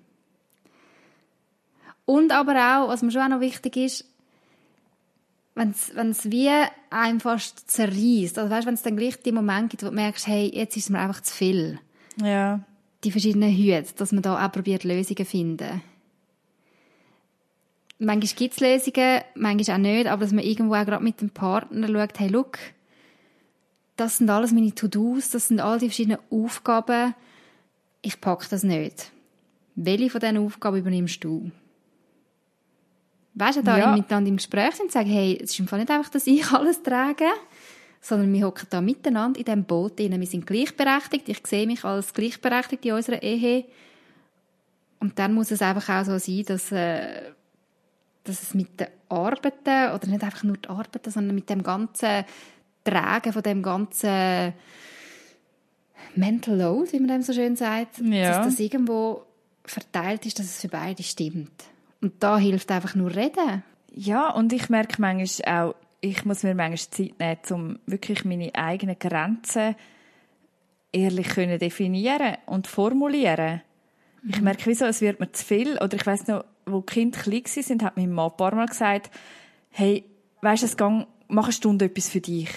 Und 2.06 2.30
aber 2.32 2.52
auch, 2.52 2.88
was 2.88 3.02
mir 3.02 3.10
schon 3.10 3.22
auch 3.22 3.28
noch 3.28 3.40
wichtig 3.40 3.76
ist, 3.76 4.04
wenn 5.54 5.70
es 6.10 6.30
wie 6.30 6.50
einem 6.90 7.20
fast 7.20 7.70
zerreißt, 7.70 8.38
also 8.38 8.50
weißt, 8.50 8.66
wenn 8.66 8.74
es 8.74 8.82
dann 8.82 8.96
gleich 8.96 9.20
die 9.22 9.32
Momente 9.32 9.68
gibt, 9.68 9.82
wo 9.82 9.88
du 9.88 9.94
merkst, 9.94 10.26
hey, 10.26 10.50
jetzt 10.52 10.76
ist 10.76 10.84
es 10.84 10.90
mir 10.90 10.98
einfach 10.98 11.22
zu 11.22 11.32
viel, 11.34 11.78
Ja. 12.20 12.60
die 13.04 13.10
verschiedenen 13.12 13.50
Hüte, 13.56 13.94
dass 13.96 14.12
man 14.12 14.22
da 14.22 14.44
auch 14.44 14.52
probiert, 14.52 14.84
Lösungen 14.84 15.16
zu 15.16 15.24
finden. 15.24 15.80
Manchmal 17.98 18.34
gibt 18.36 18.54
es 18.54 18.60
Lösungen, 18.60 19.20
manchmal 19.34 19.76
auch 19.76 19.80
nicht, 19.82 20.06
aber 20.08 20.22
dass 20.24 20.32
man 20.32 20.44
irgendwo 20.44 20.74
auch 20.74 20.84
gerade 20.84 21.04
mit 21.04 21.20
dem 21.20 21.30
Partner 21.30 21.86
schaut, 21.88 22.18
hey, 22.18 22.28
look, 22.28 22.58
das 23.96 24.18
sind 24.18 24.28
alles 24.28 24.50
meine 24.52 24.74
To-Dos, 24.74 25.30
das 25.30 25.48
sind 25.48 25.60
all 25.60 25.78
die 25.78 25.86
verschiedenen 25.86 26.18
Aufgaben. 26.30 27.14
Ich 28.02 28.20
packe 28.20 28.46
das 28.50 28.64
nicht. 28.64 29.12
Welche 29.76 30.10
von 30.10 30.20
diesen 30.20 30.38
Aufgaben 30.38 30.78
übernimmst 30.78 31.22
du? 31.22 31.50
Weißt 33.34 33.58
du, 33.58 33.62
da 33.62 33.78
Ja. 33.78 33.92
miteinander 33.92 34.28
im 34.30 34.36
Gespräch 34.36 34.76
sind 34.76 34.86
und 34.86 34.92
sagen, 34.92 35.10
hey, 35.10 35.38
es 35.42 35.50
ist 35.50 35.58
im 35.58 35.66
Fall 35.68 35.80
nicht 35.80 35.90
einfach, 35.90 36.10
dass 36.10 36.26
ich 36.26 36.44
alles 36.52 36.82
trage, 36.82 37.26
sondern 38.00 38.32
wir 38.32 38.46
hocken 38.46 38.66
da 38.70 38.80
miteinander 38.80 39.38
in 39.38 39.44
diesem 39.44 39.64
Boot 39.64 39.98
drin. 39.98 40.18
Wir 40.20 40.26
sind 40.26 40.46
gleichberechtigt. 40.46 41.28
Ich 41.28 41.44
sehe 41.46 41.66
mich 41.66 41.84
als 41.84 42.12
gleichberechtigt 42.14 42.84
in 42.84 42.92
unserer 42.92 43.22
Ehe. 43.22 43.64
Und 45.00 45.18
dann 45.18 45.34
muss 45.34 45.50
es 45.50 45.62
einfach 45.62 45.88
auch 46.00 46.04
so 46.04 46.18
sein, 46.18 46.44
dass, 46.46 46.70
äh, 46.70 47.32
dass 48.24 48.42
es 48.42 48.54
mit 48.54 48.78
den 48.78 48.86
Arbeiten, 49.08 49.94
oder 49.94 50.06
nicht 50.06 50.22
einfach 50.22 50.44
nur 50.44 50.56
die 50.56 50.68
Arbeiten, 50.68 51.10
sondern 51.10 51.34
mit 51.34 51.48
dem 51.50 51.62
ganzen 51.62 52.24
Tragen 52.84 53.32
von 53.32 53.42
dem 53.42 53.62
ganzen 53.62 54.52
Mental 56.14 56.56
Load, 56.56 56.92
wie 56.92 56.98
man 57.00 57.08
dem 57.08 57.22
so 57.22 57.32
schön 57.32 57.56
sagt, 57.56 57.98
Ja. 57.98 58.38
dass 58.44 58.46
das 58.46 58.60
irgendwo 58.60 59.22
verteilt 59.64 60.24
ist, 60.26 60.38
dass 60.38 60.46
es 60.46 60.60
für 60.60 60.68
beide 60.68 61.02
stimmt. 61.02 61.50
Und 62.04 62.22
da 62.22 62.36
hilft 62.36 62.70
einfach 62.70 62.94
nur 62.94 63.16
reden. 63.16 63.62
Ja, 63.90 64.28
und 64.28 64.52
ich 64.52 64.68
merke 64.68 65.00
manchmal 65.00 65.70
auch, 65.70 65.74
ich 66.02 66.26
muss 66.26 66.42
mir 66.42 66.54
manchmal 66.54 66.76
Zeit 66.76 67.18
nehmen, 67.18 67.38
um 67.48 67.78
wirklich 67.86 68.26
meine 68.26 68.54
eigenen 68.54 68.98
Grenzen 68.98 69.74
ehrlich 70.92 71.28
können 71.30 71.58
definieren 71.58 72.36
und 72.44 72.66
formulieren. 72.66 73.62
Ich 74.28 74.42
merke, 74.42 74.66
wieso, 74.66 74.84
es 74.84 75.00
wird 75.00 75.18
mir 75.18 75.32
zu 75.32 75.46
viel. 75.46 75.78
Oder 75.78 75.94
ich 75.94 76.04
weiß 76.04 76.26
noch, 76.26 76.44
wo 76.66 76.80
die 76.80 76.92
Kinder 76.92 77.18
klein 77.18 77.44
sind, 77.46 77.82
hat 77.82 77.96
mein 77.96 78.12
Mann 78.12 78.30
ein 78.32 78.36
paar 78.36 78.54
Mal 78.54 78.66
gesagt, 78.66 79.10
hey, 79.70 80.04
weisst 80.42 80.62
du, 80.62 80.66
es 80.66 80.76
gang, 80.76 81.06
mach 81.28 81.44
eine 81.44 81.52
Stunde 81.54 81.86
etwas 81.86 82.10
für 82.10 82.20
dich. 82.20 82.50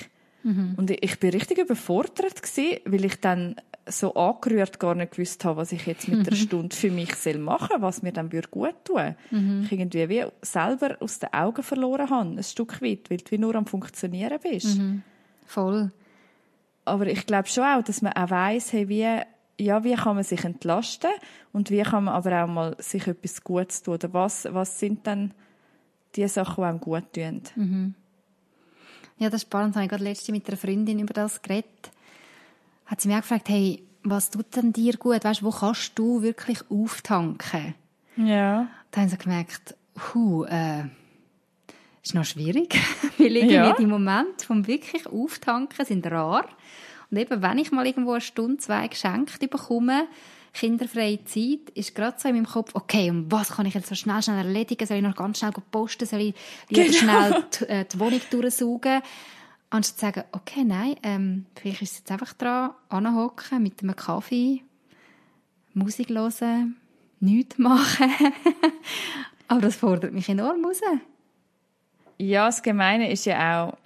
Und 0.76 0.92
ich 0.92 1.04
ich 1.04 1.20
bin 1.22 1.30
richtig 1.30 1.60
überfordert 1.60 2.42
gewesen, 2.42 2.82
weil 2.84 3.06
ich 3.06 3.22
dann 3.22 3.56
so 3.90 4.14
angerührt 4.16 4.80
gar 4.80 4.96
nicht 4.96 5.12
gewusst 5.12 5.46
habe, 5.46 5.58
was 5.58 5.72
ich 5.72 5.86
jetzt 5.86 6.08
mit 6.08 6.28
einer 6.28 6.36
Stunde 6.36 6.76
für 6.76 6.92
mich 6.92 7.16
soll 7.16 7.38
machen, 7.38 7.82
was 7.82 8.02
mir 8.02 8.12
dann 8.12 8.32
würde 8.32 8.48
gut 8.50 8.76
tun. 8.84 9.16
Ich 9.64 9.72
irgendwie 9.72 10.10
wie 10.10 10.26
selber 10.42 10.98
aus 11.00 11.20
den 11.20 11.34
Augen 11.34 11.64
verloren 11.64 12.10
habe, 12.10 12.30
ein 12.30 12.44
Stück 12.44 12.82
weit, 12.82 13.10
weil 13.10 13.18
du 13.18 13.32
wie 13.32 13.38
nur 13.38 13.56
am 13.56 13.66
funktionieren 13.66 14.40
bist. 14.42 14.80
Voll. 15.46 15.92
Aber 16.86 17.08
ich 17.08 17.26
glaube 17.26 17.48
schon 17.48 17.64
auch, 17.64 17.84
dass 17.84 18.02
man 18.02 18.14
auch 18.14 18.30
weiss, 18.30 18.72
hey, 18.72 18.88
wie, 18.88 19.22
ja, 19.60 19.84
wie 19.84 19.96
kann 19.96 20.16
man 20.16 20.24
sich 20.24 20.44
entlasten 20.44 21.12
und 21.52 21.70
wie 21.70 21.82
kann 21.84 22.06
man 22.06 22.14
aber 22.14 22.44
auch 22.44 22.48
mal 22.48 22.76
sich 22.80 23.08
etwas 23.08 23.44
Gutes 23.44 23.84
tun. 23.84 23.96
Oder 23.96 24.14
was, 24.14 24.48
was 24.52 24.80
sind 24.80 25.06
dann 25.06 25.34
die 26.16 26.28
Sachen, 26.28 26.64
die 26.64 26.68
einem 26.68 26.80
gut 26.80 27.14
tun? 27.14 27.96
Ja, 29.18 29.30
das 29.30 29.42
ist 29.42 29.48
spannend. 29.48 29.76
Da 29.76 29.80
habe 29.80 29.86
ich 29.86 29.90
gerade 29.90 30.04
letzte 30.04 30.32
mit 30.32 30.48
einer 30.48 30.58
Freundin 30.58 31.00
über 31.00 31.14
das 31.14 31.42
geredet. 31.42 31.92
Hat 32.88 33.00
sie 33.02 33.08
mich 33.08 33.18
auch 33.18 33.22
gefragt, 33.22 33.50
hey, 33.50 33.84
was 34.04 34.30
tut 34.30 34.56
denn 34.56 34.74
dir 34.74 34.94
gut? 34.98 35.24
Weißt, 35.24 35.44
wo 35.44 35.52
kannst 35.52 35.92
du 36.00 36.22
wirklich 36.22 36.60
auftanken? 36.70 37.76
Ja. 38.16 38.68
Da 38.92 39.02
haben 39.02 39.10
sie 39.10 39.18
gemerkt, 39.18 39.76
hu, 40.14 40.44
äh, 40.46 40.86
ist 42.04 42.16
noch 42.16 42.26
schwierig, 42.26 42.76
weil 43.18 43.36
irgendwie 43.36 43.54
Ja. 43.56 43.74
die 43.76 43.86
Momente 43.86 44.46
vom 44.46 44.66
wirklich 44.68 45.06
Auftanken 45.08 45.86
sind 45.86 46.08
rar. 46.08 46.48
Und 47.12 47.18
eben, 47.18 47.42
wenn 47.42 47.58
ich 47.58 47.72
mal 47.72 47.86
irgendwo 47.86 48.12
eine 48.14 48.22
Stunde, 48.22 48.58
zwei 48.58 48.88
geschenkt 48.88 49.40
bekomme, 49.50 50.08
kinderfreie 50.54 51.24
Zeit 51.26 51.70
ist 51.76 51.94
gerade 51.94 52.18
so 52.20 52.28
in 52.30 52.36
meinem 52.36 52.48
Kopf, 52.48 52.72
okay, 52.74 53.10
und 53.12 53.32
was 53.32 53.52
kann 53.52 53.66
ich 53.66 53.76
jetzt 53.76 53.88
so 53.90 53.96
schnell, 53.96 54.22
schnell 54.24 54.38
erledigen? 54.38 54.86
Soll 54.88 54.98
ich 54.98 55.04
noch 55.04 55.16
ganz 55.16 55.38
schnell 55.40 55.52
posten? 55.72 56.06
Soll 56.08 56.22
ich 56.22 56.36
Genau. 56.70 56.92
schnell 56.92 57.44
die, 57.60 57.64
äh, 57.70 57.86
die 57.86 58.00
Wohnung 58.00 58.22
durchsaugen? 58.32 59.02
Anstatt 59.70 59.98
zu 59.98 60.06
sagen, 60.06 60.24
okay, 60.32 60.64
nein, 60.64 60.96
ähm, 61.04 61.46
vielleicht 61.56 61.82
ist 61.82 61.92
es 61.92 61.98
jetzt 62.00 62.12
einfach 62.12 62.34
dran, 62.34 62.72
anhocken 62.90 63.62
mit 63.62 63.84
einem 63.84 63.96
Kaffee, 63.96 64.64
Musik 65.74 66.10
hören, 66.10 66.78
nichts 67.20 67.58
machen. 67.58 68.12
Aber 69.48 69.62
das 69.62 69.76
fordert 69.76 70.14
mich 70.14 70.30
enorm 70.30 70.64
raus. 70.66 70.82
Ja, 72.18 72.46
das 72.46 72.64
Gemeine 72.64 73.12
ist 73.12 73.26
ja 73.26 73.66
auch, 73.66 73.78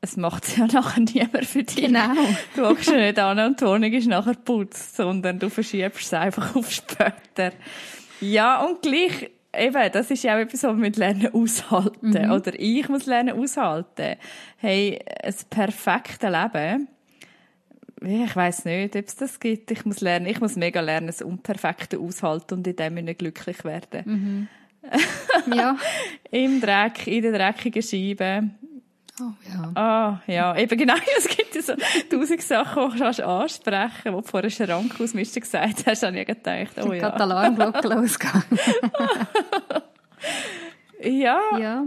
es 0.00 0.16
macht 0.16 0.44
es 0.44 0.56
ja 0.56 0.66
nachher 0.72 1.00
niemand 1.00 1.46
für 1.46 1.62
dich. 1.62 1.76
Genau. 1.76 2.12
Du 2.54 2.66
hockst 2.66 2.90
ja 2.90 2.96
nicht 2.96 3.18
an 3.18 3.38
und 3.38 3.60
die 3.60 3.64
Wohnung 3.64 3.92
ist 3.92 4.08
nachher 4.08 4.34
putzt, 4.34 4.96
sondern 4.96 5.38
du 5.38 5.48
verschiebst 5.48 6.06
es 6.06 6.12
einfach 6.12 6.54
auf 6.54 6.70
später. 6.70 7.52
Ja, 8.20 8.64
und 8.64 8.82
gleich, 8.82 9.30
eben, 9.56 9.92
das 9.92 10.10
ist 10.10 10.22
ja 10.24 10.34
auch 10.36 10.40
etwas, 10.40 10.62
was 10.62 10.76
wir 10.76 10.90
lernen 10.92 11.34
aushalten. 11.34 12.30
Oder 12.30 12.58
ich 12.58 12.88
muss 12.88 13.06
lernen 13.06 13.38
aushalten. 13.38 14.16
Hey, 14.56 14.98
ein 15.22 15.34
perfektes 15.50 16.30
Leben, 16.30 16.88
ich 18.04 18.34
weiß 18.34 18.64
nicht, 18.64 18.96
ob 18.96 19.06
es 19.06 19.16
das 19.16 19.38
gibt. 19.38 19.70
Ich 19.70 19.84
muss 19.84 20.00
lernen, 20.00 20.26
ich 20.26 20.40
muss 20.40 20.56
mega 20.56 20.80
lernen, 20.80 21.06
das 21.06 21.22
Unperfekte 21.22 21.98
aushalten 21.98 22.54
und 22.54 22.66
in 22.66 22.76
dem 22.76 22.94
nicht 22.94 23.18
glücklich 23.18 23.64
werden. 23.64 24.48
Ja. 25.54 25.76
Im 26.32 26.60
Dreck, 26.60 27.06
in 27.06 27.22
den 27.22 27.34
dreckigen 27.34 27.82
Scheiben. 27.82 28.58
Oh, 29.20 29.30
ja. 29.48 29.72
Ah, 29.80 30.22
ja, 30.26 30.56
eben 30.56 30.76
genau. 30.76 30.94
Es 31.18 31.28
gibt 31.28 31.41
so 31.62 31.74
tausend 32.10 32.42
Sachen, 32.42 32.92
die 32.92 32.98
du 32.98 33.04
ansprechen 33.26 33.62
kannst, 33.64 34.04
die 34.04 34.10
du 34.10 34.22
vor 34.22 34.40
einer 34.40 34.50
Schranke 34.50 35.02
ausmisten 35.02 35.42
gesagt 35.42 35.86
hast, 35.86 36.02
habe 36.02 36.20
ich 36.20 36.26
gedacht, 36.26 36.72
oh 36.82 36.92
ja. 36.92 37.10
die 37.10 37.20
Alarmglocke 37.22 37.88
losgegangen. 37.94 38.58
Ja, 41.00 41.40
ja. 41.58 41.84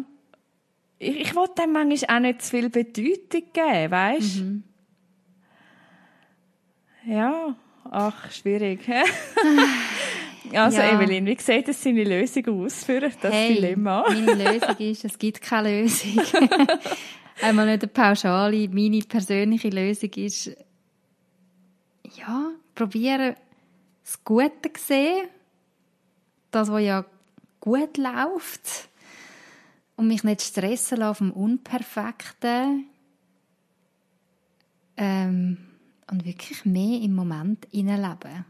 ich, 0.99 1.21
ich 1.21 1.35
wollte 1.35 1.61
dem 1.61 1.71
manchmal 1.71 2.17
auch 2.17 2.21
nicht 2.21 2.41
zu 2.41 2.49
viel 2.51 2.69
Bedeutung 2.69 3.43
geben, 3.53 3.91
weißt 3.91 4.41
Mhm. 4.41 4.63
Ja, 7.07 7.55
ach, 7.91 8.31
schwierig. 8.31 8.79
also, 10.53 10.77
Ja. 10.81 10.95
Evelyn, 10.95 11.25
wie 11.27 11.37
sieht 11.39 11.67
es 11.69 11.83
seine 11.83 12.03
Lösung 12.03 12.63
aus 12.63 12.83
für 12.83 12.99
das 12.99 13.15
hey, 13.21 13.55
Dilemma? 13.55 14.05
meine 14.07 14.33
Lösung 14.33 14.77
ist, 14.79 15.05
es 15.05 15.17
gibt 15.19 15.41
keine 15.41 15.81
Lösung. 15.81 16.19
Einmal 17.41 17.65
nicht 17.65 17.83
eine 17.83 17.91
Pauschale. 17.91 18.69
Meine 18.69 18.99
persönliche 18.99 19.69
Lösung 19.69 20.09
ist, 20.11 20.51
ja, 22.15 22.51
probieren, 22.73 23.35
das 24.03 24.23
Gute 24.23 24.73
zu 24.73 24.83
sehen. 24.83 25.27
Das, 26.51 26.69
was 26.71 26.81
ja 26.81 27.05
gut 27.59 27.97
läuft. 27.97 28.89
Und 29.97 30.07
mich 30.07 30.23
nicht 30.23 30.41
stressen 30.41 30.99
lassen 30.99 31.31
vom 31.31 31.43
Unperfekten. 31.43 32.85
Ähm, 34.97 35.57
und 36.09 36.25
wirklich 36.25 36.65
mehr 36.65 37.01
im 37.01 37.15
Moment 37.15 37.67
hineinleben. 37.71 38.45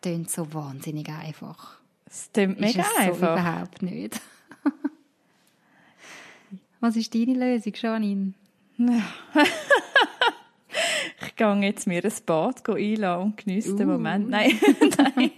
Tönt 0.00 0.30
so 0.30 0.52
wahnsinnig 0.52 1.08
einfach. 1.08 1.78
Es 2.06 2.26
Ist 2.26 2.36
mega 2.36 2.80
es 2.80 2.88
so 2.88 3.00
einfach. 3.00 3.32
überhaupt 3.32 3.82
nicht. 3.82 4.20
Was 6.82 6.96
ist 6.96 7.14
deine 7.14 7.34
Lösung, 7.34 7.72
Janine? 7.80 8.34
Ich 11.24 11.36
gehe 11.36 11.60
jetzt 11.60 11.86
mir 11.86 12.02
ein 12.04 12.12
Bad 12.26 12.68
einladen 12.68 13.22
und 13.24 13.36
geniesse 13.36 13.76
den 13.76 13.88
Uh. 13.88 13.92
Moment. 13.92 14.28
Nein, 14.28 14.58
nein. 14.98 15.30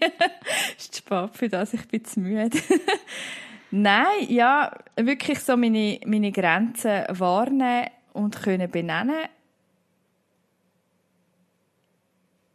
ist 0.78 0.95
zu 0.95 0.99
spät 0.99 1.30
für 1.36 1.49
das, 1.49 1.74
ich 1.74 1.86
bin 1.88 2.05
zu 2.05 2.20
müde. 2.20 2.57
nein, 3.70 4.26
ja, 4.28 4.72
wirklich 4.97 5.40
so 5.40 5.57
meine, 5.57 6.01
meine 6.07 6.32
Grenzen 6.32 7.05
warnen 7.11 7.88
und 8.12 8.40
können 8.42 8.70
benennen. 8.70 9.26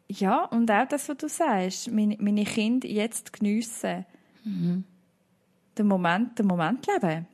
Ja, 0.07 0.45
und 0.45 0.71
auch 0.71 0.87
das, 0.87 1.09
was 1.09 1.17
du 1.17 1.27
sagst, 1.29 1.91
meine, 1.91 2.17
meine 2.19 2.45
Kinder 2.45 2.87
jetzt 2.87 3.33
geniessen. 3.33 4.05
Den 4.45 5.87
Moment, 5.87 6.39
den 6.39 6.47
Moment 6.47 6.87
leben. 6.87 7.27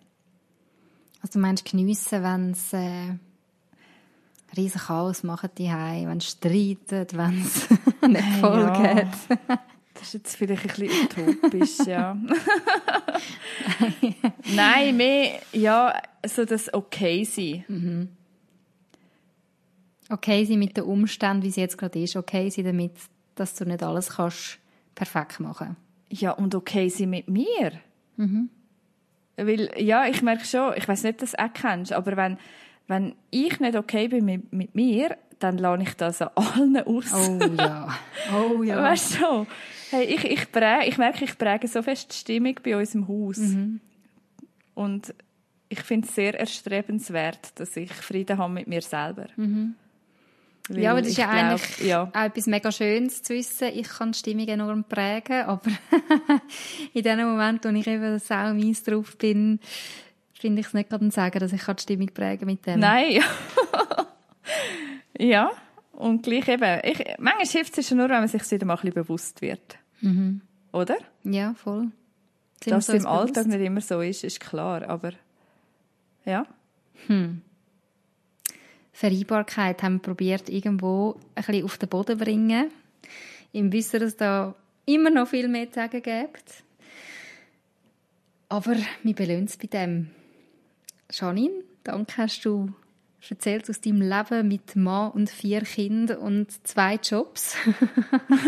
Also 1.25 1.39
du 1.39 1.41
meinst 1.41 1.65
geniessen, 1.65 2.21
wenn 2.21 2.51
es 2.51 2.71
äh, 2.71 3.15
riesen 4.55 4.79
Chaos 4.79 5.23
machen 5.23 5.49
die 5.57 5.71
wenn 6.07 6.19
sie 6.19 6.27
streiten, 6.27 7.07
wenn 7.13 7.41
es 7.41 7.67
nicht 8.07 8.23
voll 8.39 8.59
Ja. 8.59 8.93
geht. 8.93 9.07
Das 9.95 10.03
ist 10.03 10.13
jetzt 10.13 10.35
vielleicht 10.35 10.79
ein 10.79 10.87
bisschen 10.87 11.25
utopisch, 11.25 11.79
ja. 11.87 12.15
Nein, 14.55 14.97
mehr, 14.97 15.39
ja, 15.51 15.99
so 16.27 16.45
das 16.45 16.71
okay 16.71 17.23
sein. 17.23 18.07
Okay 20.07 20.45
sein 20.45 20.59
mit 20.59 20.77
den 20.77 20.83
Umständen, 20.83 21.41
wie 21.41 21.47
es 21.47 21.55
jetzt 21.55 21.79
gerade 21.79 22.03
ist. 22.03 22.15
Okay 22.15 22.51
sein 22.51 22.65
damit, 22.65 22.91
dass 23.33 23.55
du 23.55 23.65
nicht 23.65 23.81
alles 23.81 24.09
kannst 24.09 24.59
perfekt 24.93 25.39
machen. 25.39 25.75
Ja, 26.11 26.33
und 26.33 26.53
okay 26.53 26.87
sein 26.89 27.09
mit 27.09 27.27
mir. 27.27 27.71
Weil, 29.37 29.69
ja, 29.77 30.07
ich 30.07 30.21
merke 30.21 30.45
schon, 30.45 30.73
ich 30.77 30.87
weiß 30.87 31.03
nicht, 31.03 31.21
ob 31.21 31.29
du 31.29 31.39
auch 31.39 31.53
kennst, 31.53 31.93
aber 31.93 32.15
wenn, 32.15 32.37
wenn 32.87 33.15
ich 33.31 33.59
nicht 33.59 33.75
okay 33.75 34.07
bin 34.07 34.25
mit, 34.25 34.53
mit 34.53 34.75
mir, 34.75 35.17
dann 35.39 35.57
lade 35.57 35.83
ich 35.83 35.93
das 35.95 36.21
an 36.21 36.29
allen 36.35 36.77
aus. 36.77 37.13
Oh 37.13 37.39
ja. 37.57 37.97
Oh 38.33 38.63
ja. 38.63 38.81
Weißt 38.81 39.21
du? 39.21 39.45
Hey, 39.91 40.05
ich, 40.05 40.23
ich, 40.23 40.51
präge, 40.51 40.85
ich 40.87 40.97
merke, 40.97 41.25
ich 41.25 41.37
präge 41.37 41.67
so 41.67 41.81
fest 41.81 42.11
die 42.11 42.17
Stimmung 42.17 42.55
bei 42.63 42.77
uns 42.77 42.95
im 42.95 43.07
Haus. 43.07 43.37
Und 44.73 45.13
ich 45.69 45.81
finde 45.81 46.07
es 46.07 46.15
sehr 46.15 46.39
erstrebenswert, 46.39 47.59
dass 47.59 47.75
ich 47.75 47.91
Frieden 47.91 48.37
habe 48.37 48.53
mit 48.53 48.67
mir 48.67 48.81
selber. 48.81 49.27
Weil 49.35 49.75
Ja, 50.69 50.91
aber 50.91 51.01
das 51.01 51.11
ist 51.11 51.17
ja 51.17 51.25
glaub, 51.25 51.37
eigentlich 51.37 51.87
Ja, 51.87 52.03
auch 52.13 52.23
etwas 52.23 52.47
mega 52.47 52.71
Schönes 52.71 53.21
zu 53.21 53.33
wissen. 53.33 53.67
Ich 53.73 53.87
kann 53.87 54.11
die 54.11 54.17
Stimmung 54.17 54.47
enorm 54.47 54.83
prägen, 54.83 55.43
aber 55.43 55.69
in 56.93 57.03
dem 57.03 57.19
Moment, 57.27 57.63
wo 57.65 57.69
ich 57.69 57.85
eben 57.85 58.19
sau 58.19 58.53
mies 58.53 58.83
drauf 58.83 59.15
bin, 59.17 59.59
finde 60.33 60.61
ich 60.61 60.67
es 60.67 60.73
nicht 60.73 60.89
gerade 60.89 61.09
Sagen, 61.11 61.39
dass 61.39 61.53
ich 61.53 61.63
die 61.63 61.81
Stimmung 61.81 62.07
prägen 62.07 62.45
mit 62.47 62.65
dem. 62.65 62.79
nein. 62.79 63.21
ja, 65.19 65.51
und 65.91 66.23
gleich 66.23 66.47
eben. 66.47 66.79
Ich, 66.83 66.99
manchmal 67.19 67.45
hilft 67.45 67.77
es 67.77 67.87
schon 67.87 67.97
nur, 67.97 68.09
wenn 68.09 68.19
man 68.19 68.27
sich 68.27 68.49
wieder 68.51 68.65
mal 68.65 68.73
ein 68.73 68.81
bisschen 68.81 68.93
bewusst 68.95 69.41
wird. 69.41 69.77
Oder? 70.71 70.97
Ja, 71.23 71.53
voll. 71.53 71.91
Dass 72.65 72.87
so 72.87 72.93
es 72.93 73.03
im 73.03 73.05
uns 73.05 73.05
Alltag 73.05 73.33
bewusst? 73.33 73.47
nicht 73.47 73.65
immer 73.65 73.81
so 73.81 74.01
ist, 74.01 74.23
ist 74.23 74.39
klar. 74.39 74.87
Aber 74.89 75.11
ja. 76.25 76.45
Vereinbarkeit 78.95 79.83
haben 79.83 79.95
wir 79.95 80.03
probiert, 80.03 80.47
irgendwo 80.47 81.19
ein 81.35 81.43
bisschen 81.43 81.65
auf 81.65 81.77
den 81.77 81.89
Boden 81.89 82.17
zu 82.17 82.23
bringen. 82.23 82.71
Im 83.51 83.73
Wissen, 83.73 83.99
dass 83.99 84.13
es 84.13 84.15
da 84.15 84.55
immer 84.85 85.09
noch 85.09 85.27
viel 85.27 85.49
mehr 85.49 85.69
zu 85.69 85.75
sagen 85.75 86.01
gibt. 86.01 86.63
Aber 88.47 88.77
wir 89.03 89.13
belohnen 89.13 89.45
es 89.45 89.57
bei 89.57 89.67
dem. 89.67 90.11
Janine, 91.11 91.55
danke 91.83 92.19
hast 92.19 92.45
du 92.45 92.73
erzählt 93.29 93.69
aus 93.69 93.81
deinem 93.81 94.01
Leben 94.01 94.47
mit 94.47 94.77
Mann 94.77 95.11
und 95.11 95.29
vier 95.29 95.63
Kindern 95.63 96.19
und 96.19 96.65
zwei 96.65 96.95
Jobs. 96.95 97.57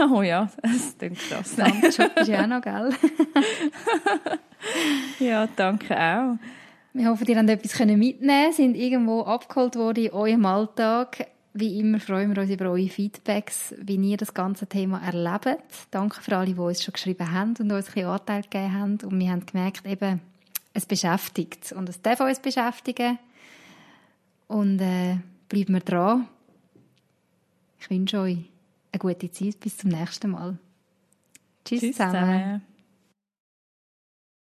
Oh 0.09 0.21
ja, 0.21 0.49
das 0.61 0.97
klingt 0.97 1.19
krass. 1.19 1.59
Ein 1.59 1.81
Job 1.81 2.11
ist 2.15 2.29
ja 2.29 2.43
auch 2.43 2.47
noch, 2.47 2.61
gell? 2.61 2.89
Ja, 5.19 5.45
danke 5.57 5.93
auch. 5.93 6.37
Wir 6.97 7.09
hoffen, 7.09 7.27
ihr 7.27 7.37
habt 7.37 7.47
etwas 7.47 7.79
mitnehmen 7.79 8.17
können, 8.19 8.53
sind 8.53 8.75
irgendwo 8.75 9.21
abgeholt 9.21 9.75
worden 9.75 10.05
in 10.05 10.11
eurem 10.13 10.43
Alltag. 10.47 11.27
Wie 11.53 11.79
immer 11.79 11.99
freuen 11.99 12.35
wir 12.35 12.41
uns 12.41 12.49
über 12.49 12.71
eure 12.71 12.89
Feedbacks, 12.89 13.75
wie 13.77 13.97
ihr 13.97 14.17
das 14.17 14.33
ganze 14.33 14.65
Thema 14.65 14.99
erlebt. 15.05 15.61
Danke 15.91 16.19
für 16.19 16.35
alle, 16.35 16.55
die 16.55 16.59
uns 16.59 16.83
schon 16.83 16.93
geschrieben 16.93 17.31
haben 17.31 17.53
und 17.59 17.71
uns 17.71 17.89
ein 17.89 17.93
bisschen 17.93 18.07
Anteil 18.07 18.41
gegeben 18.41 18.73
haben. 18.73 18.97
Und 19.03 19.19
wir 19.19 19.29
haben 19.29 19.45
gemerkt, 19.45 19.85
eben, 19.85 20.21
es 20.73 20.87
beschäftigt. 20.87 21.71
Und 21.71 21.87
es 21.87 22.01
darf 22.01 22.19
uns 22.19 22.39
beschäftigen. 22.39 23.19
Und 24.47 24.81
äh, 24.81 25.17
bleiben 25.49 25.75
wir 25.75 25.81
dran. 25.81 26.27
Ich 27.79 27.91
wünsche 27.91 28.21
euch 28.21 28.39
eine 28.91 28.99
gute 28.99 29.29
Zeit. 29.29 29.59
Bis 29.59 29.77
zum 29.77 29.91
nächsten 29.91 30.31
Mal. 30.31 30.57
Tschüss, 31.63 31.81
Tschüss 31.81 31.95
zusammen. 31.95 32.13
zusammen. 32.13 32.61